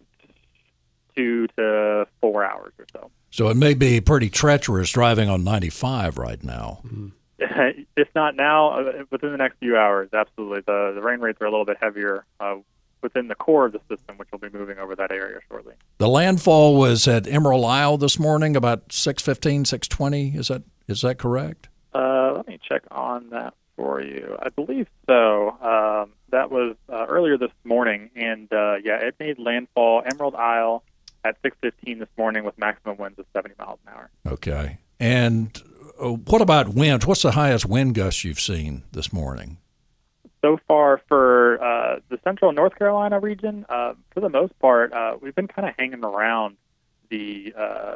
two 1.16 1.48
to 1.58 2.08
four 2.22 2.44
hours 2.44 2.74
or 2.80 2.86
so. 2.94 3.10
So 3.32 3.50
it 3.50 3.58
may 3.58 3.74
be 3.74 4.00
pretty 4.00 4.30
treacherous 4.30 4.92
driving 4.92 5.30
on 5.30 5.44
95 5.44 6.18
right 6.18 6.42
now. 6.44 6.82
if 7.40 8.08
not 8.16 8.36
now, 8.36 8.80
uh, 8.80 9.04
within 9.12 9.32
the 9.32 9.38
next 9.38 9.58
few 9.60 9.78
hours, 9.78 10.10
absolutely. 10.14 10.62
The 10.66 10.94
the 10.96 11.02
rain 11.02 11.20
rates 11.20 11.40
are 11.42 11.46
a 11.46 11.52
little 11.52 11.66
bit 11.66 11.78
heavier 11.80 12.26
uh, 12.40 12.56
within 13.02 13.28
the 13.28 13.36
core 13.36 13.66
of 13.66 13.74
the 13.74 13.82
system, 13.90 14.18
which 14.18 14.30
will 14.32 14.40
be 14.40 14.50
moving 14.50 14.80
over 14.80 14.96
that 14.96 15.12
area 15.12 15.40
shortly. 15.48 15.74
The 16.00 16.08
landfall 16.08 16.78
was 16.78 17.08
at 17.08 17.28
Emerald 17.28 17.66
Isle 17.66 17.98
this 17.98 18.18
morning, 18.18 18.56
about 18.56 18.90
6:15, 18.90 19.66
6:20. 19.66 20.36
Is 20.36 20.48
that 20.48 20.64
is 20.88 21.02
that 21.02 21.20
correct? 21.20 21.70
Uh, 21.94 22.34
let 22.38 22.48
me 22.48 22.60
check 22.68 22.84
on 22.92 23.30
that 23.30 23.54
for 23.78 24.02
you. 24.02 24.36
I 24.42 24.50
believe 24.50 24.88
so. 25.08 25.52
Um, 25.62 26.12
that 26.32 26.52
was 26.52 26.76
uh, 26.90 27.06
earlier 27.08 27.38
this 27.38 27.52
morning, 27.64 28.10
and 28.16 28.52
uh, 28.52 28.76
yeah, 28.84 28.98
it 28.98 29.16
made 29.20 29.40
landfall 29.40 30.04
Emerald 30.06 30.36
Isle 30.36 30.84
at 31.24 31.42
6:15 31.42 32.00
this 32.00 32.10
morning 32.18 32.44
with 32.44 32.58
maximum 32.58 32.98
winds 32.98 33.18
of 33.18 33.26
70 33.32 33.56
miles 33.58 33.80
an 33.88 33.94
hour. 33.94 34.10
Okay. 34.28 34.80
And 35.00 35.62
uh, 36.02 36.10
what 36.10 36.42
about 36.42 36.70
winds? 36.70 37.08
What's 37.08 37.22
the 37.22 37.32
highest 37.32 37.66
wind 37.66 37.96
gust 37.96 38.26
you've 38.26 38.42
seen 38.42 38.84
this 38.92 39.14
morning? 39.14 39.58
so 40.42 40.60
far 40.68 41.02
for 41.08 41.62
uh, 41.62 42.00
the 42.10 42.20
central 42.24 42.52
North 42.52 42.76
Carolina 42.78 43.20
region, 43.20 43.66
uh, 43.70 43.94
for 44.12 44.22
the 44.22 44.30
most 44.30 44.58
part, 44.60 44.94
uh, 44.94 45.18
we've 45.20 45.36
been 45.36 45.48
kind 45.48 45.68
of 45.68 45.76
hanging 45.78 46.06
around 46.06 46.58
the 47.10 47.54
uh, 47.58 47.96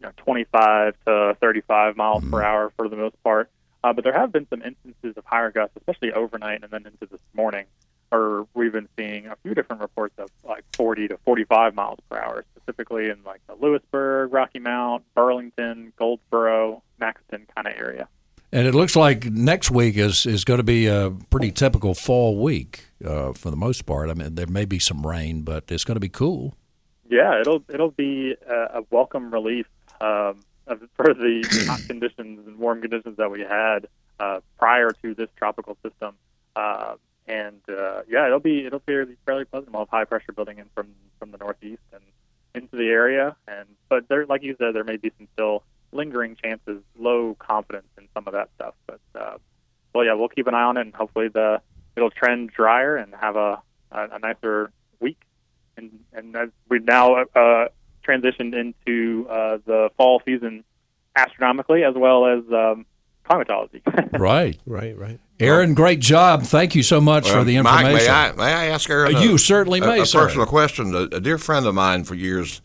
you 0.00 0.06
know, 0.06 0.12
25 0.16 0.94
to 1.06 1.36
35 1.40 1.96
miles 1.96 2.24
per 2.24 2.42
hour 2.42 2.72
for 2.76 2.88
the 2.88 2.96
most 2.96 3.20
part. 3.22 3.50
Uh, 3.84 3.92
but 3.92 4.04
there 4.04 4.12
have 4.12 4.32
been 4.32 4.46
some 4.50 4.62
instances 4.62 5.16
of 5.16 5.24
higher 5.24 5.50
gusts, 5.50 5.76
especially 5.76 6.12
overnight 6.12 6.62
and 6.62 6.72
then 6.72 6.86
into 6.86 7.06
this 7.10 7.20
morning, 7.32 7.64
where 8.10 8.44
we've 8.54 8.72
been 8.72 8.88
seeing 8.98 9.26
a 9.26 9.36
few 9.42 9.54
different 9.54 9.82
reports 9.82 10.14
of 10.18 10.28
like 10.44 10.64
40 10.74 11.08
to 11.08 11.18
45 11.24 11.74
miles 11.74 11.98
per 12.10 12.18
hour, 12.18 12.44
specifically 12.56 13.08
in 13.08 13.22
like 13.24 13.40
the 13.46 13.54
Louisburg, 13.54 14.32
Rocky 14.32 14.58
Mount, 14.58 15.04
Burlington, 15.14 15.92
Goldsboro, 15.96 16.82
Maxton 16.98 17.46
kind 17.54 17.68
of 17.68 17.74
area. 17.76 18.08
And 18.50 18.66
it 18.66 18.74
looks 18.74 18.96
like 18.96 19.26
next 19.26 19.70
week 19.70 19.96
is, 19.96 20.24
is 20.24 20.44
going 20.44 20.58
to 20.58 20.64
be 20.64 20.86
a 20.86 21.10
pretty 21.30 21.52
typical 21.52 21.94
fall 21.94 22.38
week 22.42 22.86
uh, 23.04 23.34
for 23.34 23.50
the 23.50 23.56
most 23.56 23.84
part. 23.84 24.08
I 24.08 24.14
mean, 24.14 24.34
there 24.36 24.46
may 24.46 24.64
be 24.64 24.78
some 24.78 25.06
rain, 25.06 25.42
but 25.42 25.64
it's 25.68 25.84
going 25.84 25.96
to 25.96 26.00
be 26.00 26.08
cool. 26.08 26.54
Yeah, 27.10 27.40
it'll 27.40 27.62
it'll 27.68 27.90
be 27.90 28.34
a, 28.46 28.80
a 28.80 28.82
welcome 28.90 29.32
relief 29.32 29.66
um, 30.00 30.40
for 30.96 31.14
the 31.14 31.66
hot 31.68 31.80
conditions 31.86 32.46
and 32.46 32.58
warm 32.58 32.80
conditions 32.80 33.16
that 33.16 33.30
we 33.30 33.40
had 33.40 33.88
uh, 34.20 34.40
prior 34.58 34.90
to 35.02 35.14
this 35.14 35.28
tropical 35.36 35.76
system. 35.82 36.14
Uh, 36.56 36.94
and 37.26 37.60
uh, 37.68 38.02
yeah, 38.08 38.26
it'll 38.26 38.40
be 38.40 38.64
it'll 38.64 38.80
be 38.80 39.16
fairly 39.26 39.44
pleasant. 39.44 39.72
We'll 39.72 39.82
have 39.82 39.90
high 39.90 40.04
pressure 40.04 40.32
building 40.32 40.58
in 40.58 40.66
from 40.74 40.88
from 41.18 41.30
the 41.30 41.38
northeast 41.38 41.82
and 41.92 42.02
into 42.54 42.76
the 42.76 42.88
area. 42.88 43.36
And 43.46 43.68
but 43.88 44.08
there, 44.08 44.26
like 44.26 44.42
you 44.42 44.56
said, 44.58 44.74
there 44.74 44.84
may 44.84 44.96
be 44.96 45.12
some 45.18 45.28
still 45.34 45.62
lingering 45.92 46.36
chances, 46.42 46.82
low 46.98 47.36
confidence 47.38 47.88
in 47.96 48.08
some 48.14 48.26
of 48.26 48.32
that 48.32 48.48
stuff. 48.56 48.74
But 48.86 49.00
uh, 49.14 49.38
well, 49.94 50.04
yeah, 50.04 50.14
we'll 50.14 50.28
keep 50.28 50.46
an 50.46 50.54
eye 50.54 50.62
on 50.62 50.76
it, 50.76 50.82
and 50.82 50.94
hopefully 50.94 51.28
the 51.28 51.60
it'll 51.96 52.10
trend 52.10 52.50
drier 52.50 52.96
and 52.96 53.14
have 53.14 53.36
a 53.36 53.62
a, 53.92 54.08
a 54.12 54.18
nicer 54.18 54.72
week. 55.00 55.20
And 55.76 56.00
and 56.12 56.34
as 56.34 56.48
we've 56.68 56.84
now 56.84 57.24
uh, 57.36 57.68
transitioned 58.08 58.54
into 58.54 59.28
uh, 59.28 59.58
the 59.66 59.90
fall 59.96 60.22
season 60.24 60.64
astronomically 61.16 61.84
as 61.84 61.94
well 61.96 62.26
as 62.26 62.42
um, 62.52 62.86
climatology. 63.24 63.82
Right. 64.18 64.58
Right, 64.66 64.96
right. 64.96 65.20
Aaron, 65.40 65.74
great 65.74 66.00
job. 66.00 66.42
Thank 66.42 66.74
you 66.74 66.82
so 66.82 67.00
much 67.00 67.28
for 67.30 67.44
the 67.44 67.56
information. 67.56 67.92
Mike, 67.92 68.02
information. 68.02 68.36
may 68.36 68.44
I, 68.44 68.46
may 68.46 68.52
I 68.52 68.64
ask 68.66 68.88
Aaron? 68.90 69.14
Uh, 69.14 69.18
a- 69.18 69.22
you 69.22 69.38
certainly 69.38 69.78
a, 69.80 69.86
may, 69.86 70.00
A 70.00 70.06
sir. 70.06 70.24
personal 70.26 70.46
question. 70.46 70.94
A, 70.94 71.02
a 71.02 71.20
dear 71.20 71.38
friend 71.38 71.66
of 71.66 71.74
mine 71.74 72.02
for 72.04 72.14
years, 72.16 72.60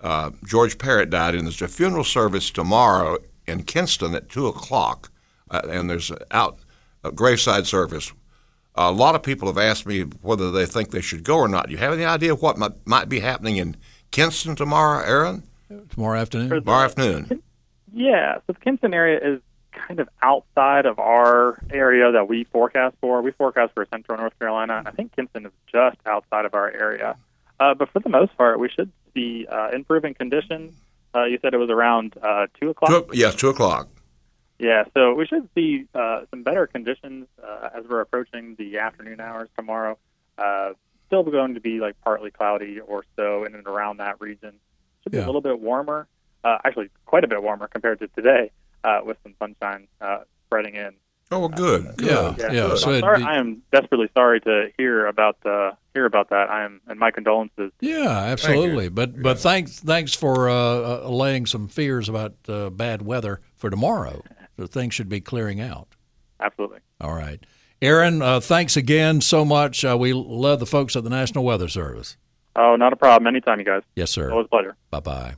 uh, 0.00 0.30
George 0.46 0.78
Parrott, 0.78 1.10
died, 1.10 1.34
and 1.34 1.44
there's 1.46 1.62
a 1.62 1.66
funeral 1.68 2.04
service 2.04 2.50
tomorrow 2.50 3.18
in 3.46 3.62
Kinston 3.64 4.14
at 4.14 4.28
two 4.28 4.46
o'clock, 4.46 5.10
uh, 5.50 5.62
and 5.68 5.88
there's 5.90 6.10
a 6.10 6.18
out 6.30 6.58
a 7.02 7.10
graveside 7.10 7.66
service. 7.66 8.12
a 8.76 8.92
lot 8.92 9.14
of 9.14 9.22
people 9.22 9.48
have 9.48 9.58
asked 9.58 9.86
me 9.86 10.02
whether 10.22 10.50
they 10.50 10.66
think 10.66 10.90
they 10.90 11.00
should 11.00 11.24
go 11.24 11.36
or 11.36 11.48
not. 11.48 11.66
Do 11.66 11.72
you 11.72 11.78
have 11.78 11.92
any 11.94 12.04
idea 12.04 12.34
what 12.34 12.58
might, 12.58 12.72
might 12.86 13.08
be 13.08 13.20
happening 13.20 13.56
in 13.56 13.76
Kinston 14.16 14.56
tomorrow, 14.56 15.04
Aaron? 15.04 15.42
Tomorrow 15.90 16.18
afternoon? 16.18 16.48
Tomorrow 16.48 16.86
afternoon. 16.86 17.42
Yeah, 17.92 18.36
so 18.36 18.54
the 18.54 18.60
Kinston 18.60 18.94
area 18.94 19.20
is 19.22 19.42
kind 19.72 20.00
of 20.00 20.08
outside 20.22 20.86
of 20.86 20.98
our 20.98 21.62
area 21.70 22.10
that 22.12 22.26
we 22.26 22.44
forecast 22.44 22.96
for. 23.02 23.20
We 23.20 23.32
forecast 23.32 23.74
for 23.74 23.86
central 23.92 24.16
North 24.16 24.32
Carolina, 24.38 24.78
and 24.78 24.88
I 24.88 24.90
think 24.92 25.14
Kinston 25.14 25.44
is 25.44 25.52
just 25.70 25.98
outside 26.06 26.46
of 26.46 26.54
our 26.54 26.70
area. 26.70 27.16
Uh, 27.60 27.74
but 27.74 27.90
for 27.90 28.00
the 28.00 28.08
most 28.08 28.34
part, 28.38 28.58
we 28.58 28.70
should 28.70 28.90
see 29.12 29.46
uh, 29.52 29.68
improving 29.74 30.14
conditions. 30.14 30.72
Uh, 31.14 31.24
you 31.24 31.38
said 31.42 31.52
it 31.52 31.58
was 31.58 31.68
around 31.68 32.14
uh, 32.22 32.46
2 32.58 32.70
o'clock? 32.70 32.90
Two, 32.90 33.06
yes, 33.12 33.34
two 33.34 33.50
o'clock. 33.50 33.86
Yeah, 34.58 34.84
so 34.94 35.12
we 35.12 35.26
should 35.26 35.46
see 35.54 35.88
uh, 35.94 36.22
some 36.30 36.42
better 36.42 36.66
conditions 36.66 37.26
uh, 37.46 37.68
as 37.74 37.84
we're 37.86 38.00
approaching 38.00 38.54
the 38.58 38.78
afternoon 38.78 39.20
hours 39.20 39.50
tomorrow. 39.58 39.98
Uh, 41.06 41.08
still 41.08 41.22
going 41.30 41.54
to 41.54 41.60
be 41.60 41.78
like 41.80 41.94
partly 42.02 42.30
cloudy 42.30 42.80
or 42.80 43.04
so 43.16 43.44
in 43.44 43.54
and 43.54 43.66
around 43.66 43.98
that 43.98 44.20
region. 44.20 44.54
Should 45.02 45.12
be 45.12 45.18
Yeah. 45.18 45.24
a 45.24 45.26
little 45.26 45.40
bit 45.40 45.60
warmer, 45.60 46.08
uh, 46.44 46.58
actually 46.64 46.90
quite 47.06 47.24
a 47.24 47.28
bit 47.28 47.42
warmer 47.42 47.68
compared 47.68 47.98
to 48.00 48.08
today, 48.08 48.50
uh, 48.84 49.00
with 49.04 49.16
some 49.22 49.34
sunshine 49.38 49.88
uh, 50.00 50.20
spreading 50.46 50.74
in. 50.74 50.92
Oh, 51.32 51.40
well, 51.40 51.48
good. 51.48 51.96
good. 51.96 52.06
Yeah, 52.06 52.34
Yeah, 52.38 52.52
yeah. 52.52 52.68
so 52.70 52.76
So 52.76 52.92
I'm 52.92 53.00
sorry, 53.00 53.18
be- 53.18 53.24
I 53.24 53.36
am 53.38 53.62
desperately 53.72 54.08
sorry 54.16 54.40
to 54.42 54.68
hear 54.78 55.06
about 55.06 55.36
uh, 55.44 55.72
hear 55.92 56.04
about 56.06 56.28
that. 56.30 56.48
I 56.50 56.64
am, 56.64 56.80
and 56.86 57.00
my 57.00 57.10
condolences. 57.10 57.72
Yeah, 57.80 58.08
absolutely. 58.08 58.88
But 58.90 59.20
but 59.20 59.38
thanks 59.40 59.80
thanks 59.80 60.14
for 60.14 60.48
uh, 60.48 60.54
uh, 60.54 61.00
allaying 61.04 61.46
some 61.46 61.66
fears 61.66 62.08
about 62.08 62.34
uh, 62.48 62.70
bad 62.70 63.02
weather 63.02 63.40
for 63.56 63.70
tomorrow. 63.70 64.22
So 64.56 64.66
things 64.68 64.94
should 64.94 65.08
be 65.08 65.20
clearing 65.20 65.60
out. 65.60 65.88
Absolutely. 66.38 66.78
All 67.00 67.12
right, 67.14 67.44
Aaron. 67.86 68.20
Uh, 68.20 68.40
thanks 68.40 68.76
again 68.76 69.20
so 69.20 69.44
much. 69.44 69.84
Uh, 69.84 69.96
we 69.98 70.12
love 70.12 70.58
the 70.58 70.66
folks 70.66 70.96
at 70.96 71.04
the 71.04 71.10
National 71.10 71.44
Weather 71.44 71.68
Service. 71.68 72.16
Oh, 72.56 72.74
not 72.74 72.92
a 72.92 72.96
problem. 72.96 73.28
Anytime, 73.28 73.60
you 73.60 73.64
guys. 73.64 73.82
Yes, 73.94 74.10
sir. 74.10 74.30
Always 74.32 74.46
a 74.46 74.48
pleasure. 74.48 74.76
Bye 74.90 75.00
bye. 75.00 75.34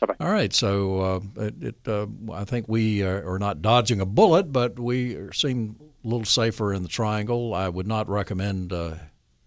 Bye-bye. 0.00 0.16
All 0.20 0.30
right, 0.30 0.52
so 0.52 1.00
uh, 1.00 1.20
it, 1.44 1.54
it 1.62 1.88
uh, 1.88 2.06
I 2.30 2.44
think 2.44 2.66
we 2.68 3.02
are, 3.02 3.26
are 3.32 3.38
not 3.38 3.62
dodging 3.62 3.98
a 4.02 4.04
bullet, 4.04 4.52
but 4.52 4.78
we 4.78 5.16
seem 5.32 5.76
a 6.04 6.06
little 6.06 6.26
safer 6.26 6.74
in 6.74 6.82
the 6.82 6.88
triangle. 6.88 7.54
I 7.54 7.70
would 7.70 7.86
not 7.86 8.06
recommend 8.06 8.74
uh, 8.74 8.96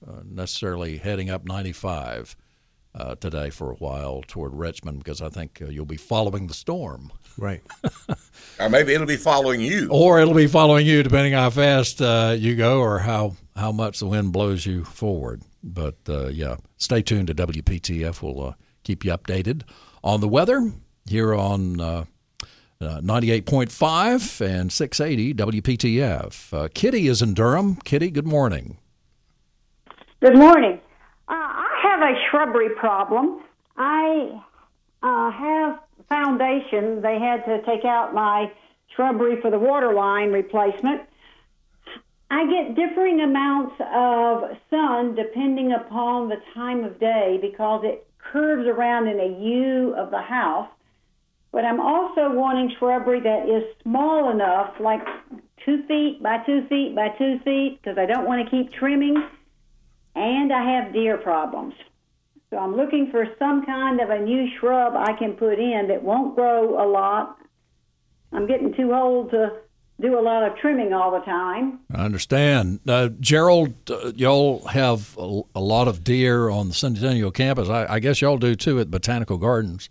uh, 0.07 0.21
necessarily 0.25 0.97
heading 0.97 1.29
up 1.29 1.45
95 1.45 2.35
uh, 2.95 3.15
today 3.15 3.49
for 3.49 3.71
a 3.71 3.75
while 3.75 4.23
toward 4.27 4.53
Richmond 4.53 4.99
because 4.99 5.21
I 5.21 5.29
think 5.29 5.61
uh, 5.61 5.65
you'll 5.69 5.85
be 5.85 5.97
following 5.97 6.47
the 6.47 6.53
storm, 6.53 7.11
Right. 7.37 7.61
Or 8.59 8.69
maybe 8.69 8.93
it'll 8.93 9.07
be 9.07 9.15
following 9.15 9.61
you. 9.61 9.87
or 9.89 10.19
it'll 10.19 10.33
be 10.33 10.47
following 10.47 10.85
you 10.85 11.01
depending 11.03 11.31
how 11.33 11.49
fast 11.49 12.01
uh, 12.01 12.35
you 12.37 12.55
go 12.55 12.79
or 12.81 12.99
how 12.99 13.35
how 13.55 13.71
much 13.71 13.99
the 13.99 14.05
wind 14.07 14.33
blows 14.33 14.65
you 14.65 14.83
forward. 14.83 15.41
But 15.63 15.95
uh, 16.09 16.27
yeah, 16.27 16.57
stay 16.77 17.01
tuned 17.01 17.27
to 17.27 17.35
WPTF. 17.35 18.21
We'll 18.21 18.49
uh, 18.49 18.53
keep 18.83 19.05
you 19.05 19.11
updated 19.11 19.63
on 20.03 20.19
the 20.21 20.27
weather 20.27 20.71
here 21.05 21.33
on. 21.33 21.79
Uh, 21.79 22.05
uh, 22.81 23.01
98.5 23.01 24.39
and 24.39 24.71
680 24.71 25.33
WPTF. 25.33 26.53
Uh, 26.53 26.69
Kitty 26.73 27.09
is 27.09 27.21
in 27.21 27.33
Durham. 27.33 27.75
Kitty, 27.83 28.09
good 28.09 28.25
morning. 28.25 28.77
Good 30.21 30.37
morning. 30.37 30.79
Uh, 31.27 31.33
I 31.33 31.58
have 31.99 32.15
a 32.15 32.19
shrubbery 32.29 32.69
problem. 32.75 33.41
I 33.77 34.41
uh, 35.03 35.31
have 35.31 35.79
foundation. 36.07 37.01
They 37.01 37.19
had 37.19 37.45
to 37.45 37.61
take 37.63 37.85
out 37.85 38.13
my 38.13 38.51
shrubbery 38.95 39.41
for 39.41 39.51
the 39.51 39.59
water 39.59 39.93
line 39.93 40.31
replacement. 40.31 41.01
I 42.31 42.45
get 42.45 42.75
differing 42.75 43.21
amounts 43.21 43.75
of 43.79 44.57
sun 44.69 45.15
depending 45.15 45.71
upon 45.73 46.29
the 46.29 46.37
time 46.53 46.83
of 46.83 46.99
day 46.99 47.39
because 47.41 47.81
it 47.83 48.05
curves 48.19 48.67
around 48.67 49.07
in 49.07 49.19
a 49.19 49.39
U 49.39 49.95
of 49.97 50.11
the 50.11 50.21
house. 50.21 50.69
But 51.51 51.65
I'm 51.65 51.79
also 51.79 52.31
wanting 52.31 52.75
shrubbery 52.77 53.21
that 53.21 53.49
is 53.49 53.63
small 53.81 54.29
enough, 54.29 54.75
like 54.79 55.01
two 55.65 55.83
feet 55.87 56.21
by 56.21 56.37
two 56.45 56.67
feet 56.67 56.95
by 56.95 57.09
two 57.17 57.39
feet, 57.39 57.79
because 57.81 57.97
I 57.97 58.05
don't 58.05 58.27
want 58.27 58.45
to 58.45 58.51
keep 58.51 58.71
trimming. 58.71 59.15
And 60.15 60.53
I 60.53 60.75
have 60.75 60.93
deer 60.93 61.17
problems. 61.17 61.73
So 62.49 62.57
I'm 62.57 62.75
looking 62.75 63.09
for 63.11 63.25
some 63.37 63.65
kind 63.65 64.01
of 64.01 64.09
a 64.09 64.19
new 64.19 64.47
shrub 64.59 64.93
I 64.95 65.13
can 65.13 65.33
put 65.33 65.59
in 65.59 65.87
that 65.89 66.03
won't 66.03 66.35
grow 66.35 66.83
a 66.83 66.87
lot. 66.89 67.37
I'm 68.31 68.47
getting 68.47 68.73
too 68.73 68.93
old 68.93 69.31
to 69.31 69.51
do 70.01 70.17
a 70.17 70.21
lot 70.21 70.43
of 70.43 70.57
trimming 70.57 70.93
all 70.93 71.11
the 71.11 71.19
time. 71.19 71.79
I 71.93 72.05
understand. 72.05 72.79
Uh, 72.87 73.09
Gerald, 73.19 73.73
uh, 73.89 74.13
y'all 74.15 74.65
have 74.67 75.15
a, 75.17 75.41
a 75.55 75.59
lot 75.59 75.87
of 75.87 76.03
deer 76.03 76.49
on 76.49 76.69
the 76.69 76.73
Centennial 76.73 77.31
campus. 77.31 77.69
I, 77.69 77.85
I 77.85 77.99
guess 77.99 78.21
y'all 78.21 78.37
do 78.37 78.55
too 78.55 78.79
at 78.79 78.89
Botanical 78.89 79.37
Gardens. 79.37 79.89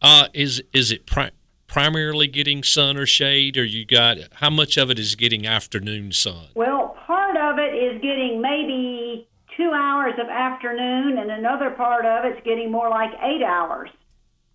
Uh, 0.00 0.28
is 0.34 0.62
is 0.72 0.90
it 0.90 1.06
pri- 1.06 1.30
primarily 1.66 2.26
getting 2.26 2.62
sun 2.62 2.96
or 2.96 3.06
shade, 3.06 3.56
or 3.56 3.64
you 3.64 3.84
got 3.84 4.18
how 4.34 4.50
much 4.50 4.76
of 4.76 4.90
it 4.90 4.98
is 4.98 5.14
getting 5.14 5.46
afternoon 5.46 6.12
sun? 6.12 6.48
Well, 6.54 6.96
part 7.06 7.36
of 7.36 7.58
it 7.58 7.74
is 7.74 8.02
getting 8.02 8.40
maybe 8.42 9.28
two 9.56 9.72
hours 9.74 10.14
of 10.18 10.28
afternoon, 10.28 11.18
and 11.18 11.30
another 11.30 11.70
part 11.70 12.04
of 12.04 12.24
it's 12.24 12.44
getting 12.44 12.70
more 12.70 12.88
like 12.88 13.10
eight 13.22 13.42
hours. 13.42 13.90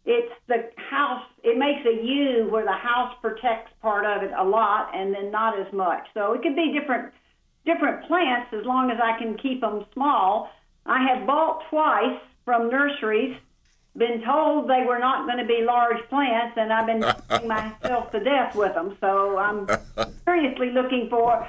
It's 0.05 0.31
the 0.47 0.69
house, 0.77 1.25
it 1.43 1.57
makes 1.57 1.85
a 1.85 2.05
U 2.05 2.47
where 2.49 2.63
the 2.63 2.71
house 2.71 3.13
protects 3.21 3.71
part 3.81 4.05
of 4.05 4.23
it 4.23 4.31
a 4.37 4.43
lot 4.43 4.95
and 4.95 5.13
then 5.13 5.31
not 5.31 5.59
as 5.59 5.71
much. 5.73 6.07
So 6.13 6.33
it 6.33 6.41
could 6.41 6.55
be 6.55 6.71
different 6.71 7.13
different 7.65 8.07
plants 8.07 8.53
as 8.53 8.65
long 8.65 8.89
as 8.89 8.97
I 9.03 9.19
can 9.19 9.37
keep 9.37 9.59
them 9.59 9.85
small. 9.93 10.49
I 10.85 11.05
have 11.05 11.27
bought 11.27 11.63
twice 11.69 12.17
from 12.45 12.69
nurseries, 12.69 13.35
been 13.97 14.23
told 14.23 14.69
they 14.69 14.85
were 14.87 14.99
not 14.99 15.25
going 15.25 15.39
to 15.39 15.45
be 15.45 15.61
large 15.65 16.01
plants, 16.07 16.55
and 16.57 16.71
I've 16.71 16.85
been 16.85 17.01
myself 17.47 18.11
to 18.11 18.23
death 18.23 18.55
with 18.55 18.73
them. 18.73 18.95
So 19.01 19.37
I'm 19.37 19.67
seriously 20.23 20.71
looking 20.71 21.07
for, 21.09 21.45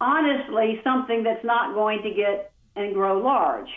honestly, 0.00 0.80
something 0.84 1.22
that's 1.22 1.44
not 1.44 1.74
going 1.74 2.02
to 2.02 2.10
get 2.10 2.51
and 2.76 2.94
grow 2.94 3.18
large. 3.18 3.68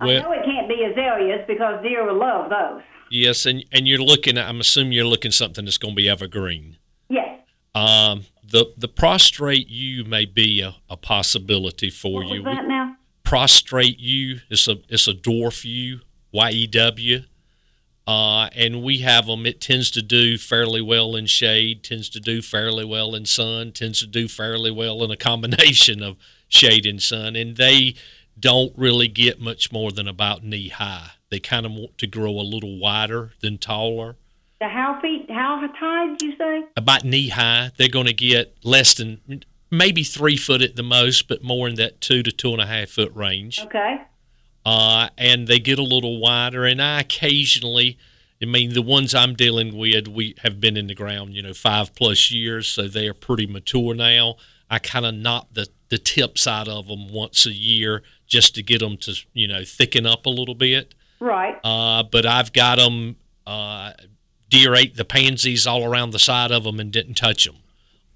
I 0.00 0.06
know 0.06 0.32
it 0.32 0.44
can't 0.44 0.68
be 0.68 0.84
azaleas 0.84 1.44
because 1.46 1.82
deer 1.82 2.04
will 2.04 2.18
love 2.18 2.50
those. 2.50 2.82
Yes, 3.10 3.46
and 3.46 3.64
and 3.72 3.86
you're 3.86 3.98
looking. 4.00 4.36
at 4.38 4.48
I'm 4.48 4.60
assuming 4.60 4.92
you're 4.94 5.04
looking 5.04 5.30
something 5.30 5.64
that's 5.64 5.78
going 5.78 5.94
to 5.94 5.96
be 5.96 6.08
evergreen. 6.08 6.78
Yes. 7.08 7.40
Um, 7.74 8.24
the 8.42 8.72
the 8.76 8.88
prostrate 8.88 9.68
yew 9.68 10.04
may 10.04 10.24
be 10.24 10.60
a, 10.60 10.74
a 10.90 10.96
possibility 10.96 11.90
for 11.90 12.24
What 12.24 12.34
you. 12.34 12.42
was 12.42 12.56
that 12.56 12.66
now? 12.66 12.96
Prostrate 13.22 14.00
yew. 14.00 14.40
is 14.50 14.66
a 14.66 14.78
it's 14.88 15.06
a 15.06 15.14
dwarf 15.14 15.64
yew, 15.64 16.00
Y 16.32 16.50
E 16.50 16.66
W, 16.66 17.20
uh, 18.06 18.48
and 18.56 18.82
we 18.82 18.98
have 18.98 19.26
them. 19.26 19.46
It 19.46 19.60
tends 19.60 19.90
to 19.92 20.02
do 20.02 20.36
fairly 20.36 20.82
well 20.82 21.14
in 21.14 21.26
shade, 21.26 21.84
tends 21.84 22.08
to 22.10 22.20
do 22.20 22.42
fairly 22.42 22.84
well 22.84 23.14
in 23.14 23.24
sun, 23.26 23.72
tends 23.72 24.00
to 24.00 24.06
do 24.06 24.26
fairly 24.26 24.70
well 24.70 25.04
in 25.04 25.10
a 25.10 25.16
combination 25.16 26.02
of 26.02 26.16
shade 26.52 26.84
and 26.86 27.02
sun, 27.02 27.34
and 27.34 27.56
they 27.56 27.94
don't 28.38 28.72
really 28.76 29.08
get 29.08 29.40
much 29.40 29.72
more 29.72 29.90
than 29.90 30.06
about 30.06 30.44
knee 30.44 30.68
high. 30.68 31.12
They 31.30 31.40
kind 31.40 31.64
of 31.64 31.72
want 31.72 31.98
to 31.98 32.06
grow 32.06 32.32
a 32.32 32.42
little 32.42 32.78
wider 32.78 33.32
than 33.40 33.56
taller 33.56 34.16
The 34.60 34.68
how 34.68 35.00
feet, 35.00 35.30
how 35.30 35.66
high 35.74 36.08
did 36.08 36.22
you 36.22 36.36
say? 36.36 36.64
about 36.76 37.04
knee 37.04 37.30
high. 37.30 37.70
They're 37.76 37.88
going 37.88 38.06
to 38.06 38.12
get 38.12 38.54
less 38.62 38.94
than 38.94 39.44
maybe 39.70 40.02
three 40.04 40.36
foot 40.36 40.60
at 40.60 40.76
the 40.76 40.82
most, 40.82 41.26
but 41.28 41.42
more 41.42 41.68
in 41.68 41.76
that 41.76 42.00
two 42.02 42.22
to 42.22 42.30
two 42.30 42.52
and 42.52 42.60
a 42.60 42.66
half 42.66 42.90
foot 42.90 43.12
range. 43.14 43.60
Okay. 43.60 44.02
Uh, 44.64 45.08
and 45.16 45.48
they 45.48 45.58
get 45.58 45.78
a 45.78 45.82
little 45.82 46.20
wider. 46.20 46.64
And 46.64 46.80
I 46.82 47.00
occasionally, 47.00 47.98
I 48.42 48.44
mean, 48.44 48.74
the 48.74 48.82
ones 48.82 49.14
I'm 49.14 49.34
dealing 49.34 49.76
with, 49.76 50.06
we 50.06 50.34
have 50.42 50.60
been 50.60 50.76
in 50.76 50.86
the 50.86 50.94
ground, 50.94 51.34
you 51.34 51.42
know, 51.42 51.54
five 51.54 51.94
plus 51.94 52.30
years, 52.30 52.68
so 52.68 52.86
they 52.88 53.08
are 53.08 53.14
pretty 53.14 53.46
mature 53.46 53.94
now. 53.94 54.36
I 54.70 54.78
kind 54.78 55.04
of 55.06 55.14
knock 55.14 55.48
the 55.52 55.66
the 55.92 55.98
tips 55.98 56.46
out 56.46 56.68
of 56.68 56.86
them 56.86 57.12
once 57.12 57.44
a 57.44 57.52
year 57.52 58.02
just 58.26 58.54
to 58.54 58.62
get 58.62 58.80
them 58.80 58.96
to, 58.96 59.14
you 59.34 59.46
know, 59.46 59.62
thicken 59.62 60.06
up 60.06 60.24
a 60.24 60.30
little 60.30 60.54
bit. 60.54 60.94
Right. 61.20 61.60
Uh, 61.62 62.02
but 62.02 62.24
I've 62.24 62.54
got 62.54 62.76
them. 62.76 63.16
Uh, 63.46 63.92
deer 64.48 64.74
ate 64.74 64.96
the 64.96 65.04
pansies 65.04 65.66
all 65.66 65.84
around 65.84 66.12
the 66.12 66.18
side 66.18 66.50
of 66.50 66.64
them 66.64 66.80
and 66.80 66.90
didn't 66.90 67.14
touch 67.14 67.44
them. 67.44 67.56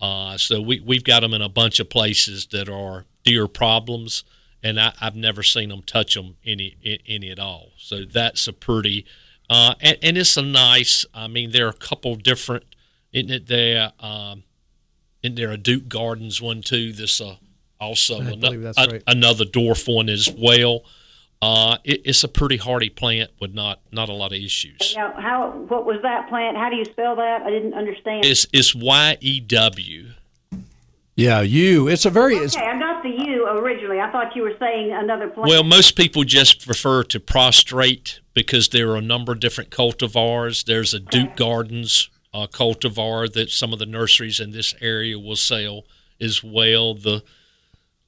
Uh, 0.01 0.39
so 0.39 0.59
we 0.59 0.81
we've 0.81 1.05
got 1.05 1.21
them 1.21 1.35
in 1.35 1.43
a 1.43 1.51
bunch 1.51 1.79
of 1.79 1.91
places 1.91 2.47
that 2.47 2.71
are 2.71 3.05
deer 3.25 3.47
problems, 3.47 4.25
and 4.63 4.81
I, 4.81 4.95
I've 4.99 5.17
never 5.17 5.43
seen 5.43 5.69
them 5.69 5.83
touch 5.83 6.15
them 6.15 6.37
any 6.47 6.77
any 7.07 7.31
at 7.31 7.39
all. 7.39 7.73
So 7.77 8.07
that's 8.07 8.49
a 8.49 8.55
pretty, 8.55 9.05
uh, 9.51 9.75
and, 9.83 9.99
and 10.03 10.17
it's 10.17 10.39
a 10.39 10.43
nice. 10.43 11.05
I 11.13 11.27
mean, 11.27 11.51
there 11.51 11.67
are 11.67 11.71
a 11.71 11.75
couple 11.75 12.15
different. 12.17 12.65
Isn't 13.13 13.31
it 13.31 13.47
there? 13.49 13.93
Um, 14.01 14.45
isn't 15.23 15.35
there 15.35 15.51
a 15.51 15.59
Duke 15.59 15.89
Gardens 15.89 16.41
one 16.41 16.63
too? 16.63 16.93
This 16.93 17.21
uh, 17.21 17.37
also 17.81 18.21
I 18.21 18.27
ano- 18.27 18.37
believe 18.37 18.63
that's 18.63 18.79
a- 18.79 18.87
right. 18.87 19.03
another 19.07 19.45
dwarf 19.45 19.93
one 19.93 20.09
as 20.09 20.29
well. 20.31 20.85
Uh, 21.43 21.77
it, 21.85 22.01
it's 22.05 22.25
a 22.25 22.29
pretty 22.29 22.57
hardy 22.57 22.89
plant 22.89 23.31
with 23.41 23.53
not 23.53 23.81
not 23.93 24.09
a 24.09 24.13
lot 24.13 24.33
of 24.33 24.39
issues. 24.39 24.95
Now, 24.97 25.13
how? 25.19 25.51
What 25.69 25.85
was 25.85 26.01
that 26.03 26.29
plant? 26.29 26.57
How 26.57 26.71
do 26.71 26.77
you 26.77 26.85
spell 26.87 27.17
that? 27.17 27.43
I 27.43 27.51
didn't 27.51 27.75
understand. 27.75 28.25
It's 28.25 28.47
it's 28.53 28.75
Y 28.75 29.19
E 29.21 29.41
W. 29.41 30.07
Yeah, 31.15 31.41
you. 31.41 31.89
It's 31.89 32.05
a 32.05 32.11
very. 32.11 32.37
It's, 32.37 32.57
okay, 32.57 32.67
I 32.67 32.79
got 32.79 33.03
the 33.03 33.09
U 33.09 33.49
originally. 33.49 34.01
I 34.01 34.11
thought 34.11 34.37
you 34.37 34.43
were 34.43 34.57
saying 34.59 34.93
another 34.93 35.29
plant. 35.29 35.49
Well, 35.49 35.63
most 35.63 35.97
people 35.97 36.25
just 36.25 36.67
refer 36.67 37.05
to 37.05 37.21
prostrate 37.21 38.21
because 38.35 38.69
there 38.69 38.91
are 38.91 38.97
a 38.97 39.03
number 39.03 39.33
of 39.33 39.41
different 39.41 39.71
cultivars. 39.71 40.65
There's 40.65 40.93
a 40.93 41.01
Duke 41.01 41.37
Gardens 41.37 42.11
uh, 42.35 42.47
cultivar 42.47 43.33
that 43.33 43.51
some 43.51 43.73
of 43.73 43.79
the 43.79 43.87
nurseries 43.87 44.41
in 44.41 44.53
this 44.53 44.75
area 44.81 45.19
will 45.19 45.37
sell 45.37 45.85
as 46.21 46.45
well. 46.45 46.95
The 46.95 47.23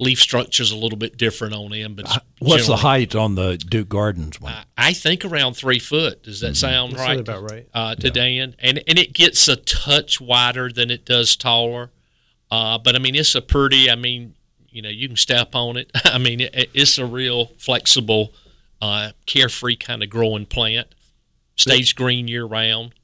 leaf 0.01 0.21
structure 0.21 0.63
is 0.63 0.71
a 0.71 0.77
little 0.77 0.99
bit 0.99 1.17
different 1.17 1.55
on 1.55 1.71
them, 1.71 1.95
but 1.95 2.23
what's 2.39 2.67
the 2.67 2.77
height 2.77 3.15
on 3.15 3.35
the 3.35 3.57
Duke 3.57 3.89
Gardens 3.89 4.41
one? 4.41 4.55
I 4.77 4.93
think 4.93 5.25
around 5.25 5.55
three 5.55 5.79
foot. 5.79 6.23
Does 6.23 6.41
that 6.41 6.57
sound 6.57 6.93
That 6.93 7.07
right? 7.07 7.21
about 7.21 7.51
right. 7.51 7.69
Uh, 7.75 7.95
to 7.97 8.11
Dan, 8.11 8.55
and 8.61 8.83
and 8.87 8.99
it 8.99 9.13
gets 9.13 9.49
a 9.49 9.57
touch 9.57 10.21
wider 10.21 10.71
than 10.71 10.91
it 10.91 11.05
does 11.05 11.37
taller. 11.37 11.91
Uh, 12.51 12.79
but 12.79 12.95
I 12.95 12.99
mean, 12.99 13.15
it's 13.15 13.35
a 13.35 13.43
pretty. 13.43 13.91
I 13.91 13.95
mean, 13.97 14.35
you 14.71 14.83
know, 14.83 14.89
you 14.89 15.09
can 15.09 15.17
step 15.17 15.55
on 15.55 15.77
it. 15.77 15.91
I 16.05 16.19
mean, 16.19 16.41
it, 16.41 16.71
it's 16.75 16.99
a 16.99 17.07
real 17.07 17.47
flexible, 17.59 18.33
uh, 18.81 19.11
carefree 19.27 19.77
kind 19.77 20.03
of 20.03 20.11
growing 20.11 20.47
plant. 20.47 20.95
Stays 21.57 21.93
green 21.93 22.29
year 22.29 22.45
round. 22.45 22.95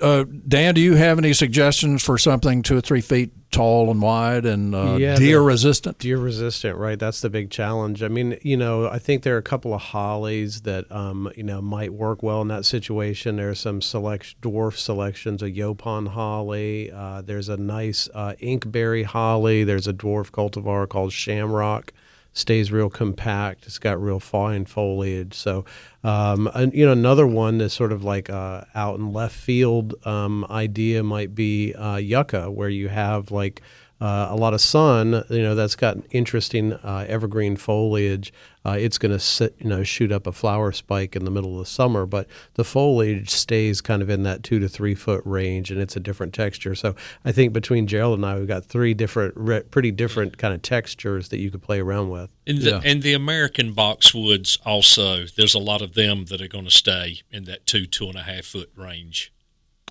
Uh, 0.00 0.24
Dan, 0.46 0.74
do 0.74 0.80
you 0.80 0.94
have 0.94 1.18
any 1.18 1.32
suggestions 1.32 2.02
for 2.02 2.18
something 2.18 2.62
two 2.62 2.76
or 2.76 2.80
three 2.82 3.00
feet 3.00 3.32
tall 3.50 3.90
and 3.90 4.02
wide 4.02 4.44
and 4.44 4.74
uh, 4.74 4.96
Yeah, 4.98 5.16
deer 5.16 5.40
resistant? 5.40 5.98
Deer 5.98 6.18
resistant, 6.18 6.76
right? 6.76 6.98
That's 6.98 7.22
the 7.22 7.30
big 7.30 7.50
challenge. 7.50 8.02
I 8.02 8.08
mean, 8.08 8.38
you 8.42 8.58
know, 8.58 8.88
I 8.88 8.98
think 8.98 9.22
there 9.22 9.34
are 9.36 9.38
a 9.38 9.42
couple 9.42 9.72
of 9.72 9.80
hollies 9.80 10.62
that, 10.62 10.90
um, 10.92 11.32
you 11.34 11.42
know, 11.42 11.62
might 11.62 11.94
work 11.94 12.22
well 12.22 12.42
in 12.42 12.48
that 12.48 12.66
situation. 12.66 13.36
There's 13.36 13.60
some 13.60 13.80
select 13.80 14.38
dwarf 14.42 14.76
selections, 14.76 15.42
a 15.42 15.50
Yaupon 15.50 16.08
holly. 16.08 16.90
Uh, 16.92 17.22
there's 17.22 17.48
a 17.48 17.56
nice 17.56 18.08
uh, 18.12 18.34
inkberry 18.42 19.04
holly. 19.04 19.64
There's 19.64 19.88
a 19.88 19.94
dwarf 19.94 20.30
cultivar 20.30 20.86
called 20.86 21.12
Shamrock. 21.12 21.92
Stays 22.36 22.70
real 22.70 22.90
compact. 22.90 23.64
It's 23.64 23.78
got 23.78 23.98
real 23.98 24.20
fine 24.20 24.66
foliage. 24.66 25.32
So, 25.32 25.64
um, 26.04 26.50
and, 26.54 26.74
you 26.74 26.84
know, 26.84 26.92
another 26.92 27.26
one 27.26 27.56
that's 27.56 27.72
sort 27.72 27.92
of 27.92 28.04
like 28.04 28.28
uh, 28.28 28.64
out 28.74 28.98
in 28.98 29.10
left 29.10 29.34
field 29.34 29.94
um, 30.06 30.44
idea 30.50 31.02
might 31.02 31.34
be 31.34 31.72
uh, 31.72 31.96
yucca, 31.96 32.50
where 32.50 32.68
you 32.68 32.88
have 32.90 33.30
like 33.30 33.62
uh, 34.00 34.28
a 34.30 34.36
lot 34.36 34.52
of 34.52 34.60
sun, 34.60 35.24
you 35.30 35.42
know, 35.42 35.54
that's 35.54 35.74
got 35.76 35.96
interesting 36.10 36.72
uh, 36.74 37.06
evergreen 37.08 37.56
foliage. 37.56 38.32
Uh, 38.64 38.72
it's 38.78 38.98
going 38.98 39.12
to 39.12 39.18
sit, 39.18 39.54
you 39.60 39.68
know, 39.68 39.82
shoot 39.84 40.10
up 40.10 40.26
a 40.26 40.32
flower 40.32 40.72
spike 40.72 41.14
in 41.16 41.24
the 41.24 41.30
middle 41.30 41.52
of 41.52 41.60
the 41.60 41.70
summer, 41.70 42.04
but 42.04 42.26
the 42.54 42.64
foliage 42.64 43.30
stays 43.30 43.80
kind 43.80 44.02
of 44.02 44.10
in 44.10 44.24
that 44.24 44.42
two 44.42 44.58
to 44.58 44.68
three 44.68 44.94
foot 44.94 45.22
range, 45.24 45.70
and 45.70 45.80
it's 45.80 45.96
a 45.96 46.00
different 46.00 46.34
texture. 46.34 46.74
So 46.74 46.94
I 47.24 47.30
think 47.32 47.52
between 47.52 47.86
Gerald 47.86 48.18
and 48.18 48.26
I, 48.26 48.36
we've 48.38 48.48
got 48.48 48.64
three 48.64 48.92
different, 48.92 49.34
re- 49.36 49.62
pretty 49.62 49.92
different 49.92 50.36
kind 50.36 50.52
of 50.52 50.62
textures 50.62 51.28
that 51.28 51.38
you 51.38 51.50
could 51.50 51.62
play 51.62 51.78
around 51.80 52.10
with. 52.10 52.32
And 52.46 52.58
the, 52.58 52.70
Yeah. 52.70 52.80
and 52.84 53.02
the 53.02 53.14
American 53.14 53.72
boxwoods 53.72 54.58
also. 54.66 55.26
There's 55.26 55.54
a 55.54 55.58
lot 55.60 55.80
of 55.80 55.94
them 55.94 56.24
that 56.26 56.42
are 56.42 56.48
going 56.48 56.64
to 56.64 56.70
stay 56.70 57.20
in 57.30 57.44
that 57.44 57.66
two 57.66 57.86
two 57.86 58.08
and 58.08 58.16
a 58.18 58.22
half 58.22 58.44
foot 58.46 58.70
range. 58.76 59.32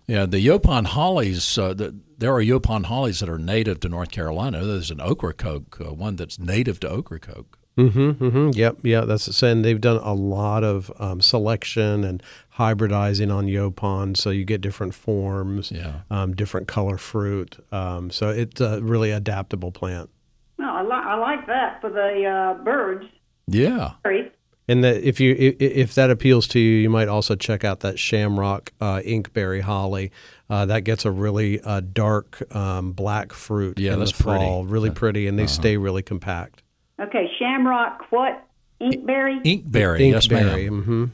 Yeah, 0.08 0.26
the 0.26 0.46
Yaupon 0.46 0.86
hollies. 0.88 1.58
Uh, 1.58 1.74
the, 1.74 1.96
there 2.18 2.34
are 2.34 2.42
Yaupon 2.42 2.86
hollies 2.86 3.20
that 3.20 3.30
are 3.30 3.40
native 3.40 3.80
to 3.82 3.90
North 3.90 4.12
Carolina. 4.12 4.64
There's 4.64 4.92
an 4.92 5.02
Ocracoke, 5.02 5.80
uh, 5.82 5.94
one 5.94 6.16
that's 6.16 6.40
native 6.40 6.80
to 6.82 6.90
Ocracoke. 6.92 7.58
Mm-hmm, 7.78 8.24
mm-hmm. 8.24 8.50
Yep, 8.54 8.78
yeah, 8.84 9.02
that's 9.02 9.44
and 9.44 9.66
they've 9.66 9.82
done 9.82 9.98
a 9.98 10.14
lot 10.14 10.64
of 10.64 10.90
um, 10.98 11.20
selection 11.20 12.06
and 12.06 12.24
hybridizing 12.58 13.34
on 13.36 13.48
Yaupon, 13.48 14.16
so 14.16 14.30
you 14.30 14.46
get 14.46 14.62
different 14.62 14.96
forms, 14.96 15.72
Yeah. 15.72 16.02
um, 16.10 16.34
different 16.36 16.68
color 16.70 16.98
fruit. 16.98 17.58
Um, 17.74 18.12
so 18.12 18.30
it's 18.30 18.62
a 18.62 18.82
really 18.82 19.12
adaptable 19.12 19.72
plant. 19.74 20.10
Well, 20.58 20.70
I 20.90 21.16
like 21.16 21.48
that 21.48 21.82
for 21.82 21.90
the 21.90 22.26
uh, 22.26 22.64
birds. 22.64 23.06
Yeah. 23.48 23.92
Great. 24.06 24.32
And 24.68 24.84
that 24.84 25.08
if 25.08 25.20
you 25.20 25.32
i- 25.34 25.64
i- 25.64 25.68
if 25.68 25.94
that 25.96 26.10
appeals 26.10 26.48
to 26.50 26.60
you, 26.60 26.78
you 26.80 26.90
might 26.90 27.08
also 27.08 27.36
check 27.36 27.64
out 27.64 27.82
that 27.82 28.00
Shamrock 28.00 28.72
uh, 28.82 29.00
Inkberry 29.06 29.62
Holly. 29.62 30.12
Uh, 30.50 30.66
that 30.66 30.84
gets 30.84 31.06
a 31.06 31.12
really 31.12 31.62
uh, 31.62 31.82
dark 31.94 32.44
um, 32.56 32.92
black 32.94 33.32
fruit 33.34 33.78
Yeah, 33.80 33.94
in 33.94 34.00
that's 34.00 34.12
the 34.12 34.24
fall, 34.24 34.62
pretty. 34.62 34.72
really 34.74 34.90
pretty, 34.92 35.28
and 35.28 35.38
they 35.38 35.46
stay 35.48 35.78
really 35.78 36.02
compact. 36.02 36.64
Okay, 37.00 37.30
shamrock 37.38 38.06
what? 38.12 38.44
Inkberry? 38.82 39.44
Inkberry. 39.44 40.12
Yes, 40.12 40.28
Inkberry. 40.28 40.66
ma'am. 40.72 40.84
hmm 40.84 41.06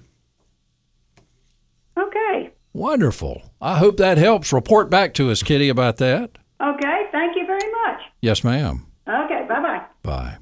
Okay. 1.98 2.52
Wonderful. 2.74 3.42
I 3.62 3.78
hope 3.78 3.98
that 3.98 4.18
helps. 4.18 4.54
Report 4.54 4.90
back 4.90 5.14
to 5.16 5.30
us, 5.30 5.44
Kitty, 5.44 5.68
about 5.70 5.98
that. 5.98 6.32
Okay, 6.62 7.02
thank 7.12 7.36
you 7.36 7.46
very 7.46 7.70
much. 7.84 8.02
Yes, 8.22 8.44
ma'am. 8.44 8.86
Okay, 9.08 9.46
bye 9.50 9.62
bye 9.62 9.82
bye. 10.04 10.38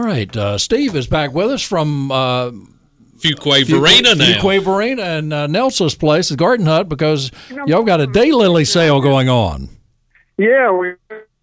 Bye. 0.00 0.06
All 0.06 0.06
right. 0.06 0.36
Uh, 0.36 0.58
Steve 0.58 0.96
is 0.96 1.06
back 1.06 1.32
with 1.32 1.50
us 1.50 1.62
from 1.62 2.10
uh, 2.10 2.50
Fuquay-Varina 3.18 4.14
now. 4.14 4.24
Fuquay-Varina 4.24 5.02
and 5.02 5.32
uh, 5.32 5.46
Nelson's 5.46 5.94
place, 5.94 6.28
the 6.30 6.36
Garden 6.36 6.66
Hut, 6.66 6.88
because 6.88 7.30
y'all 7.66 7.82
got 7.84 8.00
a 8.00 8.06
daylily 8.06 8.66
sale 8.66 9.00
going 9.00 9.28
on. 9.28 9.68
Yeah, 10.38 10.72
we 10.72 10.92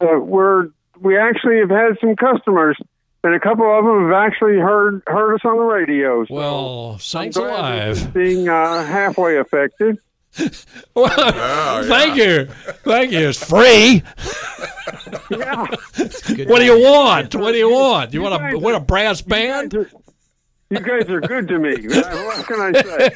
uh, 0.02 0.18
we're 0.20 0.70
we 1.00 1.18
actually 1.18 1.60
have 1.60 1.70
had 1.70 1.98
some 2.02 2.16
customers, 2.16 2.78
and 3.24 3.36
a 3.36 3.40
couple 3.40 3.66
of 3.78 3.86
them 3.86 4.06
have 4.06 4.14
actually 4.14 4.58
heard 4.58 5.04
heard 5.06 5.36
us 5.36 5.42
on 5.46 5.58
the 5.58 5.64
radio. 5.64 6.26
So 6.26 6.34
Well, 6.34 6.92
I'm 6.94 7.00
Saints 7.00 7.38
alive. 7.38 8.12
being 8.14 8.50
uh, 8.50 8.84
halfway 8.84 9.38
effective. 9.38 9.98
Well, 10.96 11.84
Thank 11.84 12.16
you. 12.18 12.46
Thank 12.84 13.12
you. 13.12 13.30
It's 13.30 13.44
free. 13.44 14.04
Yeah, 15.30 15.66
What 16.48 16.60
do 16.60 16.66
you 16.66 16.80
want? 16.82 17.36
What 17.36 17.52
do 17.52 17.58
you 17.58 17.70
want? 17.70 18.14
You 18.14 18.22
want 18.22 18.54
a, 18.54 18.58
want 18.58 18.76
a 18.76 18.80
brass 18.80 19.22
band? 19.22 19.74
you 19.74 20.80
guys 20.80 21.10
are 21.10 21.20
good 21.22 21.48
to 21.50 21.60
me. 21.60 21.74
Uh, 21.76 22.02
What 22.26 22.46
can 22.46 22.62
I 22.62 22.72
say? 22.82 23.10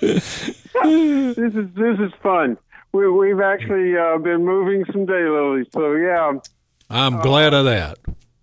this 0.00 1.54
is 1.54 1.68
this 1.74 1.98
is 1.98 2.12
fun. 2.22 2.56
We, 2.92 3.08
we've 3.10 3.40
actually 3.40 3.96
uh, 3.96 4.18
been 4.18 4.44
moving 4.44 4.84
some 4.92 5.06
daylilies, 5.06 5.72
so 5.72 5.94
yeah. 5.94 6.38
I'm 6.90 7.20
glad 7.20 7.54
of 7.54 7.64
that. 7.64 7.98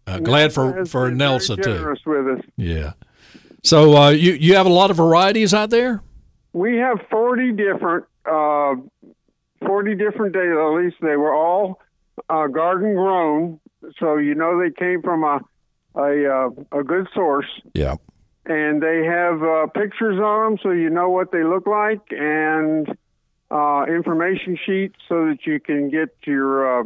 Uh, 0.05 0.19
glad 0.19 0.51
for, 0.53 0.85
for 0.85 1.07
been 1.09 1.17
Nelson, 1.17 1.61
too. 1.61 1.95
with 2.05 2.39
us. 2.39 2.45
Yeah. 2.57 2.93
So 3.63 3.95
uh, 3.95 4.09
you, 4.09 4.33
you 4.33 4.55
have 4.55 4.65
a 4.65 4.69
lot 4.69 4.89
of 4.91 4.97
varieties 4.97 5.53
out 5.53 5.69
there? 5.69 6.01
We 6.53 6.77
have 6.77 6.99
40 7.09 7.51
different, 7.53 8.05
uh, 8.25 8.75
40 9.65 9.95
different 9.95 10.35
daylilies. 10.35 10.93
They 11.01 11.15
were 11.15 11.33
all 11.33 11.79
uh, 12.29 12.47
garden 12.47 12.95
grown, 12.95 13.59
so 13.99 14.17
you 14.17 14.35
know 14.35 14.59
they 14.59 14.71
came 14.71 15.01
from 15.01 15.23
a 15.23 15.39
a, 15.95 16.25
uh, 16.25 16.79
a 16.79 16.83
good 16.83 17.07
source. 17.13 17.47
Yeah. 17.73 17.95
And 18.45 18.81
they 18.81 19.03
have 19.05 19.43
uh, 19.43 19.67
pictures 19.67 20.19
on 20.19 20.51
them, 20.51 20.59
so 20.63 20.71
you 20.71 20.89
know 20.89 21.09
what 21.09 21.31
they 21.31 21.43
look 21.43 21.67
like, 21.67 22.01
and 22.11 22.87
uh, 23.51 23.85
information 23.87 24.57
sheets 24.65 24.95
so 25.07 25.25
that 25.27 25.45
you 25.45 25.59
can 25.59 25.89
get 25.89 26.09
your, 26.25 26.81
uh, 26.81 26.83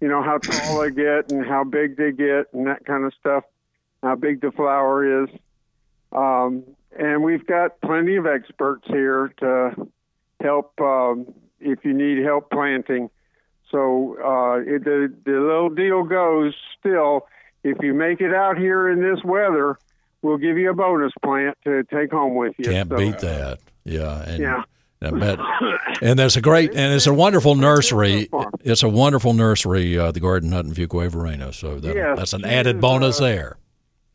you 0.00 0.08
know, 0.08 0.22
how 0.22 0.38
tall 0.38 0.80
they 0.80 0.90
get 0.90 1.30
and 1.30 1.44
how 1.46 1.64
big 1.64 1.96
they 1.96 2.10
get 2.10 2.52
and 2.52 2.66
that 2.66 2.84
kind 2.84 3.04
of 3.04 3.12
stuff. 3.20 3.44
How 4.02 4.16
big 4.16 4.40
the 4.40 4.50
flower 4.50 5.24
is. 5.24 5.28
Um, 6.10 6.64
and 6.98 7.22
we've 7.22 7.46
got 7.46 7.80
plenty 7.80 8.16
of 8.16 8.26
experts 8.26 8.84
here 8.86 9.32
to 9.38 9.88
help 10.42 10.72
um, 10.80 11.32
if 11.60 11.84
you 11.84 11.92
need 11.92 12.24
help 12.24 12.50
planting. 12.50 13.10
So 13.70 14.16
uh, 14.22 14.58
it, 14.60 14.84
the 14.84 15.12
the 15.24 15.32
little 15.32 15.70
deal 15.70 16.02
goes 16.04 16.54
still. 16.78 17.26
If 17.64 17.78
you 17.80 17.94
make 17.94 18.20
it 18.20 18.34
out 18.34 18.58
here 18.58 18.88
in 18.90 19.00
this 19.00 19.22
weather, 19.24 19.78
we'll 20.20 20.36
give 20.36 20.58
you 20.58 20.70
a 20.70 20.74
bonus 20.74 21.12
plant 21.24 21.56
to 21.64 21.84
take 21.84 22.10
home 22.10 22.34
with 22.34 22.54
you. 22.58 22.64
Can't 22.64 22.88
So, 22.90 22.96
beat 22.96 23.18
that. 23.20 23.60
Yeah. 23.84 24.22
And, 24.26 24.42
Yeah. 24.42 24.62
I 25.04 25.10
bet. 25.10 25.38
And 26.00 26.16
there's 26.18 26.36
a 26.36 26.40
great, 26.40 26.74
and 26.74 26.94
it's 26.94 27.08
a 27.08 27.14
wonderful 27.14 27.56
nursery. 27.56 28.28
It's 28.62 28.84
a 28.84 28.88
wonderful 28.88 29.32
nursery, 29.32 29.98
uh, 29.98 30.12
the 30.12 30.20
Garden 30.20 30.52
Hut 30.52 30.64
in 30.64 30.72
Fuquay-Varina. 30.74 31.52
So 31.52 31.80
that, 31.80 31.96
Yes, 31.96 32.18
that's 32.18 32.32
an 32.34 32.44
added 32.44 32.76
is, 32.76 32.80
bonus 32.80 33.20
uh, 33.20 33.24
there. 33.24 33.56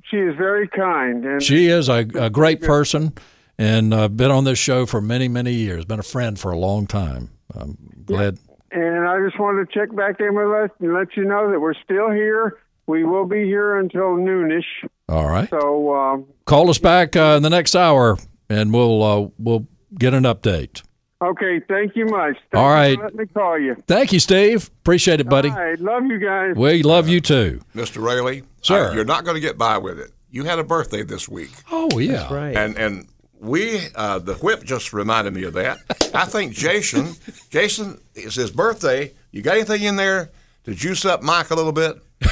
She 0.10 0.18
is 0.18 0.36
very 0.36 0.68
kind, 0.68 1.26
and 1.26 1.42
She 1.44 1.68
is 1.68 1.90
a, 1.90 2.06
a 2.16 2.30
great 2.30 2.62
person 2.62 3.14
and 3.58 3.94
uh, 3.94 4.08
been 4.08 4.32
on 4.32 4.44
this 4.44 4.60
show 4.60 4.86
for 4.86 5.02
many, 5.02 5.28
many 5.28 5.52
years. 5.54 5.84
Been 5.86 6.00
a 6.00 6.04
friend 6.04 6.40
for 6.40 6.52
a 6.52 6.58
long 6.58 6.88
time. 6.88 7.32
I'm 7.54 7.78
glad. 8.06 8.38
and 8.72 9.08
I 9.08 9.20
just 9.26 9.40
wanted 9.40 9.68
to 9.70 9.74
check 9.80 9.94
back 9.96 10.20
in 10.20 10.36
with 10.36 10.48
us 10.50 10.70
and 10.80 10.94
let 10.94 11.18
you 11.18 11.26
know 11.26 11.52
that 11.52 11.60
we're 11.60 11.74
still 11.74 12.12
here. 12.12 12.60
We 12.86 13.04
will 13.04 13.26
be 13.26 13.44
here 13.44 13.78
until 13.78 14.16
noonish. 14.16 14.64
All 15.10 15.28
right. 15.28 15.50
So 15.50 15.94
um, 15.94 16.26
Call 16.46 16.70
us 16.70 16.78
back 16.78 17.16
uh, 17.16 17.34
in 17.36 17.44
the 17.44 17.50
next 17.50 17.76
hour, 17.76 18.18
and 18.50 18.72
we'll 18.74 19.04
uh, 19.04 19.28
we'll 19.38 19.68
get 19.98 20.14
an 20.14 20.24
update. 20.24 20.84
Okay, 21.22 21.60
thank 21.68 21.96
you 21.96 22.06
much. 22.06 22.36
Thank 22.52 22.56
All 22.62 22.68
you 22.70 22.74
right. 22.74 22.96
for 22.98 23.04
letting 23.06 23.18
me 23.18 23.26
call 23.26 23.58
you. 23.60 23.76
Thank 23.88 24.14
you, 24.14 24.20
Steve. 24.20 24.68
Appreciate 24.82 25.20
it, 25.20 25.28
buddy. 25.28 25.50
All 25.50 25.56
right, 25.56 25.80
love 25.80 26.06
you 26.06 26.20
guys. 26.20 26.56
We 26.56 26.84
love 26.84 27.08
you 27.10 27.22
too. 27.22 27.60
Mr. 27.76 28.04
Raley, 28.04 28.44
Sir. 28.62 28.92
I- 28.92 28.94
you're 28.96 29.04
not 29.06 29.24
going 29.24 29.34
to 29.36 29.42
get 29.42 29.58
by 29.58 29.78
with 29.80 30.00
it. 30.00 30.12
You 30.30 30.44
had 30.44 30.60
a 30.60 30.64
birthday 30.64 31.02
this 31.04 31.28
week, 31.28 31.50
Oh 31.72 31.98
yeah. 32.00 32.12
That's 32.18 32.32
right. 32.32 32.56
and 32.56 32.78
and 32.78 33.08
we 33.40 33.80
uh, 33.96 34.20
the 34.20 34.36
whip 34.36 34.64
just 34.64 34.94
reminded 34.94 35.34
me 35.34 35.44
of 35.44 35.54
that. 35.54 35.80
I 36.14 36.26
think 36.26 36.54
Jason, 36.54 37.14
Jason, 37.50 38.00
it's 38.14 38.36
his 38.36 38.52
birthday. 38.52 39.14
You 39.32 39.42
got 39.42 39.56
anything 39.56 39.84
in 39.84 39.96
there 39.96 40.32
to 40.66 40.76
juice 40.76 41.06
up 41.06 41.24
Mike 41.24 41.50
a 41.50 41.56
little 41.56 41.72
bit? 41.72 41.96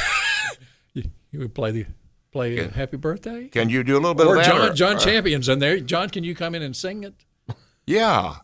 You 1.31 1.39
would 1.41 1.53
play 1.53 1.71
the 1.71 1.85
play 2.31 2.57
uh, 2.61 2.69
Happy 2.69 2.95
Birthday. 2.95 3.49
Can 3.49 3.67
you 3.67 3.83
do 3.83 3.95
a 3.95 3.99
little 3.99 4.13
bit 4.13 4.25
Or 4.25 4.37
of 4.37 4.45
that? 4.45 4.45
John 4.45 4.75
John 4.75 4.95
or- 4.95 4.99
Champion's 4.99 5.49
in 5.49 5.59
there. 5.59 5.79
John, 5.81 6.09
can 6.09 6.23
you 6.23 6.33
come 6.33 6.55
in 6.55 6.61
and 6.61 6.73
sing 6.73 7.03
it? 7.03 7.13
Yeah. 7.85 8.35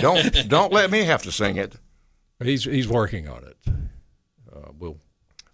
Don't 0.00 0.48
don't 0.48 0.72
let 0.72 0.90
me 0.90 1.02
have 1.04 1.22
to 1.22 1.32
sing 1.32 1.56
it. 1.56 1.76
He's 2.42 2.64
he's 2.64 2.88
working 2.88 3.28
on 3.28 3.44
it. 3.44 3.56
Uh, 4.52 4.70
we'll 4.78 4.98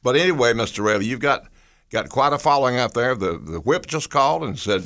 But 0.02 0.16
anyway, 0.16 0.52
Mr. 0.52 0.84
Raley, 0.84 1.06
you've 1.06 1.20
got 1.20 1.46
got 1.90 2.08
quite 2.08 2.32
a 2.32 2.38
following 2.38 2.76
out 2.76 2.94
there. 2.94 3.14
The 3.14 3.38
the 3.38 3.60
whip 3.60 3.86
just 3.86 4.10
called 4.10 4.42
and 4.44 4.58
said, 4.58 4.84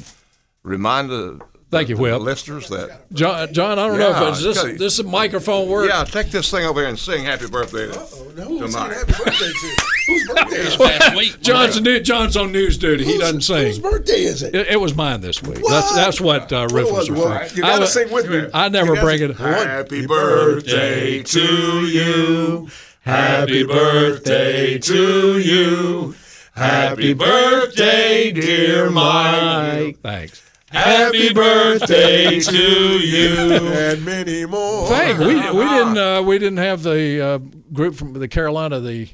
remind 0.63 1.11
the, 1.11 1.41
Thank 1.77 1.89
you, 1.91 1.97
the 1.97 2.03
Whip. 2.03 2.21
listeners 2.23 2.69
that 2.69 3.13
John 3.13 3.53
John. 3.53 3.79
I 3.79 3.87
don't 3.89 3.99
know 3.99 4.11
if 4.11 4.29
it's 4.35 4.43
this 4.43 4.59
okay. 4.59 4.77
this 4.77 5.03
microphone 5.03 5.69
works. 5.69 5.89
yeah, 5.93 6.05
take 6.05 6.31
this 6.31 6.51
thing 6.51 6.65
over 6.65 6.81
here 6.81 6.89
and 6.89 6.99
sing 6.99 7.25
happy 7.25 7.49
birthday. 7.49 7.87
No, 7.89 8.45
who 8.45 8.59
to 8.59 8.65
was 8.65 8.75
Mike. 8.75 8.93
happy 8.93 9.13
birthday 9.13 9.51
to? 9.53 9.77
Whose 10.07 10.29
birthday 10.29 10.57
is 10.57 10.75
it? 10.75 10.81
Last 10.81 11.17
week. 11.17 11.41
John's 11.43 11.81
new, 11.81 11.99
John's 11.99 12.37
on 12.37 12.53
news 12.53 12.79
duty. 12.79 13.05
He 13.05 13.19
doesn't 13.19 13.41
sing. 13.41 13.67
Whose 13.67 13.81
birthday 13.81 14.23
is 14.23 14.41
it? 14.43 14.55
It, 14.55 14.69
it 14.69 14.77
was 14.81 14.95
mine 14.95 15.21
this 15.21 15.43
week. 15.43 15.59
That's 15.69 15.95
that's 15.95 16.21
what 16.21 16.53
uh, 16.53 16.69
Riff 16.73 16.91
was 16.93 17.11
Well, 17.11 17.29
referring. 17.29 17.57
you 17.57 17.65
I 17.65 17.69
gotta 17.71 17.81
wa- 17.81 17.87
sing 17.87 18.13
with 18.13 18.31
me. 18.31 18.49
I 18.55 18.69
never 18.69 18.95
You 18.95 19.01
bring 19.01 19.21
it. 19.23 19.37
Happy 19.37 20.07
birthday 20.07 21.23
to 21.25 21.87
you. 21.87 22.69
Happy 23.01 23.65
birthday 23.65 24.79
to 24.79 25.39
you. 25.41 26.15
Happy 26.55 27.13
birthday, 27.13 28.31
dear 28.31 28.89
Mike. 28.91 29.99
Thanks. 30.03 30.43
Happy 30.71 31.33
birthday 31.33 32.41
to 32.41 32.99
you. 32.99 33.69
And 33.69 34.05
many 34.05 34.47
more. 34.47 34.89
Thank. 34.89 35.19
We 35.19 35.35
we 35.35 35.65
didn't 35.65 35.99
uh, 35.99 36.23
we 36.23 36.39
didn't 36.39 36.59
have 36.59 36.83
the 36.83 37.25
uh, 37.25 37.39
group 37.73 37.95
from 37.95 38.15
the 38.15 38.29
Carolina. 38.29 38.81
The 38.81 39.09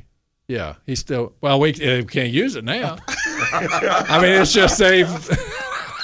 yeah, 0.48 0.76
he's 0.86 1.00
still 1.00 1.34
well. 1.40 1.60
We 1.60 1.72
uh, 1.74 2.04
can't 2.04 2.30
use 2.30 2.56
it 2.56 2.64
now. 2.64 2.96
I 3.08 4.18
mean, 4.22 4.40
it's 4.40 4.52
just 4.52 4.78
they've 4.78 5.08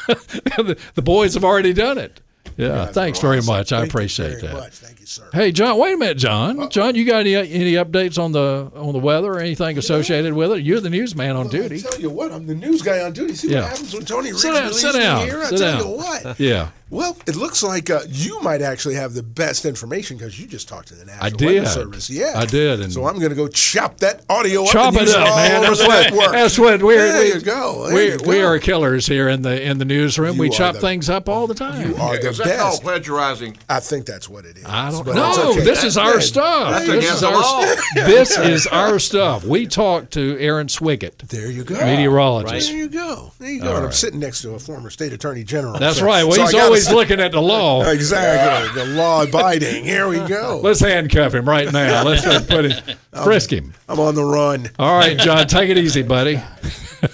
the, 0.06 0.78
the 0.94 1.02
boys 1.02 1.34
have 1.34 1.44
already 1.44 1.72
done 1.72 1.98
it. 1.98 2.20
Yeah. 2.58 2.86
thanks 2.86 3.20
very 3.20 3.40
much. 3.40 3.72
I 3.72 3.78
Thank 3.80 3.90
appreciate 3.90 4.40
very 4.40 4.42
that. 4.42 4.52
Much. 4.52 4.72
Thank 4.74 5.00
you, 5.00 5.06
sir. 5.06 5.28
Hey, 5.32 5.52
John. 5.52 5.78
Wait 5.78 5.94
a 5.94 5.96
minute, 5.96 6.18
John. 6.18 6.68
John, 6.70 6.94
you 6.96 7.04
got 7.04 7.20
any 7.20 7.34
any 7.36 7.72
updates 7.74 8.18
on 8.22 8.32
the 8.32 8.70
on 8.74 8.92
the 8.92 8.98
weather 8.98 9.32
or 9.32 9.38
anything 9.40 9.78
associated 9.78 10.34
with 10.34 10.50
it? 10.52 10.62
You're 10.64 10.80
the 10.80 10.90
newsman 10.90 11.36
on 11.36 11.48
duty. 11.48 11.76
I 11.76 11.90
tell 11.90 12.00
you 12.00 12.10
what, 12.10 12.32
I'm 12.32 12.46
the 12.46 12.54
news 12.56 12.82
guy 12.82 13.00
on 13.00 13.12
duty. 13.12 13.34
See 13.34 13.50
Yeah. 13.52 13.60
what 13.62 13.70
happens 13.70 13.94
when 13.94 14.04
Tony 14.04 14.30
Riggs 14.30 14.42
Sit 14.42 14.52
down. 14.54 14.72
Sit 14.74 14.92
down. 14.94 15.24
here? 15.26 15.40
I 15.40 15.44
Sit 15.46 15.58
tell 15.58 15.78
down. 15.78 15.88
you 15.88 15.96
what. 15.96 16.40
Yeah. 16.40 16.68
Well, 16.90 17.16
it 17.26 17.36
looks 17.36 17.62
like 17.62 17.90
uh, 17.90 18.00
you 18.08 18.40
might 18.40 18.62
actually 18.62 18.94
have 18.94 19.12
the 19.12 19.22
best 19.22 19.64
information 19.66 20.16
because 20.16 20.40
you 20.40 20.46
just 20.46 20.68
talked 20.68 20.88
to 20.88 20.94
the 20.94 21.04
National 21.04 21.42
I 21.42 21.52
Weather. 21.54 21.66
Service. 21.66 22.08
Yeah, 22.08 22.32
I 22.34 22.46
did, 22.46 22.80
and- 22.80 22.92
so 22.92 23.04
I'm 23.06 23.16
going 23.18 23.28
to 23.30 23.36
go 23.36 23.46
chop 23.48 23.98
that 23.98 24.22
audio 24.30 24.64
up. 24.64 24.70
Chop 24.70 24.94
it 24.94 25.08
up, 25.10 25.26
man. 25.36 25.64
over 25.64 25.76
That's 25.76 26.12
what, 26.12 26.32
that's 26.32 26.58
what 26.58 26.82
we're. 26.82 26.96
There 27.12 27.22
we, 27.24 27.34
you 27.34 27.40
go. 27.40 27.86
There 27.88 27.94
we, 27.94 28.12
you 28.12 28.18
we 28.26 28.40
are 28.42 28.58
killers 28.58 29.06
here 29.06 29.28
in 29.28 29.42
the 29.42 29.62
in 29.62 29.76
the 29.78 29.84
newsroom. 29.84 30.36
You 30.36 30.40
we 30.40 30.48
chop 30.50 30.74
the- 30.76 30.80
things 30.80 31.10
up 31.10 31.28
all 31.28 31.46
the 31.46 31.54
time. 31.54 31.90
You 31.90 31.96
are 31.96 32.16
the 32.18 32.30
Is 32.30 32.38
that 32.38 32.58
called 32.58 32.80
plagiarizing? 32.80 33.58
I 33.68 33.80
think 33.80 34.06
that's 34.06 34.28
what 34.28 34.44
it 34.46 34.56
is. 34.56 34.64
I 34.64 34.90
don't 34.90 35.06
know. 35.06 35.50
okay. 35.50 35.60
This 35.60 35.84
is 35.84 35.98
our 35.98 36.14
Yeah. 36.14 36.20
stuff. 36.20 36.70
That's 36.70 36.86
This 36.86 37.12
is 37.12 37.22
our. 37.22 37.32
law. 37.34 37.74
This 37.94 38.38
is 38.38 38.66
our 38.68 38.98
stuff. 38.98 39.44
We 39.44 39.66
talked 39.66 40.12
to 40.14 40.38
Aaron 40.40 40.68
Swiggett, 40.68 41.18
There 41.28 41.50
you 41.50 41.64
go. 41.64 41.74
meteorologist. 41.84 42.68
There 42.68 42.78
you 42.78 42.88
go. 42.88 43.32
There 43.38 43.50
you 43.50 43.60
go. 43.60 43.76
And 43.76 43.84
I'm 43.86 43.92
sitting 43.92 44.20
next 44.20 44.42
to 44.42 44.54
a 44.54 44.58
former 44.58 44.88
state 44.90 45.12
attorney 45.12 45.44
general. 45.44 45.78
That's 45.78 45.98
so- 45.98 46.06
right. 46.06 46.24
Well, 46.24 46.32
so 46.36 46.42
he's 46.44 46.54
I 46.54 46.68
gotta 46.84 46.90
he's 46.90 46.94
looking 46.94 47.20
at 47.20 47.32
the 47.32 47.40
law. 47.42 47.82
Exactly. 47.98 48.80
The 48.82 48.88
law 48.94 49.24
abiding. 49.24 49.84
Here 49.84 50.08
we 50.08 50.20
go. 50.20 50.60
Let's 50.62 50.80
handcuff 50.80 51.34
him 51.34 51.48
right 51.48 51.72
now. 51.72 52.04
Let's 52.04 52.24
go 52.24 52.40
put 52.40 52.70
him, 52.70 52.96
frisk 53.24 53.52
him. 53.52 53.74
I'm 53.88 53.98
on 53.98 54.14
the 54.14 54.24
run. 54.24 54.70
All 54.78 54.96
right, 54.98 55.18
John, 55.18 55.46
take 55.46 55.70
it 55.70 55.78
easy, 55.78 56.02
buddy. 56.02 56.40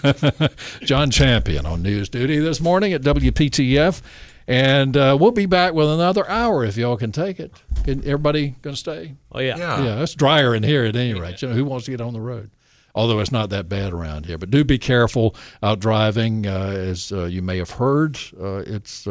John 0.83 1.11
Champion 1.11 1.67
on 1.67 1.83
news 1.83 2.09
duty 2.09 2.39
this 2.39 2.61
morning 2.61 2.93
at 2.93 3.03
WPTF. 3.03 4.03
And 4.47 4.97
uh, 4.97 5.17
we'll 5.19 5.31
be 5.31 5.47
back 5.47 5.73
with 5.73 5.89
another 5.89 6.29
hour 6.29 6.65
if 6.65 6.77
y'all 6.77 6.97
can 6.97 7.13
take 7.13 7.41
it. 7.41 7.53
Can 7.85 8.01
everybody 8.01 8.51
going 8.63 8.75
to 8.75 8.81
stay? 8.81 9.15
Oh 9.33 9.41
yeah. 9.41 9.57
Yeah, 9.57 10.03
it's 10.03 10.15
drier 10.15 10.55
in 10.55 10.63
here 10.63 10.85
at 10.85 10.97
any 10.97 11.19
rate. 11.19 11.41
You 11.41 11.49
know, 11.49 11.55
who 11.55 11.65
wants 11.65 11.87
to 11.87 11.93
get 11.93 12.01
on 12.01 12.13
the 12.13 12.21
road? 12.21 12.51
Although 12.95 13.19
it's 13.21 13.33
not 13.33 13.51
that 13.51 13.69
bad 13.69 13.93
around 13.93 14.27
here, 14.27 14.39
but 14.39 14.51
do 14.51 14.63
be 14.63 14.79
careful 14.79 15.35
out 15.63 15.81
driving. 15.81 16.47
Uh, 16.47 16.75
as 16.77 17.11
uh, 17.11 17.25
you 17.25 17.43
may 17.43 17.59
have 17.59 17.71
heard, 17.71 18.19
uh, 18.41 18.63
it's 18.67 19.07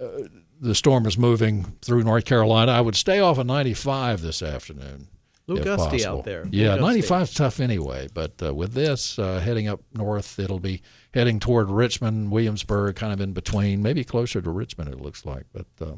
uh, 0.00 0.28
the 0.60 0.74
storm 0.74 1.06
is 1.06 1.16
moving 1.18 1.64
through 1.82 2.02
North 2.02 2.24
Carolina. 2.24 2.72
I 2.72 2.80
would 2.80 2.96
stay 2.96 3.20
off 3.20 3.38
of 3.38 3.46
95 3.46 4.22
this 4.22 4.42
afternoon. 4.42 5.08
Little 5.46 5.64
gusty 5.64 5.98
possible. 5.98 6.18
out 6.18 6.24
there. 6.24 6.46
Yeah, 6.50 6.74
Little 6.74 6.86
gusty. 6.88 7.00
95 7.00 7.22
is 7.22 7.34
tough 7.34 7.60
anyway. 7.60 8.08
But 8.14 8.32
uh, 8.42 8.54
with 8.54 8.72
this 8.72 9.18
uh, 9.18 9.40
heading 9.40 9.66
up 9.68 9.80
north, 9.92 10.38
it'll 10.38 10.60
be 10.60 10.82
heading 11.12 11.40
toward 11.40 11.70
Richmond, 11.70 12.30
Williamsburg, 12.30 12.94
kind 12.96 13.12
of 13.12 13.20
in 13.20 13.32
between, 13.32 13.82
maybe 13.82 14.04
closer 14.04 14.40
to 14.40 14.50
Richmond. 14.50 14.90
It 14.92 15.00
looks 15.00 15.26
like. 15.26 15.46
But 15.52 15.66
uh, 15.80 15.96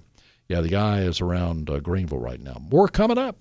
yeah, 0.48 0.62
the 0.62 0.76
eye 0.76 1.02
is 1.02 1.20
around 1.20 1.68
uh, 1.68 1.80
Greenville 1.80 2.18
right 2.18 2.40
now. 2.40 2.56
More 2.70 2.88
coming 2.88 3.18
up. 3.18 3.36